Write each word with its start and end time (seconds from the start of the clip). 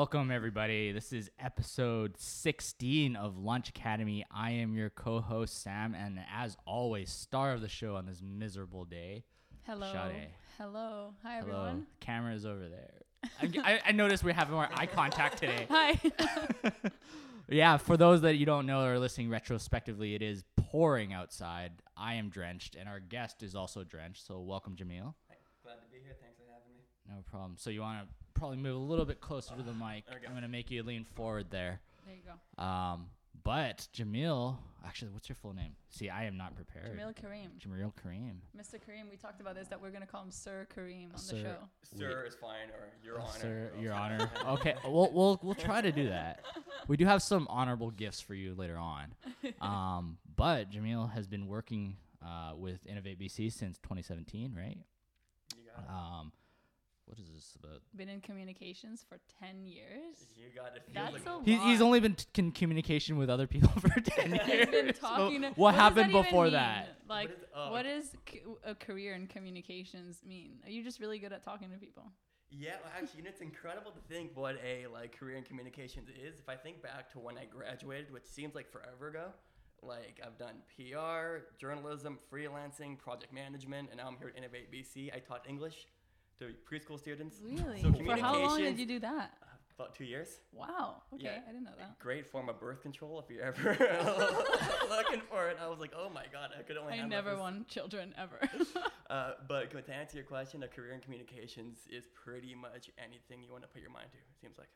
Welcome, 0.00 0.30
everybody. 0.30 0.92
This 0.92 1.12
is 1.12 1.30
episode 1.38 2.14
16 2.16 3.16
of 3.16 3.36
Launch 3.36 3.68
Academy. 3.68 4.24
I 4.30 4.52
am 4.52 4.74
your 4.74 4.88
co 4.88 5.20
host, 5.20 5.62
Sam, 5.62 5.94
and 5.94 6.18
as 6.34 6.56
always, 6.64 7.10
star 7.10 7.52
of 7.52 7.60
the 7.60 7.68
show 7.68 7.96
on 7.96 8.06
this 8.06 8.22
miserable 8.22 8.86
day. 8.86 9.24
Hello. 9.66 9.92
Sade. 9.92 10.28
Hello. 10.56 11.12
Hi, 11.22 11.40
Hello. 11.40 11.50
everyone. 11.50 11.86
Camera 12.00 12.34
is 12.34 12.46
over 12.46 12.66
there. 12.70 13.02
I, 13.42 13.72
I, 13.74 13.80
I 13.88 13.92
noticed 13.92 14.24
we're 14.24 14.32
having 14.32 14.54
more 14.54 14.70
eye 14.72 14.86
contact 14.86 15.36
today. 15.36 15.66
Hi. 15.68 16.00
Yeah, 17.50 17.76
for 17.76 17.98
those 17.98 18.22
that 18.22 18.36
you 18.36 18.46
don't 18.46 18.64
know 18.64 18.84
or 18.84 18.94
are 18.94 18.98
listening 18.98 19.28
retrospectively, 19.28 20.14
it 20.14 20.22
is 20.22 20.44
pouring 20.56 21.12
outside. 21.12 21.72
I 21.94 22.14
am 22.14 22.30
drenched, 22.30 22.74
and 22.74 22.88
our 22.88 23.00
guest 23.00 23.42
is 23.42 23.54
also 23.54 23.84
drenched. 23.84 24.26
So, 24.26 24.40
welcome, 24.40 24.76
Jamil. 24.76 25.12
Glad 25.62 25.74
to 25.74 25.90
be 25.92 25.98
here. 26.02 26.16
Thanks 26.22 26.38
for 26.38 26.44
having 26.50 26.72
me. 26.72 26.84
No 27.06 27.22
problem. 27.28 27.56
So, 27.58 27.68
you 27.68 27.80
want 27.80 28.08
to 28.08 28.29
probably 28.40 28.56
move 28.56 28.74
a 28.76 28.78
little 28.84 29.04
bit 29.04 29.20
closer 29.20 29.54
to 29.54 29.62
the 29.62 29.74
mic. 29.74 30.06
go. 30.06 30.14
I'm 30.26 30.32
going 30.32 30.42
to 30.42 30.48
make 30.48 30.70
you 30.70 30.82
lean 30.82 31.04
forward 31.04 31.50
there. 31.50 31.78
there 32.06 32.16
you 32.16 32.22
go. 32.24 32.62
Um, 32.62 33.06
but 33.44 33.86
Jamil, 33.94 34.56
actually, 34.84 35.10
what's 35.10 35.28
your 35.28 35.36
full 35.36 35.52
name? 35.52 35.72
See, 35.90 36.08
I 36.08 36.24
am 36.24 36.38
not 36.38 36.56
prepared. 36.56 36.98
Jamil 36.98 37.14
Kareem. 37.14 37.48
Jamil 37.58 37.92
Kareem. 38.02 38.36
Mr. 38.58 38.74
Kareem, 38.76 39.10
we 39.10 39.16
talked 39.16 39.42
about 39.42 39.56
this 39.56 39.68
that 39.68 39.80
we're 39.80 39.90
going 39.90 40.00
to 40.00 40.06
call 40.06 40.22
him 40.22 40.30
Sir 40.30 40.66
Kareem 40.74 41.12
on 41.12 41.18
Sir. 41.18 41.36
the 41.36 41.42
show. 41.42 41.56
Sir 41.98 42.24
is 42.26 42.34
fine, 42.34 42.70
or 42.70 42.88
Your 43.04 43.20
Honor. 43.20 43.38
Sir, 43.38 43.72
Your 43.78 43.92
Honor. 43.92 44.30
Okay, 44.48 44.74
we'll, 44.84 45.10
we'll 45.12 45.38
we'll 45.42 45.54
try 45.54 45.82
to 45.82 45.92
do 45.92 46.08
that. 46.08 46.44
We 46.88 46.96
do 46.96 47.04
have 47.04 47.22
some 47.22 47.46
honorable 47.50 47.90
gifts 47.90 48.20
for 48.22 48.34
you 48.34 48.54
later 48.54 48.78
on. 48.78 49.14
Um, 49.60 50.16
but 50.36 50.70
Jamil 50.70 51.12
has 51.12 51.26
been 51.26 51.46
working 51.46 51.96
uh, 52.24 52.52
with 52.56 52.86
Innovate 52.86 53.18
BC 53.18 53.52
since 53.52 53.78
2017, 53.78 54.54
right? 54.56 54.78
You 55.56 55.62
got 55.74 55.84
it. 55.84 55.90
Um, 55.90 56.32
what 57.10 57.18
is 57.18 57.26
this 57.34 57.56
about? 57.62 57.80
Been 57.96 58.08
in 58.08 58.20
communications 58.20 59.04
for 59.08 59.18
10 59.40 59.66
years. 59.66 60.28
You 60.36 60.44
got 60.54 60.76
it. 60.76 60.82
That's 60.94 61.12
like 61.12 61.26
a 61.26 61.44
He, 61.44 61.56
he's 61.56 61.80
only 61.80 61.98
been 61.98 62.14
t- 62.14 62.24
in 62.36 62.52
communication 62.52 63.18
with 63.18 63.28
other 63.28 63.48
people 63.48 63.68
for 63.80 63.88
10 64.00 64.30
years. 64.32 64.46
He's 64.46 64.66
been 64.66 64.94
So 64.94 65.00
talking. 65.00 65.42
to- 65.42 65.48
what, 65.56 65.72
does 65.72 65.80
happened 65.80 66.14
that 66.14 66.22
before 66.24 66.44
mean? 66.44 66.52
that? 66.52 66.98
Like, 67.08 67.30
is- 67.30 67.36
oh, 67.54 67.72
what 67.72 67.84
is 67.84 68.12
c- 68.30 68.42
a 68.64 68.76
career 68.76 69.14
in 69.14 69.26
communications 69.26 70.20
mean? 70.24 70.58
Are 70.64 70.70
you 70.70 70.84
just 70.84 71.00
really 71.00 71.18
good 71.18 71.32
at 71.32 71.42
talking 71.44 71.68
to 71.70 71.76
people? 71.78 72.04
Yeah, 72.52 72.74
well, 72.82 72.92
actually, 72.96 73.18
you 73.18 73.24
know, 73.24 73.30
it's 73.30 73.40
incredible 73.40 73.90
to 73.90 74.00
think 74.12 74.30
what 74.36 74.56
a 74.64 74.86
like 74.92 75.16
career 75.18 75.36
in 75.36 75.42
communications 75.44 76.08
is. 76.10 76.38
If 76.38 76.48
I 76.48 76.54
think 76.54 76.80
back 76.80 77.10
to 77.12 77.18
when 77.18 77.36
I 77.38 77.44
graduated, 77.46 78.12
which 78.12 78.24
seems 78.26 78.54
like 78.54 78.70
forever 78.70 79.08
ago, 79.08 79.26
like 79.82 80.20
I've 80.24 80.36
done 80.38 80.56
PR, 80.76 81.44
journalism, 81.60 82.18
freelancing, 82.32 82.98
project 82.98 83.32
management, 83.32 83.88
and 83.90 83.98
now 83.98 84.06
I'm 84.08 84.16
here 84.18 84.28
at 84.28 84.36
Innovate 84.36 84.70
BC. 84.72 85.12
I 85.14 85.18
taught 85.20 85.44
English 85.48 85.86
to 86.40 86.46
preschool 86.68 86.98
students. 86.98 87.36
Really? 87.44 87.82
So 87.82 87.92
for 87.92 88.16
how 88.16 88.38
long 88.42 88.58
did 88.58 88.78
you 88.78 88.86
do 88.86 88.98
that? 89.00 89.34
Uh, 89.42 89.46
about 89.78 89.94
two 89.94 90.04
years. 90.04 90.40
Wow. 90.52 91.02
Okay, 91.14 91.24
Yeah. 91.24 91.38
I 91.48 91.52
didn't 91.52 91.64
know 91.64 91.70
that. 91.78 91.98
Great 91.98 92.26
form 92.26 92.48
of 92.50 92.60
birth 92.60 92.82
control 92.82 93.18
if 93.20 93.30
you're 93.34 93.42
ever 93.42 93.70
looking 94.90 95.20
for 95.30 95.48
it. 95.48 95.56
I 95.62 95.68
was 95.68 95.78
like, 95.80 95.92
oh 95.96 96.10
my 96.10 96.24
god, 96.32 96.50
I 96.58 96.62
could 96.62 96.76
only. 96.76 96.92
I 96.92 96.96
handle 96.96 97.16
never 97.16 97.30
this. 97.30 97.40
want 97.40 97.68
children 97.68 98.14
ever. 98.18 98.40
Uh, 99.10 99.32
but 99.48 99.72
to 99.72 99.92
answer 99.92 100.16
your 100.16 100.24
question, 100.24 100.62
a 100.62 100.68
career 100.68 100.92
in 100.92 101.00
communications 101.00 101.78
is 101.90 102.04
pretty 102.14 102.54
much 102.54 102.88
anything 102.96 103.42
you 103.42 103.50
want 103.50 103.60
to 103.64 103.68
put 103.68 103.82
your 103.82 103.90
mind 103.90 104.06
to. 104.12 104.16
It 104.18 104.40
seems 104.40 104.56
like. 104.56 104.68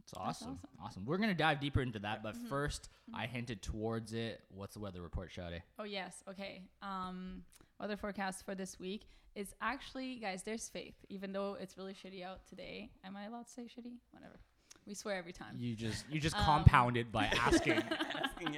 It's 0.00 0.12
awesome. 0.16 0.48
awesome. 0.48 0.58
awesome. 0.84 1.04
We're 1.06 1.16
going 1.16 1.28
to 1.28 1.34
dive 1.36 1.60
deeper 1.60 1.80
into 1.80 2.00
that, 2.00 2.24
but 2.24 2.34
Mhm. 2.34 2.48
first, 2.48 2.88
I 3.14 3.26
hinted 3.26 3.62
towards 3.62 4.12
it. 4.14 4.42
What's 4.48 4.74
the 4.74 4.80
weather 4.80 5.00
report, 5.00 5.30
Shade? 5.30 5.62
Oh 5.78 5.84
yes, 5.84 6.24
okay. 6.28 6.62
Um, 6.82 7.44
weather 7.78 7.96
forecast 7.96 8.44
for 8.44 8.56
this 8.56 8.80
week 8.80 9.06
is 9.38 9.54
actually, 9.60 10.16
guys. 10.16 10.42
There's 10.42 10.68
faith, 10.68 10.96
even 11.08 11.32
though 11.32 11.56
it's 11.60 11.78
really 11.78 11.94
shitty 11.94 12.24
out 12.24 12.40
today. 12.48 12.90
Am 13.04 13.16
I 13.16 13.26
allowed 13.26 13.46
to 13.46 13.52
say 13.52 13.62
shitty? 13.62 13.98
Whatever. 14.10 14.40
We 14.84 14.94
swear 14.94 15.16
every 15.16 15.32
time. 15.32 15.54
You 15.56 15.76
just 15.76 16.04
you 16.10 16.20
just 16.20 16.36
Um, 16.36 16.44
compounded 16.44 17.12
by 17.12 17.26
asking. 17.46 17.82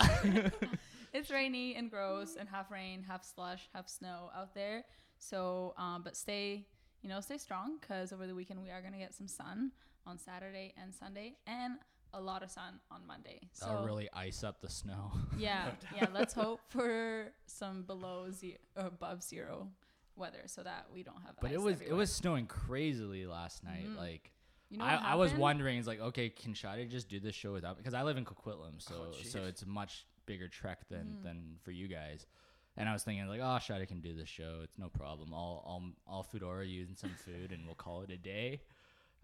Asking 0.00 0.50
it's 1.12 1.30
rainy 1.30 1.74
and 1.74 1.90
gross 1.90 2.36
and 2.36 2.48
half 2.48 2.70
rain, 2.70 3.04
half 3.06 3.24
slush, 3.24 3.68
half 3.74 3.88
snow 3.88 4.30
out 4.34 4.54
there. 4.54 4.84
So, 5.18 5.74
um, 5.76 6.02
but 6.02 6.16
stay, 6.16 6.66
you 7.02 7.08
know, 7.10 7.20
stay 7.20 7.36
strong 7.36 7.76
because 7.80 8.10
over 8.12 8.26
the 8.26 8.34
weekend 8.34 8.62
we 8.62 8.70
are 8.70 8.80
gonna 8.80 8.96
get 8.98 9.12
some 9.14 9.28
sun 9.28 9.72
on 10.06 10.18
Saturday 10.18 10.72
and 10.80 10.94
Sunday, 10.94 11.34
and 11.46 11.74
a 12.14 12.20
lot 12.20 12.42
of 12.42 12.50
sun 12.50 12.80
on 12.90 13.06
Monday. 13.06 13.40
So 13.52 13.66
That'll 13.66 13.84
really 13.84 14.08
ice 14.14 14.42
up 14.42 14.60
the 14.62 14.70
snow. 14.70 15.12
Yeah, 15.36 15.72
yeah. 15.94 16.06
Let's 16.14 16.32
hope 16.32 16.60
for 16.68 17.32
some 17.46 17.82
below 17.82 18.30
zero, 18.30 18.56
above 18.76 19.22
zero 19.22 19.68
weather, 20.20 20.42
so 20.46 20.62
that 20.62 20.86
we 20.94 21.02
don't 21.02 21.20
have. 21.26 21.34
But 21.40 21.48
ice 21.50 21.54
it 21.54 21.60
was 21.60 21.80
it 21.80 21.92
was 21.92 22.12
snowing 22.12 22.46
crazily 22.46 23.26
last 23.26 23.64
night. 23.64 23.86
Mhm. 23.88 23.96
Like 23.96 24.32
You 24.68 24.78
know 24.78 24.84
I, 24.84 24.94
I 25.12 25.14
was 25.16 25.32
wondering, 25.34 25.78
it's 25.78 25.88
like, 25.88 26.00
okay, 26.00 26.28
can 26.30 26.54
Shadi 26.54 26.88
just 26.88 27.08
do 27.08 27.18
this 27.18 27.34
show 27.34 27.52
without? 27.52 27.76
Because 27.76 27.94
I 27.94 28.02
live 28.04 28.16
in 28.16 28.24
Coquitlam, 28.24 28.80
so 28.80 29.08
Oh, 29.08 29.22
so 29.24 29.42
it's 29.44 29.62
a 29.62 29.68
much 29.68 30.06
bigger 30.26 30.46
trek 30.46 30.86
than 30.88 31.06
Mhm. 31.18 31.22
than 31.24 31.56
for 31.64 31.72
you 31.72 31.88
guys. 31.88 32.26
And 32.76 32.88
I 32.88 32.92
was 32.92 33.02
thinking 33.02 33.26
like, 33.26 33.40
oh, 33.40 33.58
Shadi 33.58 33.88
can 33.88 34.00
do 34.00 34.14
this 34.14 34.28
show. 34.28 34.60
It's 34.62 34.78
no 34.78 34.88
problem. 34.88 35.34
I'll 35.34 35.64
I'll 35.66 35.92
I'll 36.16 36.24
Foodora 36.24 36.68
you 36.70 36.84
and 36.84 36.96
some 36.96 37.10
food, 37.10 37.50
and 37.50 37.66
we'll 37.66 37.74
call 37.74 38.02
it 38.02 38.10
a 38.10 38.16
day. 38.16 38.62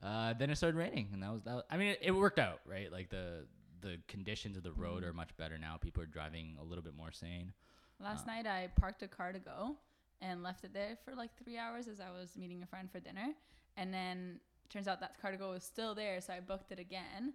Uh, 0.03 0.35
then 0.35 0.51
it 0.51 0.57
started 0.57 0.77
raining, 0.77 1.09
and 1.13 1.23
that 1.23 1.33
was 1.33 1.43
that. 1.45 1.55
Was, 1.55 1.65
I 1.71 1.77
mean, 1.77 1.89
it, 1.89 2.01
it 2.03 2.11
worked 2.11 2.39
out, 2.41 2.61
right? 2.67 2.91
Like 2.91 3.09
the 3.11 3.47
the 3.83 3.99
conditions 4.09 4.57
of 4.57 4.63
the 4.65 4.73
road 4.73 5.03
Mhm. 5.05 5.07
are 5.09 5.13
much 5.13 5.37
better 5.37 5.59
now. 5.59 5.77
People 5.77 6.03
are 6.03 6.07
driving 6.07 6.57
a 6.61 6.65
little 6.65 6.83
bit 6.83 6.95
more 6.95 7.13
sane. 7.13 7.53
Last 8.01 8.25
Uh, 8.25 8.33
night 8.33 8.47
I 8.47 8.67
parked 8.69 9.03
a 9.03 9.09
Car2Go 9.09 9.77
and 10.21 10.43
left 10.43 10.65
it 10.65 10.73
there 10.73 10.97
for 11.05 11.15
like 11.15 11.31
three 11.43 11.59
hours 11.59 11.89
as 11.89 12.01
I 12.01 12.11
was 12.11 12.37
meeting 12.37 12.63
a 12.63 12.67
friend 12.67 12.91
for 12.91 13.01
dinner, 13.01 13.29
and 13.77 13.93
then 13.93 14.41
turns 14.69 14.89
out 14.89 15.01
that 15.01 15.21
Car2Go 15.23 15.53
was 15.53 15.65
still 15.65 15.95
there, 15.95 16.21
so 16.21 16.33
I 16.33 16.41
booked 16.41 16.73
it 16.73 16.79
again. 16.79 17.35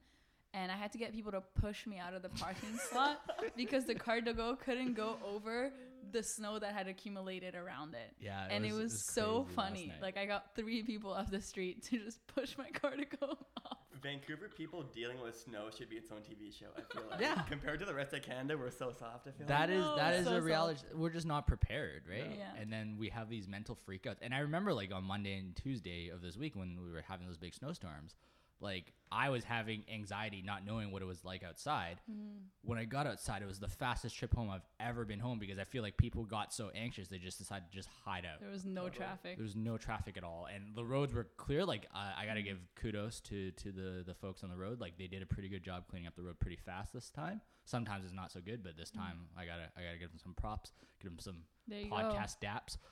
And 0.53 0.69
I 0.69 0.75
had 0.75 0.91
to 0.91 0.97
get 0.97 1.13
people 1.13 1.31
to 1.31 1.41
push 1.61 1.87
me 1.87 1.97
out 1.97 2.13
of 2.13 2.23
the 2.23 2.29
parking 2.29 2.77
slot 2.91 3.21
because 3.55 3.85
the 3.85 3.95
Car2Go 3.95 4.59
couldn't 4.59 4.95
go 4.95 5.15
over 5.25 5.71
the 6.11 6.21
snow 6.21 6.59
that 6.59 6.73
had 6.73 6.87
accumulated 6.87 7.55
around 7.55 7.93
it. 7.93 8.13
Yeah, 8.19 8.47
and 8.49 8.65
it 8.65 8.73
was, 8.73 9.05
so 9.13 9.43
crazy 9.43 9.55
last 9.55 9.55
funny. 9.55 9.93
Like 10.01 10.17
I 10.17 10.25
got 10.25 10.53
three 10.55 10.83
people 10.83 11.13
off 11.13 11.31
the 11.31 11.41
street 11.41 11.83
to 11.83 11.99
just 11.99 12.25
push 12.27 12.57
my 12.57 12.69
Car2Go 12.69 13.37
off. 13.65 13.77
Vancouver 14.01 14.49
people 14.49 14.83
dealing 14.93 15.21
with 15.21 15.39
snow 15.39 15.69
should 15.75 15.89
be 15.89 15.95
its 15.97 16.11
own 16.11 16.19
TV 16.21 16.51
show. 16.57 16.67
I 16.75 16.93
feel 16.93 17.03
like. 17.09 17.19
Yeah. 17.21 17.41
Compared 17.49 17.79
to 17.79 17.85
the 17.85 17.93
rest 17.93 18.13
of 18.13 18.21
Canada, 18.23 18.57
we're 18.57 18.71
so 18.71 18.91
soft. 18.97 19.27
I 19.27 19.31
feel 19.31 19.47
That 19.47 19.69
like. 19.69 19.77
is 19.77 19.83
know, 19.85 19.95
that 19.95 20.13
it's 20.13 20.21
is 20.21 20.25
so 20.27 20.31
a 20.31 20.35
soft. 20.37 20.45
reality. 20.45 20.79
We're 20.95 21.09
just 21.09 21.27
not 21.27 21.47
prepared, 21.47 22.03
right? 22.09 22.29
No. 22.29 22.35
Yeah. 22.37 22.61
And 22.61 22.71
then 22.71 22.95
we 22.97 23.09
have 23.09 23.29
these 23.29 23.47
mental 23.47 23.77
freakouts. 23.87 24.17
And 24.21 24.33
I 24.33 24.39
remember 24.39 24.73
like 24.73 24.91
on 24.93 25.03
Monday 25.03 25.37
and 25.37 25.55
Tuesday 25.55 26.09
of 26.09 26.21
this 26.21 26.37
week 26.37 26.55
when 26.55 26.79
we 26.83 26.91
were 26.91 27.03
having 27.07 27.27
those 27.27 27.37
big 27.37 27.53
snowstorms, 27.53 28.15
like 28.61 28.93
I 29.11 29.29
was 29.29 29.43
having 29.43 29.83
anxiety 29.93 30.41
not 30.45 30.65
knowing 30.65 30.91
what 30.91 31.01
it 31.01 31.05
was 31.05 31.25
like 31.25 31.43
outside. 31.43 31.99
Mm-hmm. 32.09 32.37
When 32.63 32.77
I 32.77 32.85
got 32.85 33.07
outside, 33.07 33.41
it 33.41 33.47
was 33.47 33.59
the 33.59 33.67
fastest 33.67 34.15
trip 34.15 34.33
home 34.33 34.49
I've 34.49 34.65
ever 34.79 35.03
been 35.03 35.19
home 35.19 35.37
because 35.37 35.59
I 35.59 35.65
feel 35.65 35.83
like 35.83 35.97
people 35.97 36.23
got 36.23 36.53
so 36.53 36.69
anxious 36.73 37.09
they 37.09 37.17
just 37.17 37.37
decided 37.37 37.69
to 37.69 37.75
just 37.75 37.89
hide 38.05 38.25
out. 38.25 38.39
There 38.39 38.49
was 38.49 38.63
no 38.63 38.83
Totally. 38.83 38.97
traffic. 38.97 39.37
There 39.37 39.43
was 39.43 39.55
no 39.55 39.77
traffic 39.77 40.15
at 40.15 40.23
all, 40.23 40.47
and 40.53 40.75
the 40.75 40.85
roads 40.85 41.13
were 41.13 41.27
clear. 41.35 41.65
Like 41.65 41.87
I, 41.93 42.13
I 42.21 42.25
got 42.25 42.35
to 42.35 42.39
mm-hmm. 42.39 42.49
give 42.49 42.59
kudos 42.75 43.19
to 43.21 43.51
to 43.51 43.71
the 43.71 44.03
the 44.05 44.13
folks 44.13 44.43
on 44.43 44.49
the 44.49 44.57
road. 44.57 44.79
Like 44.79 44.97
they 44.97 45.07
did 45.07 45.21
a 45.21 45.25
pretty 45.25 45.49
good 45.49 45.63
job 45.63 45.87
cleaning 45.89 46.07
up 46.07 46.15
the 46.15 46.23
road 46.23 46.39
pretty 46.39 46.57
fast 46.57 46.93
this 46.93 47.09
time. 47.09 47.41
Sometimes 47.71 48.03
it's 48.05 48.13
not 48.13 48.31
so 48.31 48.39
good, 48.41 48.63
but 48.63 48.75
this 48.77 48.91
time 48.91 49.27
I 49.37 49.45
gotta 49.45 49.63
I 49.77 49.81
gotta 49.81 49.97
give 49.97 50.11
him 50.11 50.19
some 50.21 50.33
props, 50.33 50.73
give 51.01 51.11
him 51.11 51.19
some 51.19 51.37
There 51.67 51.79
you 51.79 51.89
go. 51.89 51.95
podcast 51.95 52.35
daps. 52.43 52.77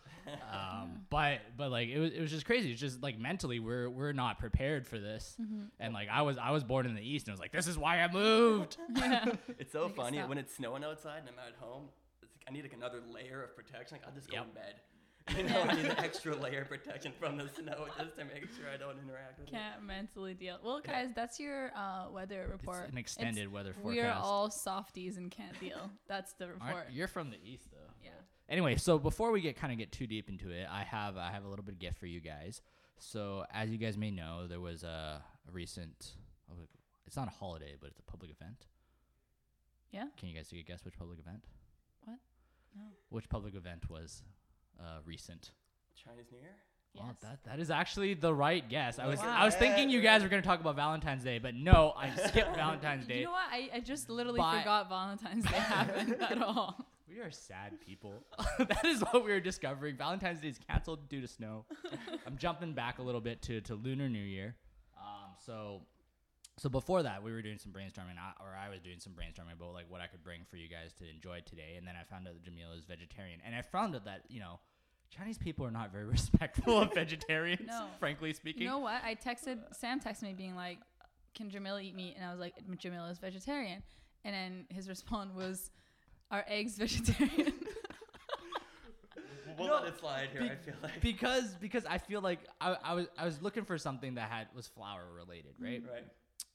Um, 0.53 1.05
but 1.09 1.39
but 1.57 1.71
like 1.71 1.89
it 1.89 1.97
was 1.99 2.11
it 2.13 2.21
was 2.21 2.29
just 2.29 2.45
crazy. 2.45 2.71
It's 2.71 2.79
just 2.79 3.01
like 3.01 3.17
mentally 3.19 3.59
we're 3.59 3.89
we're 3.89 4.11
not 4.13 4.37
prepared 4.39 4.85
for 4.87 4.99
this, 4.99 5.35
Mm-hmm. 5.41 5.63
and 5.79 5.93
like 5.93 6.07
I 6.09 6.21
was 6.21 6.37
I 6.37 6.51
was 6.51 6.63
born 6.63 6.85
in 6.85 6.93
the 6.95 7.01
east, 7.01 7.25
and 7.27 7.31
I 7.31 7.33
was 7.33 7.39
like 7.39 7.51
this 7.51 7.67
is 7.67 7.77
why 7.77 8.01
I 8.01 8.11
moved. 8.11 8.77
yeah. 8.95 9.25
It's 9.59 9.71
so 9.73 9.87
Make 9.87 9.95
funny 9.95 10.17
stop. 10.17 10.29
when 10.29 10.37
it's 10.37 10.55
snowing 10.55 10.83
outside 10.83 11.19
and 11.19 11.29
I'm 11.29 11.39
at 11.47 11.55
home. 11.59 11.85
It's 12.21 12.31
like 12.35 12.45
I 12.47 12.51
need 12.51 12.61
like 12.63 12.73
another 12.73 12.99
layer 13.11 13.41
of 13.43 13.55
protection. 13.55 13.97
Like 13.97 14.07
I'll 14.07 14.13
just 14.13 14.29
go 14.29 14.35
Yep. 14.37 14.45
in 14.45 14.51
bed. 14.53 14.75
You 15.37 15.43
know, 15.43 15.61
I 15.61 15.75
need 15.75 15.85
an 15.85 15.99
extra 15.99 16.35
layer 16.35 16.61
of 16.61 16.69
protection 16.69 17.11
from 17.19 17.37
the 17.37 17.47
snow 17.47 17.85
just 17.97 18.17
to 18.17 18.25
make 18.25 18.47
sure 18.55 18.65
I 18.73 18.77
don't 18.77 18.97
interact 19.03 19.39
with 19.39 19.47
it. 19.49 19.51
Can't 19.51 19.83
mentally 19.83 20.33
deal. 20.33 20.57
Well, 20.63 20.81
guys, 20.83 21.09
that's 21.15 21.39
your 21.39 21.71
uh, 21.75 22.09
weather 22.11 22.47
report. 22.51 22.83
It's 22.83 22.91
an 22.91 22.97
extended 22.97 23.51
weather 23.51 23.73
forecast. 23.73 23.95
We 23.95 24.01
are 24.01 24.13
all 24.13 24.49
softies 24.49 25.17
and 25.17 25.29
can't 25.31 25.57
deal. 25.59 25.89
That's 26.07 26.33
the 26.33 26.45
Aren't- 26.45 26.61
report. 26.63 26.85
You're 26.91 27.07
from 27.07 27.29
the 27.29 27.37
east 27.43 27.69
though. 27.71 27.93
Yeah. 28.03 28.09
Anyway, 28.49 28.75
so 28.75 28.97
before 28.97 29.31
we 29.31 29.41
get 29.41 29.55
kind 29.55 29.71
of 29.71 29.77
get 29.79 29.91
too 29.91 30.07
deep 30.07 30.27
into 30.29 30.49
it, 30.49 30.67
I 30.69 30.83
have 30.83 31.15
I 31.17 31.31
have 31.31 31.45
a 31.45 31.47
little 31.47 31.63
bit 31.63 31.75
of 31.75 31.79
gift 31.79 31.97
for 31.99 32.07
you 32.07 32.19
guys. 32.19 32.61
So 32.97 33.45
as 33.53 33.69
you 33.69 33.77
guys 33.77 33.97
may 33.97 34.11
know, 34.11 34.47
there 34.47 34.59
was 34.59 34.83
a, 34.83 35.21
a 35.47 35.51
recent. 35.51 36.13
It's 37.05 37.15
not 37.15 37.27
a 37.27 37.31
holiday, 37.31 37.75
but 37.79 37.89
it's 37.89 37.99
a 37.99 38.03
public 38.03 38.29
event. 38.31 38.65
Yeah? 39.91 40.05
Can 40.17 40.29
you 40.29 40.35
guys 40.35 40.47
take 40.49 40.59
a 40.59 40.63
guess 40.63 40.85
which 40.85 40.97
public 40.97 41.17
event? 41.19 41.45
What? 42.03 42.17
No. 42.75 42.83
Which 43.09 43.29
public 43.29 43.55
event 43.55 43.89
was 43.89 44.21
uh, 44.79 44.99
recent? 45.05 45.51
Chinese 45.95 46.25
New 46.31 46.39
Year. 46.39 46.55
Yes. 46.95 47.05
That 47.21 47.43
that 47.45 47.59
is 47.59 47.69
actually 47.69 48.15
the 48.15 48.33
right 48.33 48.67
guess. 48.67 48.97
I 48.97 49.05
was 49.05 49.19
Wow. 49.19 49.35
I 49.37 49.45
was 49.45 49.53
thinking 49.55 49.89
you 49.91 50.01
guys 50.01 50.23
were 50.23 50.29
gonna 50.29 50.41
talk 50.41 50.59
about 50.59 50.75
Valentine's 50.75 51.23
Day, 51.23 51.37
but 51.37 51.53
no, 51.53 51.93
I 51.95 52.09
skipped 52.27 52.55
Valentine's 52.55 53.05
Day. 53.05 53.19
You 53.19 53.25
know 53.25 53.31
what? 53.31 53.47
I, 53.51 53.69
I 53.75 53.79
just 53.79 54.09
literally 54.09 54.39
By- 54.39 54.59
forgot 54.59 54.89
Valentine's 54.89 55.45
Day 55.45 55.51
happened 55.57 56.15
at 56.19 56.41
all. 56.41 56.87
We 57.07 57.19
are 57.21 57.31
sad 57.31 57.79
people. 57.85 58.13
that 58.59 58.85
is 58.85 59.01
what 59.11 59.23
we 59.25 59.31
are 59.31 59.39
discovering. 59.39 59.97
Valentine's 59.97 60.41
Day 60.41 60.47
is 60.49 60.59
canceled 60.69 61.09
due 61.09 61.21
to 61.21 61.27
snow. 61.27 61.65
I'm 62.25 62.37
jumping 62.37 62.73
back 62.73 62.99
a 62.99 63.01
little 63.03 63.21
bit 63.21 63.41
to, 63.43 63.61
to 63.61 63.75
Lunar 63.75 64.09
New 64.09 64.19
Year. 64.23 64.55
Um, 64.97 65.31
so 65.45 65.81
so 66.57 66.69
before 66.69 67.03
that, 67.03 67.23
we 67.23 67.31
were 67.31 67.41
doing 67.41 67.57
some 67.57 67.71
brainstorming, 67.71 68.17
I- 68.19 68.43
or 68.43 68.55
I 68.55 68.69
was 68.69 68.81
doing 68.81 68.99
some 68.99 69.13
brainstorming 69.13 69.53
about 69.53 69.73
like 69.73 69.85
what 69.89 70.01
I 70.01 70.07
could 70.07 70.23
bring 70.23 70.41
for 70.49 70.57
you 70.57 70.67
guys 70.67 70.91
to 70.99 71.09
enjoy 71.09 71.41
today. 71.45 71.75
And 71.77 71.87
then 71.87 71.93
I 71.99 72.03
found 72.03 72.27
out 72.27 72.33
that 72.33 72.43
Jamila 72.43 72.75
is 72.75 72.85
vegetarian, 72.85 73.39
and 73.45 73.55
I 73.55 73.61
found 73.61 73.95
out 73.95 74.05
that 74.05 74.23
you 74.27 74.39
know 74.39 74.59
Chinese 75.09 75.37
people 75.37 75.65
are 75.65 75.71
not 75.71 75.91
very 75.91 76.05
respectful 76.17 76.79
of 76.79 76.93
vegetarians, 76.93 77.67
No. 77.67 77.87
frankly 77.99 78.33
speaking. 78.33 78.61
You 78.63 78.67
know 78.69 78.79
what? 78.79 79.01
I 79.03 79.15
texted 79.15 79.59
Sam 79.75 79.99
texted 79.99 80.23
me 80.23 80.33
being 80.33 80.55
like, 80.55 80.79
"Can 81.35 81.49
Jamila 81.49 81.81
eat 81.81 81.95
meat?" 81.95 82.13
And 82.15 82.25
I 82.25 82.31
was 82.31 82.39
like, 82.39 82.53
"Jamila 82.77 83.09
is 83.09 83.17
vegetarian." 83.19 83.81
And 84.25 84.33
then 84.35 84.65
his 84.69 84.87
response 84.89 85.33
was, 85.33 85.71
"Are 86.31 86.45
eggs 86.47 86.73
vegetarian?" 86.77 87.53
We'll 89.57 89.67
No, 89.67 89.73
let 89.75 89.87
it 89.93 89.99
slide 89.99 90.29
here. 90.31 90.41
be- 90.41 90.49
I 90.51 90.55
feel 90.55 90.75
like. 90.81 91.01
because 91.01 91.55
because 91.59 91.85
I 91.85 91.97
feel 91.97 92.21
like 92.21 92.39
I, 92.61 92.77
I 92.83 92.93
was 92.93 93.07
I 93.17 93.25
was 93.25 93.41
looking 93.41 93.65
for 93.65 93.77
something 93.77 94.15
that 94.15 94.29
had 94.29 94.47
was 94.55 94.67
flour 94.67 95.03
related, 95.13 95.55
right? 95.59 95.83
right. 95.91 96.05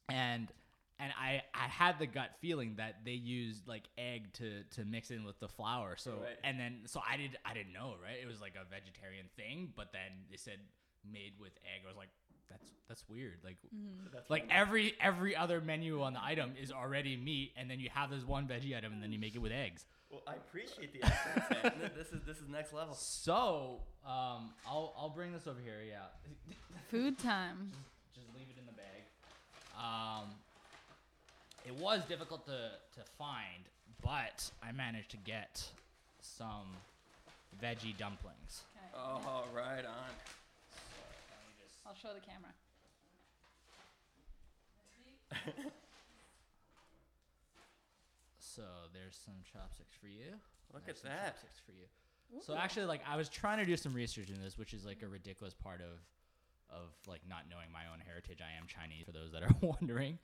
and 0.08 0.48
and 0.98 1.12
I 1.18 1.42
I 1.54 1.66
had 1.68 1.98
the 1.98 2.06
gut 2.06 2.30
feeling 2.40 2.74
that 2.76 3.04
they 3.04 3.12
used 3.12 3.66
like 3.66 3.84
egg 3.98 4.32
to 4.34 4.62
to 4.76 4.84
mix 4.84 5.10
in 5.10 5.24
with 5.24 5.38
the 5.40 5.48
flour. 5.48 5.96
So 5.96 6.12
Right. 6.22 6.36
and 6.44 6.58
then 6.58 6.82
so 6.86 7.00
I 7.08 7.16
did 7.16 7.36
I 7.44 7.54
didn't 7.54 7.72
know 7.72 7.94
right. 8.02 8.16
It 8.22 8.26
was 8.26 8.40
like 8.40 8.54
a 8.54 8.64
vegetarian 8.68 9.26
thing, 9.36 9.72
but 9.76 9.92
then 9.92 10.10
they 10.30 10.36
said 10.36 10.58
made 11.10 11.32
with 11.38 11.52
egg. 11.64 11.82
I 11.84 11.88
was 11.88 11.96
like 11.96 12.10
that's 12.50 12.70
that's 12.88 13.04
weird. 13.08 13.38
Like 13.42 13.56
That's 14.12 14.28
like 14.28 14.46
every 14.50 14.94
every 15.00 15.34
other 15.34 15.60
menu 15.60 16.02
on 16.02 16.12
the 16.12 16.22
item 16.22 16.52
is 16.60 16.70
already 16.70 17.16
meat, 17.16 17.52
and 17.56 17.70
then 17.70 17.80
you 17.80 17.88
have 17.94 18.10
this 18.10 18.22
one 18.24 18.46
veggie 18.46 18.76
item, 18.76 18.92
and 18.92 19.02
then 19.02 19.12
you 19.12 19.18
make 19.18 19.34
it 19.34 19.38
with 19.38 19.50
eggs. 19.52 19.86
Well, 20.10 20.20
I 20.28 20.34
appreciate 20.34 20.92
the 20.92 21.02
effort, 21.02 21.62
Sam. 21.62 21.90
This 21.96 22.08
is 22.12 22.20
this 22.26 22.36
is 22.38 22.48
next 22.48 22.72
level. 22.74 22.94
So 22.94 23.80
um, 24.06 24.52
I'll 24.66 24.94
I'll 24.96 25.08
bring 25.08 25.32
this 25.32 25.46
over 25.46 25.58
here. 25.58 25.80
Yeah. 25.88 26.04
Food 26.90 27.18
time. 27.18 27.72
just 28.14 28.28
leave 28.36 28.46
it 28.50 28.58
in 28.60 28.66
the 28.66 28.72
bag. 28.72 29.02
Um, 29.76 30.28
it 31.64 31.74
was 31.74 32.04
difficult 32.04 32.44
to, 32.46 32.70
to 32.96 33.04
find, 33.18 33.64
but 34.02 34.50
I 34.62 34.72
managed 34.72 35.10
to 35.12 35.16
get 35.18 35.62
some 36.20 36.76
veggie 37.62 37.96
dumplings. 37.96 38.62
Okay. 38.76 39.02
Oh, 39.26 39.44
right 39.54 39.84
on. 39.84 40.12
So 40.70 40.80
let 41.30 41.46
me 41.48 41.54
just. 41.62 41.80
I'll 41.86 41.94
show 41.94 42.14
the 42.14 42.20
camera. 42.20 42.52
So 48.38 48.62
there's 48.92 49.18
some 49.24 49.34
chopsticks 49.52 49.96
for 50.00 50.06
you. 50.06 50.38
Look 50.72 50.86
There's 50.86 50.98
at 50.98 51.02
some 51.02 51.10
that. 51.10 51.34
Chopsticks 51.34 51.58
for 51.66 51.72
you. 51.72 51.86
So 52.40 52.56
actually, 52.56 52.86
like 52.86 53.00
I 53.08 53.16
was 53.16 53.28
trying 53.28 53.58
to 53.58 53.64
do 53.64 53.76
some 53.76 53.92
research 53.92 54.28
in 54.28 54.40
this, 54.40 54.56
which 54.56 54.74
is 54.74 54.84
like 54.84 55.02
a 55.02 55.08
ridiculous 55.08 55.54
part 55.54 55.80
of 55.80 55.98
of 56.74 56.90
like 57.06 57.20
not 57.28 57.42
knowing 57.50 57.70
my 57.72 57.82
own 57.92 58.00
heritage. 58.04 58.40
I 58.42 58.58
am 58.58 58.66
Chinese, 58.66 59.04
for 59.06 59.12
those 59.12 59.32
that 59.32 59.42
are 59.42 59.54
wondering. 59.60 60.18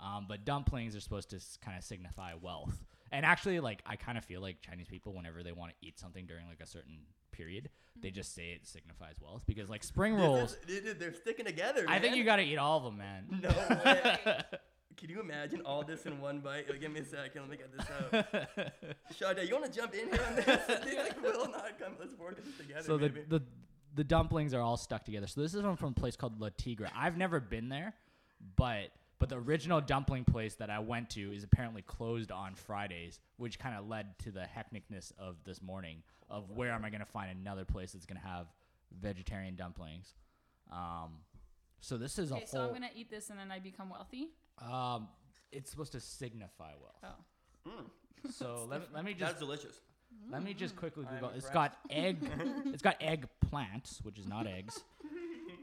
Um, 0.00 0.26
but 0.28 0.44
dumplings 0.44 0.96
are 0.96 1.00
supposed 1.00 1.30
to 1.30 1.40
kind 1.64 1.78
of 1.78 1.84
signify 1.84 2.32
wealth. 2.40 2.82
And 3.12 3.24
actually, 3.26 3.60
like 3.60 3.82
I 3.86 3.96
kind 3.96 4.18
of 4.18 4.24
feel 4.24 4.40
like 4.40 4.60
Chinese 4.62 4.88
people, 4.88 5.14
whenever 5.14 5.42
they 5.42 5.52
want 5.52 5.70
to 5.72 5.86
eat 5.86 5.98
something 6.00 6.26
during 6.26 6.46
like 6.48 6.60
a 6.60 6.66
certain 6.66 7.00
period, 7.30 7.68
they 8.00 8.10
just 8.10 8.34
say 8.34 8.50
it 8.52 8.66
signifies 8.66 9.16
wealth 9.20 9.42
because 9.46 9.68
like 9.70 9.84
spring 9.84 10.14
rolls. 10.14 10.56
is- 10.66 10.82
dude, 10.82 10.98
they're 10.98 11.14
sticking 11.14 11.44
together. 11.46 11.84
I 11.88 11.98
think 11.98 12.16
you 12.16 12.24
got 12.24 12.36
to 12.36 12.42
eat 12.42 12.56
all 12.56 12.78
of 12.78 12.84
them, 12.84 12.98
man. 12.98 13.40
No 13.42 13.48
way. 13.84 14.18
Can 14.96 15.08
you 15.10 15.20
imagine 15.20 15.62
all 15.64 15.82
this 15.82 16.04
in 16.06 16.20
one 16.20 16.40
bite? 16.40 16.68
Like, 16.68 16.80
give 16.80 16.92
me 16.92 17.00
a 17.00 17.04
second. 17.04 17.42
Let 17.42 17.50
me 17.50 17.56
get 17.56 17.76
this 17.76 17.86
out. 17.90 18.76
Sade, 19.36 19.48
you 19.48 19.54
want 19.58 19.64
to 19.72 19.78
jump 19.80 19.94
in 19.94 20.06
here 20.08 20.20
on 20.28 20.36
this? 20.36 20.46
They 20.84 20.96
like 20.96 21.20
will 21.22 21.48
not 21.48 21.78
come. 21.78 21.94
Let's 21.98 22.14
work 22.18 22.36
this 22.42 22.56
together. 22.56 22.82
so 22.82 22.98
the, 22.98 23.08
the 23.08 23.42
the 23.94 24.04
dumplings 24.04 24.54
are 24.54 24.60
all 24.60 24.76
stuck 24.76 25.04
together. 25.04 25.26
So 25.26 25.40
this 25.40 25.54
is 25.54 25.62
one 25.62 25.76
from 25.76 25.90
a 25.90 25.94
place 26.00 26.16
called 26.16 26.40
La 26.40 26.48
Tigre. 26.56 26.88
I've 26.96 27.16
never 27.16 27.40
been 27.40 27.68
there, 27.68 27.94
but 28.56 28.90
but 29.18 29.28
the 29.28 29.36
original 29.38 29.80
dumpling 29.80 30.24
place 30.24 30.54
that 30.56 30.68
I 30.70 30.80
went 30.80 31.10
to 31.10 31.32
is 31.32 31.44
apparently 31.44 31.82
closed 31.82 32.32
on 32.32 32.54
Fridays, 32.56 33.20
which 33.36 33.58
kind 33.58 33.76
of 33.76 33.86
led 33.88 34.18
to 34.20 34.32
the 34.32 34.40
hecticness 34.40 35.12
of 35.16 35.36
this 35.44 35.62
morning 35.62 36.02
of 36.28 36.50
where 36.50 36.72
am 36.72 36.84
I 36.84 36.90
going 36.90 37.00
to 37.00 37.06
find 37.06 37.30
another 37.30 37.64
place 37.64 37.92
that's 37.92 38.04
going 38.06 38.20
to 38.20 38.26
have 38.26 38.46
vegetarian 39.00 39.54
dumplings. 39.54 40.14
Um, 40.72 41.18
so 41.80 41.96
this 41.98 42.18
is 42.18 42.32
a 42.32 42.36
Okay, 42.36 42.46
so 42.46 42.62
I'm 42.66 42.72
gonna 42.72 42.88
eat 42.96 43.10
this 43.10 43.30
and 43.30 43.38
then 43.38 43.50
I 43.50 43.58
become 43.58 43.90
wealthy. 43.90 44.30
um, 44.60 45.08
it's 45.52 45.70
supposed 45.70 45.92
to 45.92 46.00
signify 46.00 46.72
wealth. 46.80 47.04
Oh. 47.66 47.70
Mm, 47.70 48.30
So 48.32 48.66
let, 48.70 48.80
me- 48.80 48.86
let 48.94 49.04
me 49.04 49.12
just 49.12 49.20
that's 49.32 49.38
delicious. 49.40 49.80
Let 50.30 50.42
me 50.42 50.54
just 50.54 50.76
quickly 50.76 51.04
I'm 51.08 51.14
Google. 51.16 51.30
It's 51.36 51.50
got 51.50 51.76
egg. 51.90 52.18
it's 52.66 52.82
got 52.82 52.96
eggplant, 53.00 53.98
which 54.02 54.18
is 54.18 54.26
not 54.26 54.46
eggs. 54.46 54.80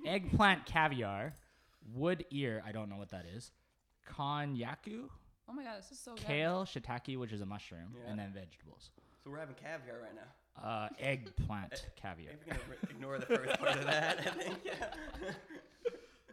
Eggplant 0.06 0.66
caviar, 0.66 1.34
wood 1.96 2.26
ear. 2.32 2.64
I 2.66 2.72
don't 2.72 2.90
know 2.90 2.98
what 2.98 3.10
that 3.12 3.26
is. 3.36 3.52
Konyaku, 4.12 5.10
Oh 5.48 5.54
my 5.54 5.64
god, 5.64 5.80
this 5.80 5.92
is 5.92 6.00
so 6.00 6.14
good. 6.16 6.24
kale, 6.26 6.66
shiitake, 6.66 7.18
which 7.18 7.32
is 7.32 7.42
a 7.42 7.46
mushroom, 7.46 7.94
Yeah. 7.96 8.12
and 8.12 8.20
then 8.20 8.32
vegetables. 8.34 8.92
So 9.24 9.30
we're 9.32 9.40
having 9.40 9.56
caviar 9.56 10.00
right 10.02 10.14
now. 10.16 10.64
Uh, 10.64 10.90
eggplant 11.00 11.86
caviar. 11.96 12.34
Maybe 12.34 12.40
we're 12.48 12.54
gonna 12.54 12.70
re- 12.70 12.90
ignore 12.90 13.18
the 13.20 13.26
first 13.26 13.60
part 13.60 13.78
of 13.78 13.86
that. 13.86 14.20
I 14.20 14.30
think. 14.32 14.58
Yeah. 14.66 14.74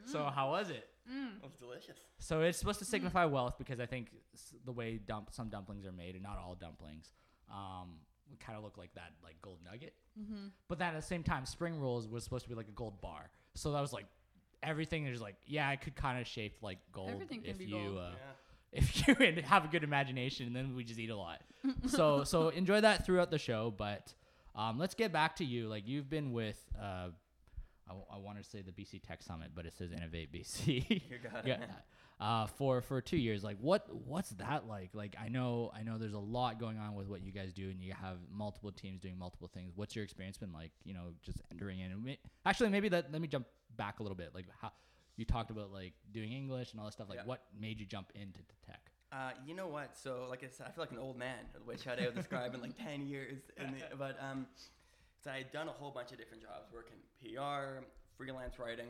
So 0.08 0.22
how 0.32 0.50
was 0.50 0.70
it? 0.70 0.86
Mm. 1.12 1.38
It 1.38 1.42
was 1.42 1.54
delicious. 1.58 1.98
So 2.20 2.42
it's 2.42 2.56
supposed 2.58 2.78
to 2.78 2.84
signify 2.84 3.24
wealth 3.24 3.54
because 3.58 3.80
I 3.80 3.86
think 3.86 4.06
s- 4.34 4.54
the 4.64 4.70
way 4.70 4.98
dump 5.04 5.30
some 5.32 5.48
dumplings 5.48 5.84
are 5.84 5.90
made, 5.90 6.14
and 6.14 6.22
not 6.22 6.38
all 6.38 6.54
dumplings, 6.54 7.10
um, 7.50 7.94
kind 8.40 8.56
of 8.58 8.64
look 8.64 8.78
like 8.78 8.94
that, 8.94 9.12
like 9.22 9.36
gold 9.42 9.58
nugget. 9.64 9.94
Mm-hmm. 10.20 10.48
But 10.68 10.78
then 10.78 10.88
at 10.88 10.96
the 10.96 11.06
same 11.06 11.22
time, 11.22 11.46
spring 11.46 11.80
rolls 11.80 12.08
was 12.08 12.24
supposed 12.24 12.44
to 12.44 12.48
be 12.48 12.54
like 12.54 12.68
a 12.68 12.72
gold 12.72 13.00
bar. 13.00 13.30
So 13.54 13.72
that 13.72 13.80
was 13.80 13.92
like 13.92 14.06
everything 14.62 15.06
is 15.06 15.20
like 15.20 15.36
yeah, 15.46 15.68
I 15.68 15.76
could 15.76 15.94
kind 15.94 16.20
of 16.20 16.26
shape 16.26 16.56
like 16.62 16.78
gold 16.92 17.10
Everything 17.10 17.42
can 17.42 17.50
if 17.50 17.58
be 17.58 17.66
you 17.66 17.74
gold. 17.74 17.98
uh, 17.98 18.10
yeah. 18.72 18.80
if 18.80 19.08
you 19.36 19.42
have 19.42 19.64
a 19.64 19.68
good 19.68 19.84
imagination. 19.84 20.46
And 20.46 20.56
then 20.56 20.74
we 20.74 20.84
just 20.84 20.98
eat 20.98 21.10
a 21.10 21.16
lot. 21.16 21.40
so 21.86 22.24
so 22.24 22.48
enjoy 22.48 22.80
that 22.80 23.04
throughout 23.06 23.30
the 23.30 23.38
show. 23.38 23.72
But 23.76 24.12
um, 24.54 24.78
let's 24.78 24.94
get 24.94 25.12
back 25.12 25.36
to 25.36 25.44
you. 25.44 25.68
Like 25.68 25.86
you've 25.86 26.08
been 26.10 26.32
with. 26.32 26.58
Uh, 26.80 27.08
I, 27.88 28.18
want 28.18 28.36
to 28.36 28.42
say 28.42 28.62
the 28.62 28.72
BC 28.72 29.00
Tech 29.06 29.22
Summit, 29.22 29.52
but 29.54 29.64
it 29.64 29.76
says 29.78 29.92
Innovate 29.92 30.32
BC. 30.32 30.90
You 31.08 31.18
got 31.22 31.36
it. 31.44 31.46
yeah. 31.46 31.56
Uh, 32.18 32.46
for 32.46 32.80
for 32.80 33.02
two 33.02 33.18
years, 33.18 33.44
like 33.44 33.58
what 33.60 33.86
what's 34.06 34.30
that 34.30 34.66
like? 34.66 34.90
Like 34.94 35.16
I 35.20 35.28
know 35.28 35.70
I 35.78 35.82
know 35.82 35.98
there's 35.98 36.14
a 36.14 36.18
lot 36.18 36.58
going 36.58 36.78
on 36.78 36.94
with 36.94 37.08
what 37.08 37.22
you 37.22 37.30
guys 37.30 37.52
do, 37.52 37.68
and 37.68 37.82
you 37.82 37.92
have 37.92 38.16
multiple 38.32 38.72
teams 38.72 39.00
doing 39.02 39.18
multiple 39.18 39.50
things. 39.52 39.72
What's 39.74 39.94
your 39.94 40.02
experience 40.04 40.38
been 40.38 40.52
like? 40.52 40.72
You 40.84 40.94
know, 40.94 41.12
just 41.22 41.42
entering 41.50 41.80
in. 41.80 41.92
And 41.92 42.16
Actually, 42.46 42.70
maybe 42.70 42.88
that 42.88 43.12
let 43.12 43.20
me 43.20 43.28
jump 43.28 43.46
back 43.76 44.00
a 44.00 44.02
little 44.02 44.16
bit. 44.16 44.30
Like 44.34 44.46
how 44.62 44.72
you 45.16 45.26
talked 45.26 45.50
about 45.50 45.72
like 45.72 45.92
doing 46.10 46.32
English 46.32 46.72
and 46.72 46.80
all 46.80 46.86
that 46.86 46.92
stuff. 46.92 47.08
Like 47.10 47.18
Yeah. 47.18 47.26
what 47.26 47.42
made 47.60 47.78
you 47.80 47.86
jump 47.86 48.12
into 48.14 48.40
tech? 48.66 48.80
Uh, 49.12 49.30
you 49.46 49.54
know 49.54 49.68
what? 49.68 49.96
So, 49.96 50.26
like 50.28 50.42
I 50.42 50.48
said, 50.48 50.66
I 50.68 50.70
feel 50.70 50.82
like 50.82 50.92
an 50.92 50.98
old 50.98 51.16
man, 51.18 51.44
which 51.64 51.84
Sade 51.84 52.00
would 52.00 52.14
describe 52.14 52.54
in 52.54 52.60
like 52.62 52.76
10 52.82 53.06
years. 53.06 53.42
The, 53.56 53.96
but 53.96 54.16
um, 54.20 54.46
so 55.22 55.30
I 55.30 55.38
had 55.38 55.52
done 55.52 55.68
a 55.68 55.72
whole 55.72 55.90
bunch 55.90 56.12
of 56.12 56.18
different 56.18 56.42
jobs, 56.42 56.72
working 56.72 56.96
PR, 57.20 57.84
freelance 58.16 58.58
writing, 58.58 58.88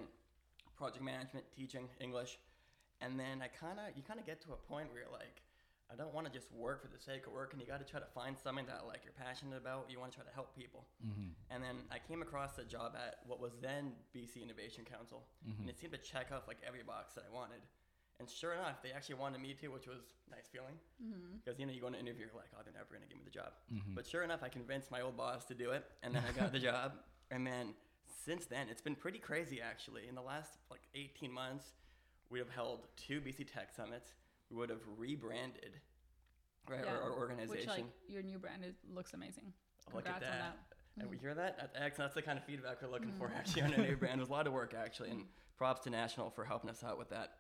project 0.77 1.03
management, 1.03 1.45
teaching 1.55 1.89
English, 2.01 2.39
and 3.01 3.19
then 3.19 3.43
I 3.43 3.49
kind 3.49 3.79
of 3.79 3.97
you 3.97 4.03
kind 4.03 4.21
of 4.21 4.27
get 4.27 4.41
to 4.47 4.53
a 4.53 4.61
point 4.71 4.89
where 4.91 5.03
you're 5.03 5.13
like, 5.13 5.43
I 5.91 5.95
don't 5.95 6.13
want 6.13 6.27
to 6.27 6.33
just 6.33 6.51
work 6.53 6.83
for 6.83 6.89
the 6.89 6.99
sake 6.99 7.27
of 7.27 7.33
work, 7.33 7.53
and 7.53 7.61
you 7.61 7.67
got 7.67 7.79
to 7.79 7.87
try 7.87 8.01
to 8.01 8.11
find 8.15 8.37
something 8.37 8.67
that 8.67 8.87
like 8.89 9.03
you're 9.05 9.15
passionate 9.15 9.57
about. 9.57 9.87
You 9.89 10.01
want 10.01 10.13
to 10.13 10.17
try 10.19 10.27
to 10.27 10.35
help 10.35 10.57
people. 10.57 10.85
Mm-hmm. 11.05 11.31
And 11.51 11.63
then 11.63 11.77
I 11.93 11.99
came 12.03 12.23
across 12.23 12.59
a 12.59 12.65
job 12.65 12.97
at 12.99 13.21
what 13.27 13.41
was 13.41 13.53
then 13.63 13.93
BC 14.15 14.43
Innovation 14.43 14.85
Council, 14.85 15.23
Mm-hmm. 15.47 15.61
and 15.63 15.71
it 15.71 15.79
seemed 15.79 15.93
to 15.93 16.03
check 16.03 16.33
off 16.35 16.49
like 16.49 16.59
every 16.67 16.83
box 16.83 17.15
that 17.15 17.25
I 17.29 17.33
wanted. 17.35 17.63
And 18.19 18.29
sure 18.31 18.55
enough, 18.55 18.81
they 18.83 18.93
actually 18.93 19.17
wanted 19.17 19.43
me 19.43 19.53
to, 19.61 19.69
which 19.69 19.87
was 19.87 20.01
a 20.27 20.31
nice 20.35 20.49
feeling. 20.51 20.75
Mm-hmm. 20.99 21.37
Because 21.45 21.61
you 21.61 21.67
know 21.67 21.73
you 21.73 21.81
go 21.85 21.89
to 21.91 21.95
an 21.95 22.01
interview, 22.01 22.25
you're 22.27 22.35
like, 22.35 22.49
oh, 22.57 22.63
they're 22.65 22.73
never 22.73 22.89
gonna 22.91 23.07
give 23.07 23.19
me 23.19 23.25
the 23.25 23.31
job. 23.31 23.53
Mm-hmm. 23.73 23.95
But 23.95 24.07
sure 24.07 24.23
enough, 24.25 24.41
I 24.43 24.49
convinced 24.49 24.91
my 24.91 25.03
old 25.03 25.17
boss 25.17 25.45
to 25.47 25.55
do 25.55 25.71
it, 25.71 25.85
and 26.03 26.15
then 26.15 26.25
I 26.27 26.33
got 26.33 26.51
the 26.51 26.59
job. 26.73 26.93
And 27.31 27.47
then 27.47 27.75
since 28.25 28.47
then, 28.47 28.69
it's 28.71 28.81
been 28.83 28.97
pretty 28.97 29.19
crazy 29.19 29.61
actually. 29.61 30.09
In 30.09 30.15
the 30.15 30.23
last 30.23 30.59
like 30.71 30.81
18 30.95 31.31
months, 31.31 31.75
we 32.31 32.39
have 32.39 32.51
held 32.51 32.87
two 32.97 33.21
BC 33.21 33.53
Tech 33.53 33.71
summits. 33.75 34.15
We 34.51 34.57
would 34.57 34.71
have 34.71 34.83
rebranded, 34.97 35.73
right, 36.69 36.81
Yeah, 36.85 36.93
our, 36.93 37.03
our 37.03 37.13
organization. 37.13 37.51
Which 37.51 37.67
like 37.67 37.85
your 38.09 38.23
new 38.23 38.39
brand 38.39 38.65
is, 38.65 38.75
looks 38.93 39.13
amazing. 39.13 39.53
Look 39.95 40.07
at 40.07 40.15
Congrats 40.15 40.33
on 40.33 40.39
that. 40.39 40.57
that. 40.57 41.03
And 41.03 41.11
we 41.11 41.19
hear 41.19 41.35
that? 41.35 41.59
That's 41.59 41.75
excellent. 41.77 41.97
That's 42.09 42.15
the 42.15 42.23
kind 42.23 42.39
of 42.39 42.45
feedback 42.45 42.81
we're 42.83 42.89
looking 42.89 43.13
for 43.19 43.31
actually 43.37 43.63
on 43.63 43.75
a 43.75 43.79
new 43.79 43.97
brand. 43.97 44.19
There's 44.21 44.29
a 44.29 44.33
lot 44.33 44.47
of 44.47 44.53
work 44.53 44.75
actually, 44.77 45.11
and 45.11 45.25
props 45.59 45.83
to 45.85 45.91
National 45.91 46.31
for 46.31 46.45
helping 46.45 46.71
us 46.71 46.83
out 46.85 46.99
with 46.99 47.11
that. 47.11 47.35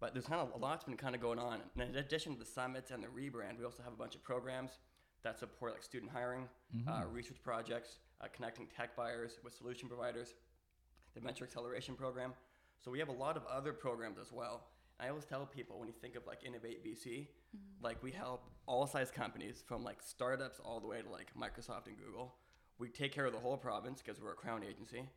But 0.00 0.12
there's 0.12 0.26
kind 0.26 0.40
of 0.40 0.52
a 0.54 0.58
lot's 0.58 0.84
been 0.84 0.96
kind 0.96 1.14
of 1.14 1.20
going 1.20 1.38
on. 1.38 1.60
And 1.78 1.90
in 1.90 1.96
addition 1.96 2.34
to 2.34 2.38
the 2.38 2.44
summits 2.44 2.90
and 2.90 3.02
the 3.02 3.08
rebrand, 3.08 3.58
we 3.58 3.64
also 3.64 3.82
have 3.82 3.92
a 3.92 3.96
bunch 3.96 4.14
of 4.14 4.22
programs 4.22 4.72
that 5.22 5.38
support 5.38 5.72
like 5.72 5.82
student 5.82 6.12
hiring, 6.12 6.48
uh, 6.86 7.04
research 7.10 7.38
projects, 7.42 7.98
uh, 8.20 8.26
connecting 8.34 8.66
tech 8.66 8.94
buyers 8.94 9.38
with 9.42 9.54
solution 9.54 9.88
providers, 9.88 10.34
the 11.14 11.20
venture 11.20 11.44
acceleration 11.44 11.94
program. 11.94 12.32
So 12.80 12.90
we 12.90 12.98
have 12.98 13.08
a 13.08 13.12
lot 13.12 13.36
of 13.36 13.44
other 13.46 13.72
programs 13.72 14.18
as 14.18 14.32
well. 14.32 14.64
I 14.98 15.08
always 15.08 15.24
tell 15.24 15.44
people 15.44 15.78
when 15.78 15.88
you 15.88 15.94
think 15.94 16.16
of 16.16 16.26
like 16.26 16.44
Innovate 16.44 16.84
BC, 16.84 17.06
mm-hmm. 17.06 17.84
like 17.84 18.02
we 18.02 18.12
help 18.12 18.44
all 18.66 18.86
size 18.86 19.10
companies 19.10 19.62
from 19.66 19.84
like 19.84 20.02
startups 20.02 20.60
all 20.64 20.80
the 20.80 20.86
way 20.86 21.02
to 21.02 21.10
like 21.10 21.32
Microsoft 21.38 21.86
and 21.86 21.96
Google. 21.98 22.34
We 22.78 22.88
take 22.88 23.12
care 23.12 23.26
of 23.26 23.32
the 23.32 23.38
whole 23.38 23.56
province 23.56 24.02
because 24.02 24.20
we're 24.20 24.32
a 24.32 24.36
crown 24.36 24.62
agency, 24.62 25.08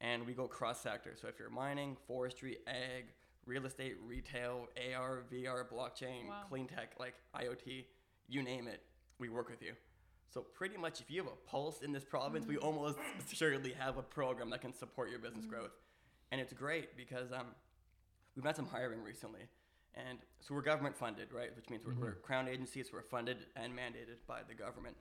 and 0.00 0.26
we 0.26 0.32
go 0.32 0.46
cross 0.46 0.80
sector. 0.80 1.14
So 1.20 1.28
if 1.28 1.38
you're 1.38 1.50
mining, 1.50 1.96
forestry, 2.06 2.58
ag, 2.66 3.06
real 3.46 3.66
estate, 3.66 3.96
retail, 4.04 4.68
AR, 4.94 5.24
VR, 5.32 5.68
blockchain, 5.68 6.28
Wow. 6.28 6.42
clean 6.48 6.66
tech, 6.66 6.94
like 6.98 7.14
IoT, 7.34 7.84
you 8.28 8.42
name 8.42 8.68
it, 8.68 8.82
we 9.18 9.28
work 9.28 9.48
with 9.48 9.62
you. 9.62 9.72
So 10.28 10.42
pretty 10.42 10.76
much, 10.76 11.00
if 11.00 11.10
you 11.10 11.22
have 11.22 11.32
a 11.32 11.50
pulse 11.50 11.82
in 11.82 11.90
this 11.90 12.04
province, 12.04 12.46
we 12.46 12.54
mm-hmm. 12.54 12.64
almost 12.64 12.98
surely 13.32 13.72
have 13.72 13.96
a 13.96 14.02
program 14.02 14.50
that 14.50 14.60
can 14.60 14.72
support 14.72 15.10
your 15.10 15.18
business 15.18 15.44
mm-hmm. 15.44 15.54
growth, 15.54 15.72
and 16.32 16.40
it's 16.40 16.52
great 16.52 16.96
because 16.96 17.32
um, 17.32 17.46
we've 18.36 18.44
had 18.44 18.56
some 18.56 18.66
hiring 18.66 19.02
recently, 19.02 19.42
and 19.94 20.18
so 20.40 20.54
we're 20.54 20.62
government 20.62 20.96
funded, 20.96 21.32
right? 21.32 21.54
Which 21.56 21.68
means 21.70 21.84
we're, 21.84 21.94
we're 21.94 22.14
crown 22.14 22.48
agencies, 22.48 22.90
we're 22.92 23.02
funded 23.02 23.38
and 23.56 23.72
mandated 23.72 24.18
by 24.26 24.40
the 24.48 24.54
government, 24.54 24.96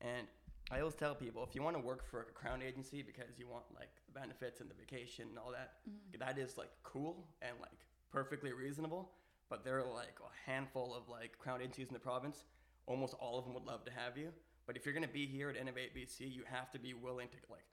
and 0.00 0.26
I 0.70 0.80
always 0.80 0.94
tell 0.94 1.14
people 1.14 1.44
if 1.44 1.54
you 1.54 1.62
want 1.62 1.76
to 1.76 1.82
work 1.82 2.08
for 2.10 2.22
a 2.22 2.24
crown 2.24 2.62
agency 2.62 3.02
because 3.02 3.38
you 3.38 3.46
want 3.46 3.64
like 3.74 3.90
the 4.06 4.18
benefits 4.18 4.60
and 4.60 4.70
the 4.70 4.74
vacation 4.74 5.26
and 5.28 5.38
all 5.38 5.52
that, 5.52 5.74
that 6.18 6.38
is 6.38 6.56
like 6.56 6.70
cool 6.82 7.26
and 7.42 7.52
like 7.60 7.84
perfectly 8.10 8.52
reasonable. 8.52 9.10
But 9.50 9.62
there 9.62 9.78
are 9.78 9.84
like 9.84 10.16
a 10.20 10.50
handful 10.50 10.94
of 10.94 11.08
like 11.08 11.38
crown 11.38 11.60
agencies 11.60 11.88
in 11.88 11.92
the 11.92 12.00
province. 12.00 12.44
Almost 12.86 13.14
all 13.20 13.38
of 13.38 13.44
them 13.44 13.54
would 13.54 13.64
love 13.64 13.84
to 13.84 13.92
have 13.92 14.16
you. 14.16 14.30
But 14.66 14.76
if 14.76 14.86
you're 14.86 14.94
gonna 14.94 15.06
be 15.06 15.26
here 15.26 15.50
at 15.50 15.56
Innovate 15.56 15.94
BC, 15.94 16.20
you 16.32 16.42
have 16.50 16.70
to 16.72 16.78
be 16.78 16.94
willing 16.94 17.28
to 17.28 17.36
like. 17.50 17.64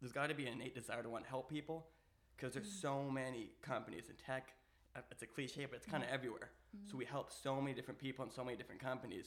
There's 0.00 0.12
got 0.12 0.28
to 0.28 0.34
be 0.34 0.46
an 0.46 0.54
innate 0.54 0.74
desire 0.74 1.02
to 1.02 1.08
want 1.08 1.24
to 1.24 1.30
help 1.30 1.48
people, 1.48 1.86
because 2.36 2.54
there's 2.54 2.70
so 2.70 3.02
many 3.10 3.50
companies 3.62 4.04
in 4.08 4.16
tech. 4.16 4.52
uh, 4.96 5.00
It's 5.10 5.22
a 5.22 5.26
cliche, 5.26 5.66
but 5.66 5.76
it's 5.76 5.86
kind 5.86 6.02
of 6.02 6.10
everywhere. 6.10 6.50
So 6.90 6.96
we 6.96 7.04
help 7.04 7.30
so 7.32 7.60
many 7.60 7.72
different 7.74 8.00
people 8.00 8.24
and 8.24 8.32
so 8.32 8.44
many 8.44 8.56
different 8.56 8.80
companies. 8.80 9.26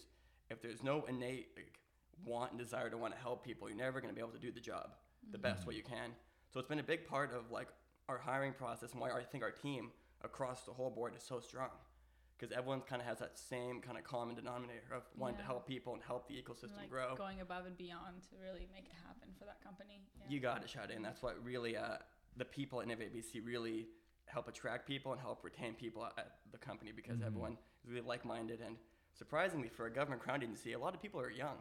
If 0.49 0.61
there's 0.61 0.83
no 0.83 1.05
innate 1.07 1.47
like, 1.55 1.79
want 2.25 2.51
and 2.51 2.59
desire 2.59 2.89
to 2.89 2.97
want 2.97 3.13
to 3.13 3.19
help 3.19 3.43
people, 3.45 3.69
you're 3.69 3.77
never 3.77 4.01
going 4.01 4.13
to 4.13 4.15
be 4.15 4.21
able 4.21 4.33
to 4.33 4.39
do 4.39 4.51
the 4.51 4.59
job 4.59 4.89
the 5.31 5.37
best 5.37 5.65
way 5.65 5.73
you 5.75 5.83
can. 5.83 6.11
So 6.51 6.59
it's 6.59 6.67
been 6.67 6.79
a 6.79 6.83
big 6.83 7.07
part 7.07 7.33
of 7.33 7.49
like 7.51 7.67
our 8.09 8.17
hiring 8.17 8.53
process 8.53 8.91
and 8.91 9.01
why 9.01 9.11
I 9.11 9.23
think 9.23 9.43
our 9.43 9.51
team 9.51 9.91
across 10.23 10.63
the 10.63 10.71
whole 10.71 10.89
board 10.89 11.13
is 11.15 11.23
so 11.23 11.39
strong. 11.39 11.69
Because 12.37 12.55
everyone 12.55 12.81
kind 12.81 13.01
of 13.01 13.07
has 13.07 13.17
that 13.19 13.37
same 13.37 13.81
kind 13.81 13.97
of 13.97 14.03
common 14.03 14.35
denominator 14.35 14.93
of 14.95 15.01
wanting 15.17 15.37
to 15.37 15.43
help 15.43 15.67
people 15.67 15.93
and 15.93 16.03
help 16.03 16.27
the 16.27 16.35
ecosystem 16.35 16.77
like 16.77 16.89
grow. 16.89 17.15
going 17.15 17.41
above 17.41 17.65
and 17.65 17.75
beyond 17.77 18.21
to 18.29 18.35
really 18.41 18.67
make 18.71 18.85
it 18.85 18.93
happen 19.07 19.29
for 19.39 19.45
that 19.45 19.59
company. 19.63 20.01
Yeah. 20.19 20.25
You 20.29 20.39
got 20.39 20.61
it, 20.63 20.69
Shade, 20.69 20.91
and 20.95 21.03
that's 21.03 21.23
what 21.23 21.43
really 21.43 21.75
uh, 21.75 21.97
the 22.37 22.45
people 22.45 22.79
at 22.79 22.87
Innovate 22.87 23.15
BC 23.15 23.45
really 23.45 23.87
help 24.25 24.47
attract 24.47 24.87
people 24.87 25.11
and 25.13 25.21
help 25.21 25.43
retain 25.43 25.73
people 25.73 26.05
at- 26.05 26.13
at 26.17 26.31
the 26.51 26.57
company 26.57 26.91
because 26.91 27.17
mm-hmm. 27.17 27.27
everyone 27.27 27.57
is 27.83 27.89
really 27.89 28.05
like-minded 28.05 28.61
and 28.65 28.75
surprisingly 29.17 29.69
for 29.69 29.85
a 29.85 29.91
government 29.91 30.21
crown 30.21 30.43
agency, 30.43 30.73
a 30.73 30.79
lot 30.79 30.93
of 30.93 31.01
people 31.01 31.19
are 31.19 31.31
young. 31.31 31.57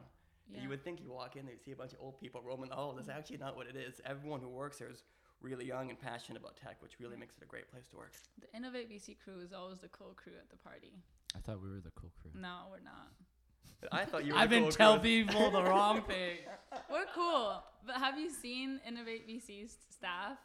Yeah. 0.49 0.63
You 0.63 0.69
would 0.69 0.85
think 0.85 1.01
you 1.01 1.11
walk 1.11 1.37
in 1.37 1.47
there, 1.47 1.55
you 1.55 1.61
see 1.65 1.73
a 1.73 1.77
bunch 1.77 1.93
of 1.93 1.99
old 2.01 2.21
people 2.21 2.41
roaming 2.45 2.69
the 2.69 2.77
halls. 2.77 2.97
That's 2.97 3.09
mm-hmm. 3.09 3.19
actually 3.19 3.39
not 3.39 3.57
what 3.57 3.67
it 3.67 3.77
is. 3.77 4.01
Everyone 4.05 4.41
who 4.41 4.49
works 4.49 4.79
there 4.79 4.91
is 4.91 5.03
really 5.41 5.67
young 5.67 5.91
and 5.91 5.99
passionate 5.99 6.41
about 6.41 6.57
tech, 6.57 6.81
which 6.81 6.93
really 7.01 7.17
makes 7.17 7.37
it 7.37 7.43
a 7.43 7.47
great 7.47 7.71
place 7.71 7.87
to 7.89 7.97
work. 7.97 8.13
The 8.41 8.57
Innovate 8.57 8.91
BC 8.91 9.17
crew 9.23 9.41
is 9.41 9.53
always 9.53 9.81
the 9.81 9.89
cool 9.89 10.15
crew 10.17 10.35
at 10.41 10.49
the 10.51 10.57
party. 10.57 10.93
I 11.35 11.41
thought 11.41 11.63
we 11.63 11.71
were 11.71 11.81
the 11.81 11.91
cool 11.97 12.13
crew. 12.21 12.31
No, 12.35 12.69
we're 12.71 12.81
not. 12.81 13.11
I 13.93 14.05
thought 14.05 14.25
you 14.25 14.33
were. 14.35 14.39
I've 14.39 14.51
the 14.51 14.57
been 14.57 14.65
cool 14.65 14.73
tell 14.73 14.99
people 14.99 15.51
the 15.51 15.63
wrong 15.63 16.03
thing. 16.09 16.39
We're 16.91 17.07
cool. 17.15 17.63
But 17.87 17.97
have 17.97 18.19
you 18.19 18.31
seen 18.31 18.81
Innovate 18.87 19.29
BC's 19.29 19.77
staff 19.91 20.39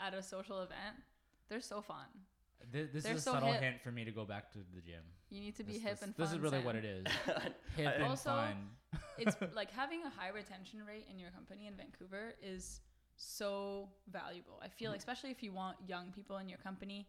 at 0.00 0.14
a 0.14 0.22
social 0.22 0.62
event? 0.62 0.96
They're 1.48 1.60
so 1.60 1.80
fun. 1.80 2.06
This, 2.72 2.88
this 2.92 3.04
They're 3.04 3.12
is 3.14 3.20
a 3.20 3.22
so 3.22 3.32
subtle 3.32 3.52
hip. 3.52 3.62
hint 3.62 3.82
for 3.82 3.92
me 3.92 4.04
to 4.04 4.10
go 4.10 4.24
back 4.24 4.50
to 4.52 4.58
the 4.74 4.80
gym. 4.80 5.02
You 5.30 5.40
need 5.40 5.56
to 5.56 5.64
be 5.64 5.74
This, 5.74 5.82
hip 5.82 5.90
this- 5.92 6.02
and 6.02 6.16
fun. 6.16 6.24
this 6.26 6.32
is 6.34 6.40
really 6.40 6.60
what 6.60 6.74
it 6.76 6.84
is. 6.84 7.06
Hip 7.76 7.92
and 7.94 8.04
Also, 8.04 8.30
fun. 8.30 8.70
it's 9.18 9.36
like 9.54 9.70
having 9.70 10.02
a 10.04 10.10
high 10.10 10.30
retention 10.30 10.80
rate 10.86 11.06
in 11.10 11.18
your 11.18 11.30
company 11.30 11.66
in 11.66 11.74
Vancouver 11.74 12.34
is 12.42 12.80
so 13.16 13.88
valuable. 14.10 14.60
I 14.62 14.68
feel, 14.68 14.90
like, 14.90 15.00
mm-hmm. 15.00 15.10
especially 15.10 15.30
if 15.30 15.42
you 15.42 15.52
want 15.52 15.76
young 15.86 16.12
people 16.12 16.38
in 16.38 16.48
your 16.48 16.58
company, 16.58 17.08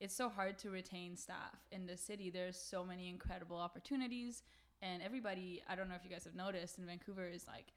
it's 0.00 0.14
so 0.14 0.28
hard 0.28 0.58
to 0.58 0.70
retain 0.70 1.16
staff 1.16 1.58
in 1.70 1.86
the 1.86 1.96
city. 1.96 2.30
There's 2.30 2.58
so 2.58 2.84
many 2.84 3.08
incredible 3.08 3.56
opportunities, 3.56 4.42
and 4.82 5.02
everybody. 5.02 5.62
I 5.68 5.74
don't 5.76 5.88
know 5.88 5.94
if 5.94 6.04
you 6.04 6.10
guys 6.10 6.24
have 6.24 6.34
noticed 6.34 6.78
in 6.78 6.86
Vancouver 6.86 7.26
is 7.26 7.46
like 7.46 7.72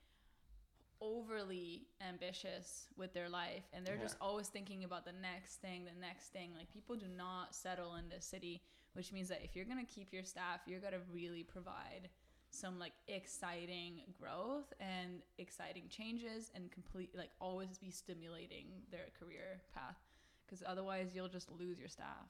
overly 1.01 1.87
ambitious 2.07 2.87
with 2.97 3.13
their 3.13 3.29
life 3.29 3.63
and 3.73 3.85
they're 3.85 3.97
just 3.97 4.15
always 4.21 4.47
thinking 4.47 4.83
about 4.83 5.05
the 5.05 5.11
next 5.21 5.55
thing 5.55 5.85
the 5.85 6.01
next 6.01 6.27
thing 6.29 6.51
like 6.57 6.69
people 6.71 6.95
do 6.95 7.05
not 7.15 7.53
settle 7.53 7.95
in 7.95 8.09
this 8.09 8.25
city 8.25 8.61
which 8.93 9.11
means 9.11 9.29
that 9.29 9.41
if 9.43 9.55
you're 9.55 9.65
going 9.65 9.83
to 9.83 9.91
keep 9.91 10.11
your 10.11 10.23
staff 10.23 10.61
you're 10.65 10.79
going 10.79 10.93
to 10.93 10.99
really 11.11 11.43
provide 11.43 12.09
some 12.49 12.79
like 12.79 12.93
exciting 13.07 14.01
growth 14.19 14.73
and 14.79 15.21
exciting 15.37 15.83
changes 15.89 16.51
and 16.55 16.71
complete 16.71 17.09
like 17.15 17.29
always 17.39 17.77
be 17.77 17.91
stimulating 17.91 18.65
their 18.91 19.07
career 19.19 19.61
path 19.73 19.97
because 20.45 20.63
otherwise 20.65 21.11
you'll 21.13 21.27
just 21.27 21.51
lose 21.51 21.77
your 21.77 21.89
staff 21.89 22.25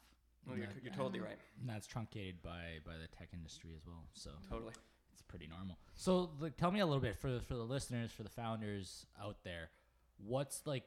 No, 0.47 0.55
you're, 0.55 0.67
you're 0.81 0.93
totally 0.93 1.19
right. 1.19 1.37
And 1.59 1.69
that's 1.69 1.87
truncated 1.87 2.41
by 2.41 2.79
by 2.85 2.93
the 2.93 3.07
tech 3.17 3.29
industry 3.33 3.71
as 3.75 3.85
well. 3.85 4.05
So 4.13 4.31
Totally. 4.49 4.73
It's 5.17 5.23
pretty 5.23 5.47
normal. 5.47 5.79
So 5.95 6.29
like, 6.39 6.57
tell 6.57 6.69
me 6.71 6.79
a 6.79 6.85
little 6.85 7.01
bit 7.01 7.17
for 7.17 7.31
the, 7.31 7.39
for 7.41 7.55
the 7.55 7.63
listeners, 7.63 8.11
for 8.11 8.21
the 8.21 8.29
founders 8.29 9.07
out 9.19 9.37
there, 9.43 9.69
what's 10.23 10.61
like, 10.65 10.83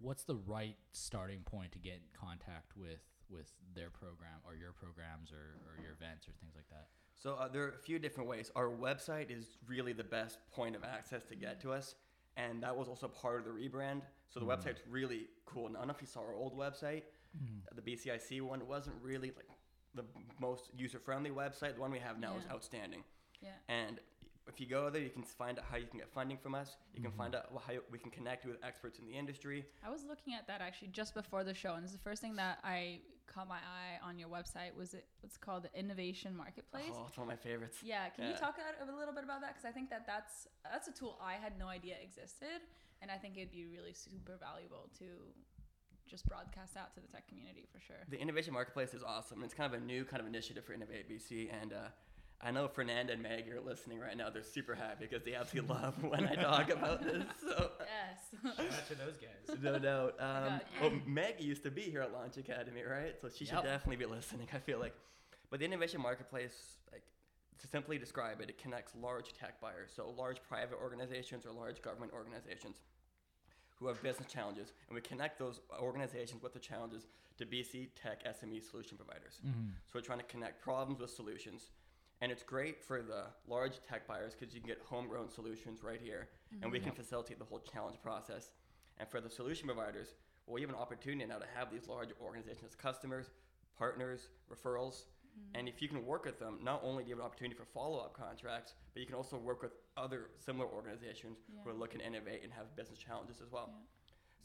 what's 0.00 0.24
the 0.24 0.34
right 0.34 0.76
starting 0.92 1.40
point 1.44 1.72
to 1.72 1.78
get 1.78 1.94
in 1.94 2.18
contact 2.18 2.76
with 2.76 3.00
with 3.30 3.52
their 3.74 3.90
program 3.90 4.40
or 4.46 4.56
your 4.56 4.72
programs 4.72 5.30
or, 5.30 5.60
or 5.68 5.80
your 5.82 5.92
events 5.92 6.26
or 6.26 6.32
things 6.40 6.54
like 6.56 6.68
that? 6.70 6.88
So 7.14 7.34
uh, 7.34 7.46
there 7.48 7.62
are 7.64 7.68
a 7.68 7.78
few 7.78 7.98
different 7.98 8.28
ways. 8.28 8.50
Our 8.56 8.68
website 8.68 9.30
is 9.30 9.58
really 9.66 9.92
the 9.92 10.04
best 10.04 10.38
point 10.52 10.74
of 10.74 10.82
access 10.82 11.24
to 11.26 11.36
get 11.36 11.60
to 11.60 11.72
us, 11.72 11.94
and 12.36 12.62
that 12.62 12.76
was 12.76 12.88
also 12.88 13.06
part 13.06 13.38
of 13.38 13.44
the 13.44 13.50
rebrand. 13.52 14.02
So 14.28 14.40
the 14.40 14.46
website's 14.46 14.80
really 14.90 15.26
cool. 15.46 15.66
And 15.66 15.76
I 15.76 15.80
don't 15.80 15.88
know 15.88 15.94
if 15.94 16.00
you 16.00 16.06
saw 16.06 16.20
our 16.20 16.34
old 16.34 16.56
website, 16.56 17.02
uh, 17.70 17.74
the 17.74 17.82
BCIC 17.82 18.40
one. 18.42 18.60
It 18.60 18.66
wasn't 18.66 18.96
really 19.02 19.32
like 19.36 19.48
the 19.94 20.04
most 20.40 20.70
user-friendly 20.76 21.30
website. 21.30 21.74
The 21.74 21.80
one 21.80 21.90
we 21.90 21.98
have 21.98 22.18
now 22.20 22.36
is 22.36 22.44
outstanding. 22.50 23.02
Yeah 23.40 23.50
And 23.68 24.00
if 24.48 24.58
you 24.58 24.66
go 24.66 24.88
there, 24.88 25.02
you 25.02 25.10
can 25.10 25.22
find 25.22 25.58
out 25.58 25.66
how 25.70 25.76
you 25.76 25.86
can 25.86 25.98
get 25.98 26.08
funding 26.08 26.38
from 26.38 26.54
us. 26.54 26.76
You 26.94 27.02
can 27.02 27.12
find 27.12 27.34
out 27.34 27.46
how 27.66 27.74
we 27.92 27.98
can 27.98 28.10
connect 28.10 28.46
with 28.46 28.56
experts 28.64 28.98
in 28.98 29.06
the 29.06 29.12
industry. 29.12 29.66
I 29.84 29.90
was 29.90 30.04
looking 30.08 30.34
at 30.34 30.46
that 30.46 30.60
actually 30.60 30.88
just 30.88 31.14
before 31.14 31.44
the 31.44 31.54
show, 31.54 31.74
and 31.74 31.84
it's 31.84 31.92
the 31.92 31.98
first 31.98 32.22
thing 32.22 32.36
that 32.36 32.58
I 32.64 33.00
caught 33.26 33.46
my 33.46 33.58
eye 33.60 34.00
on 34.02 34.18
your 34.18 34.28
website 34.28 34.74
was 34.74 34.94
it 34.94 35.04
what's 35.20 35.36
called 35.36 35.64
the 35.64 35.78
Innovation 35.78 36.34
Marketplace. 36.34 36.90
Oh, 36.92 37.06
it's 37.08 37.18
one 37.18 37.28
of 37.28 37.28
my 37.28 37.36
favorites. 37.36 37.78
Yeah, 37.82 38.08
can 38.08 38.26
you 38.26 38.36
talk 38.36 38.56
a, 38.58 38.82
a 38.82 38.96
little 38.96 39.14
bit 39.14 39.22
about 39.22 39.42
that? 39.42 39.54
Because 39.54 39.68
I 39.68 39.72
think 39.72 39.90
that 39.90 40.06
that's 40.06 40.48
that's 40.64 40.88
a 40.88 40.92
tool 40.92 41.18
I 41.22 41.34
had 41.34 41.58
no 41.58 41.68
idea 41.68 41.96
existed, 42.02 42.64
and 43.02 43.10
I 43.10 43.16
think 43.16 43.36
it'd 43.36 43.52
be 43.52 43.66
really 43.66 43.92
super 43.92 44.38
valuable 44.40 44.88
to 44.98 45.04
just 46.08 46.26
broadcast 46.26 46.74
out 46.76 46.94
to 46.94 47.00
the 47.00 47.06
tech 47.08 47.28
community 47.28 47.66
for 47.70 47.80
sure. 47.80 48.00
The 48.08 48.18
innovation 48.18 48.54
marketplace 48.54 48.94
is 48.94 49.02
awesome. 49.02 49.44
It's 49.44 49.52
kind 49.52 49.72
of 49.72 49.78
a 49.78 49.84
new 49.84 50.04
kind 50.04 50.22
of 50.22 50.26
initiative 50.26 50.64
for 50.64 50.72
Innovate 50.72 51.08
BC, 51.10 51.50
and 51.52 51.74
uh, 51.74 51.92
I 52.40 52.52
know 52.52 52.68
Fernanda 52.68 53.12
and 53.14 53.22
Meg 53.22 53.50
are 53.50 53.60
listening 53.60 53.98
right 53.98 54.16
now. 54.16 54.30
They're 54.30 54.44
super 54.44 54.74
happy 54.74 55.06
because 55.10 55.24
they 55.24 55.34
absolutely 55.34 55.74
love 55.74 56.02
when 56.04 56.26
I 56.26 56.36
talk 56.36 56.70
about 56.70 57.02
this. 57.02 57.24
So 57.40 57.70
Yes. 57.80 58.54
Shout 58.56 58.66
out 58.72 58.88
to 58.88 58.94
those 58.94 59.16
guys. 59.16 59.58
no 59.62 59.78
doubt. 59.78 60.14
Um, 60.20 60.60
well, 60.80 60.92
Meg 61.04 61.40
used 61.40 61.64
to 61.64 61.70
be 61.70 61.82
here 61.82 62.00
at 62.00 62.12
Launch 62.12 62.36
Academy, 62.36 62.82
right? 62.82 63.14
So 63.20 63.28
she 63.28 63.44
should 63.44 63.62
definitely 63.64 63.96
be 63.96 64.06
listening. 64.06 64.46
I 64.54 64.58
feel 64.58 64.78
like, 64.78 64.94
but 65.50 65.58
the 65.58 65.66
innovation 65.66 66.00
marketplace, 66.00 66.76
like 66.92 67.02
to 67.58 67.66
simply 67.66 67.98
describe 67.98 68.40
it, 68.40 68.50
it 68.50 68.58
connects 68.58 68.92
large 68.94 69.32
tech 69.32 69.60
buyers, 69.60 69.90
so 69.94 70.08
large 70.16 70.40
private 70.48 70.78
organizations 70.80 71.44
or 71.44 71.52
large 71.52 71.82
government 71.82 72.12
organizations 72.12 72.76
who 73.80 73.88
have 73.88 74.00
business 74.02 74.30
challenges, 74.32 74.72
and 74.88 74.94
we 74.94 75.00
connect 75.00 75.38
those 75.38 75.60
organizations 75.80 76.42
with 76.42 76.52
the 76.52 76.58
challenges 76.58 77.06
to 77.38 77.46
BC 77.46 77.88
Tech 78.00 78.24
SME 78.24 78.60
solution 78.68 78.96
providers. 78.96 79.40
So 79.42 79.92
we're 79.94 80.00
trying 80.00 80.18
to 80.18 80.24
connect 80.24 80.62
problems 80.62 81.00
with 81.00 81.10
solutions. 81.10 81.70
And 82.20 82.32
it's 82.32 82.42
great 82.42 82.82
for 82.82 83.02
the 83.02 83.24
large 83.46 83.80
tech 83.88 84.06
buyers 84.06 84.34
because 84.38 84.54
you 84.54 84.60
can 84.60 84.68
get 84.68 84.80
homegrown 84.84 85.30
solutions 85.30 85.82
right 85.82 86.00
here, 86.02 86.28
and 86.62 86.72
we 86.72 86.80
can 86.80 86.90
mm-hmm. 86.90 87.00
facilitate 87.00 87.38
the 87.38 87.44
whole 87.44 87.60
challenge 87.60 87.96
process. 88.02 88.52
And 88.98 89.08
for 89.08 89.20
the 89.20 89.30
solution 89.30 89.66
providers, 89.66 90.14
well, 90.46 90.54
we 90.54 90.60
have 90.62 90.70
an 90.70 90.76
opportunity 90.76 91.24
now 91.26 91.38
to 91.38 91.46
have 91.54 91.70
these 91.70 91.86
large 91.86 92.08
organizations 92.20 92.74
customers, 92.74 93.30
partners, 93.76 94.28
referrals. 94.52 95.04
Mm-hmm. 95.04 95.58
And 95.58 95.68
if 95.68 95.80
you 95.80 95.88
can 95.88 96.04
work 96.04 96.24
with 96.24 96.40
them, 96.40 96.58
not 96.62 96.80
only 96.82 97.04
do 97.04 97.10
you 97.10 97.14
have 97.14 97.20
an 97.20 97.26
opportunity 97.26 97.54
for 97.54 97.66
follow 97.66 97.98
up 97.98 98.14
contracts, 98.14 98.74
but 98.92 99.00
you 99.00 99.06
can 99.06 99.14
also 99.14 99.36
work 99.36 99.62
with 99.62 99.72
other 99.96 100.30
similar 100.44 100.66
organizations 100.66 101.38
who 101.62 101.70
are 101.70 101.74
looking 101.74 102.00
to 102.00 102.06
innovate 102.06 102.42
and 102.42 102.52
have 102.52 102.74
business 102.74 102.98
challenges 102.98 103.40
as 103.40 103.52
well. 103.52 103.68
Yeah. 103.68 103.97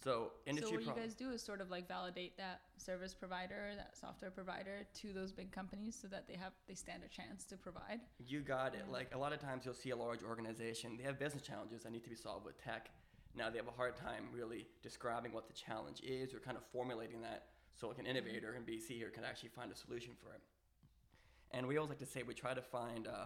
So, 0.04 0.10
so 0.10 0.32
industry 0.46 0.78
what 0.78 0.86
you 0.86 1.02
guys 1.02 1.14
do 1.14 1.32
is 1.32 1.42
sort 1.42 1.62
of 1.62 1.72
like 1.72 1.88
validate 1.88 2.38
that 2.38 2.62
service 2.78 3.14
provider, 3.14 3.72
that 3.78 3.96
software 3.98 4.32
provider 4.32 4.86
to 5.02 5.14
those 5.14 5.32
big 5.32 5.52
companies 5.52 5.98
so 6.00 6.08
that 6.10 6.28
they 6.28 6.36
have 6.36 6.52
they 6.68 6.74
stand 6.74 7.04
a 7.06 7.08
chance 7.08 7.46
to 7.46 7.58
provide. 7.58 8.02
You 8.28 8.42
got 8.42 8.76
it. 8.76 8.84
Like 8.92 9.16
a 9.16 9.18
lot 9.18 9.32
of 9.32 9.40
times 9.40 9.64
you'll 9.66 9.74
see 9.74 9.92
a 9.92 9.96
large 9.96 10.22
organization, 10.22 10.98
they 10.98 11.04
have 11.04 11.20
business 11.20 11.44
challenges 11.44 11.84
that 11.84 11.92
need 11.92 12.04
to 12.04 12.10
be 12.10 12.16
solved 12.16 12.46
with 12.46 12.62
tech. 12.62 12.90
Now 13.36 13.50
they 13.50 13.58
have 13.58 13.68
a 13.68 13.72
hard 13.72 13.96
time 13.96 14.26
really 14.34 14.68
describing 14.82 15.32
what 15.32 15.48
the 15.48 15.54
challenge 15.54 16.02
is 16.04 16.34
or 16.34 16.40
kind 16.40 16.58
of 16.58 16.64
formulating 16.72 17.22
that 17.22 17.46
so 17.76 17.88
like 17.88 17.98
an 17.98 18.06
innovator 18.06 18.56
in 18.56 18.64
BC 18.64 18.98
here 18.98 19.10
can 19.10 19.24
actually 19.24 19.50
find 19.50 19.72
a 19.72 19.76
solution 19.76 20.14
for 20.22 20.34
it. 20.34 20.42
And 21.52 21.68
we 21.68 21.78
always 21.78 21.90
like 21.90 22.00
to 22.00 22.06
say 22.06 22.24
we 22.24 22.34
try 22.34 22.54
to 22.54 22.62
find 22.62 23.08
uh, 23.08 23.26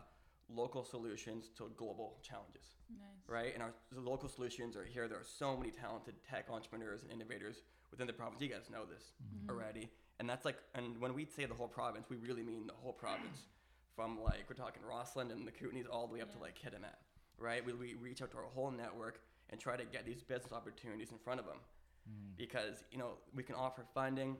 local 0.54 0.84
solutions 0.84 1.50
to 1.58 1.70
global 1.76 2.18
challenges, 2.22 2.76
Nice. 2.90 3.08
right? 3.28 3.54
And 3.54 3.62
our 3.62 3.74
the 3.92 4.02
local 4.02 4.30
solutions 4.30 4.76
are 4.76 4.86
here. 4.86 5.08
There 5.08 5.18
are 5.18 5.26
so 5.38 5.58
many 5.58 5.72
talented 5.72 6.16
tech 6.30 6.48
entrepreneurs 6.50 7.04
and 7.04 7.12
innovators 7.12 7.64
within 7.92 8.08
the 8.08 8.14
province. 8.14 8.42
You 8.42 8.50
guys 8.50 8.70
know 8.72 8.86
this 8.86 9.12
mm-hmm. 9.22 9.50
already. 9.50 9.90
and 10.20 10.30
that's 10.30 10.46
like, 10.46 10.58
and 10.74 11.00
when 11.00 11.14
we 11.14 11.26
say 11.26 11.46
the 11.46 11.54
whole 11.54 11.68
province, 11.68 12.08
we 12.10 12.18
really 12.18 12.44
mean 12.44 12.68
the 12.68 12.74
whole 12.74 12.94
province, 12.94 13.40
from 13.96 14.20
like 14.24 14.46
we're 14.50 14.56
talking 14.56 14.82
Rossland 14.88 15.32
and 15.32 15.46
the 15.46 15.52
Kootenays 15.52 15.86
all 15.92 16.08
the 16.08 16.14
way 16.14 16.22
up 16.22 16.32
to 16.34 16.40
like 16.40 16.58
Kitimat, 16.58 16.98
right? 17.38 17.66
We, 17.66 17.74
we 17.74 17.96
reach 17.96 18.22
out 18.22 18.32
to 18.32 18.38
our 18.38 18.50
whole 18.54 18.72
network 18.72 19.20
and 19.50 19.60
try 19.60 19.76
to 19.78 19.86
get 19.86 20.06
these 20.06 20.24
business 20.24 20.54
opportunities 20.54 21.12
in 21.12 21.18
front 21.18 21.40
of 21.40 21.46
them, 21.46 21.58
mm. 22.08 22.38
because 22.38 22.84
you 22.92 22.98
know 22.98 23.14
we 23.34 23.44
can 23.44 23.56
offer 23.56 23.86
funding, 23.94 24.38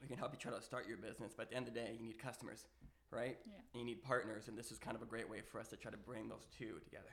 we 0.00 0.08
can 0.08 0.16
help 0.16 0.32
you 0.32 0.38
try 0.38 0.52
to 0.52 0.62
start 0.62 0.86
your 0.86 0.98
business, 0.98 1.32
but 1.36 1.44
at 1.44 1.50
the 1.50 1.56
end 1.56 1.68
of 1.68 1.74
the 1.74 1.80
day, 1.80 1.96
you 1.98 2.06
need 2.06 2.18
customers, 2.18 2.66
right? 3.14 3.38
Yeah. 3.46 3.54
And 3.72 3.80
you 3.80 3.84
need 3.86 4.02
partners, 4.02 4.48
and 4.48 4.58
this 4.58 4.70
is 4.70 4.78
kind 4.78 4.96
of 4.96 5.02
a 5.02 5.06
great 5.06 5.28
way 5.28 5.40
for 5.40 5.60
us 5.60 5.68
to 5.68 5.76
try 5.76 5.90
to 5.90 5.96
bring 5.96 6.28
those 6.28 6.46
two 6.58 6.80
together. 6.84 7.10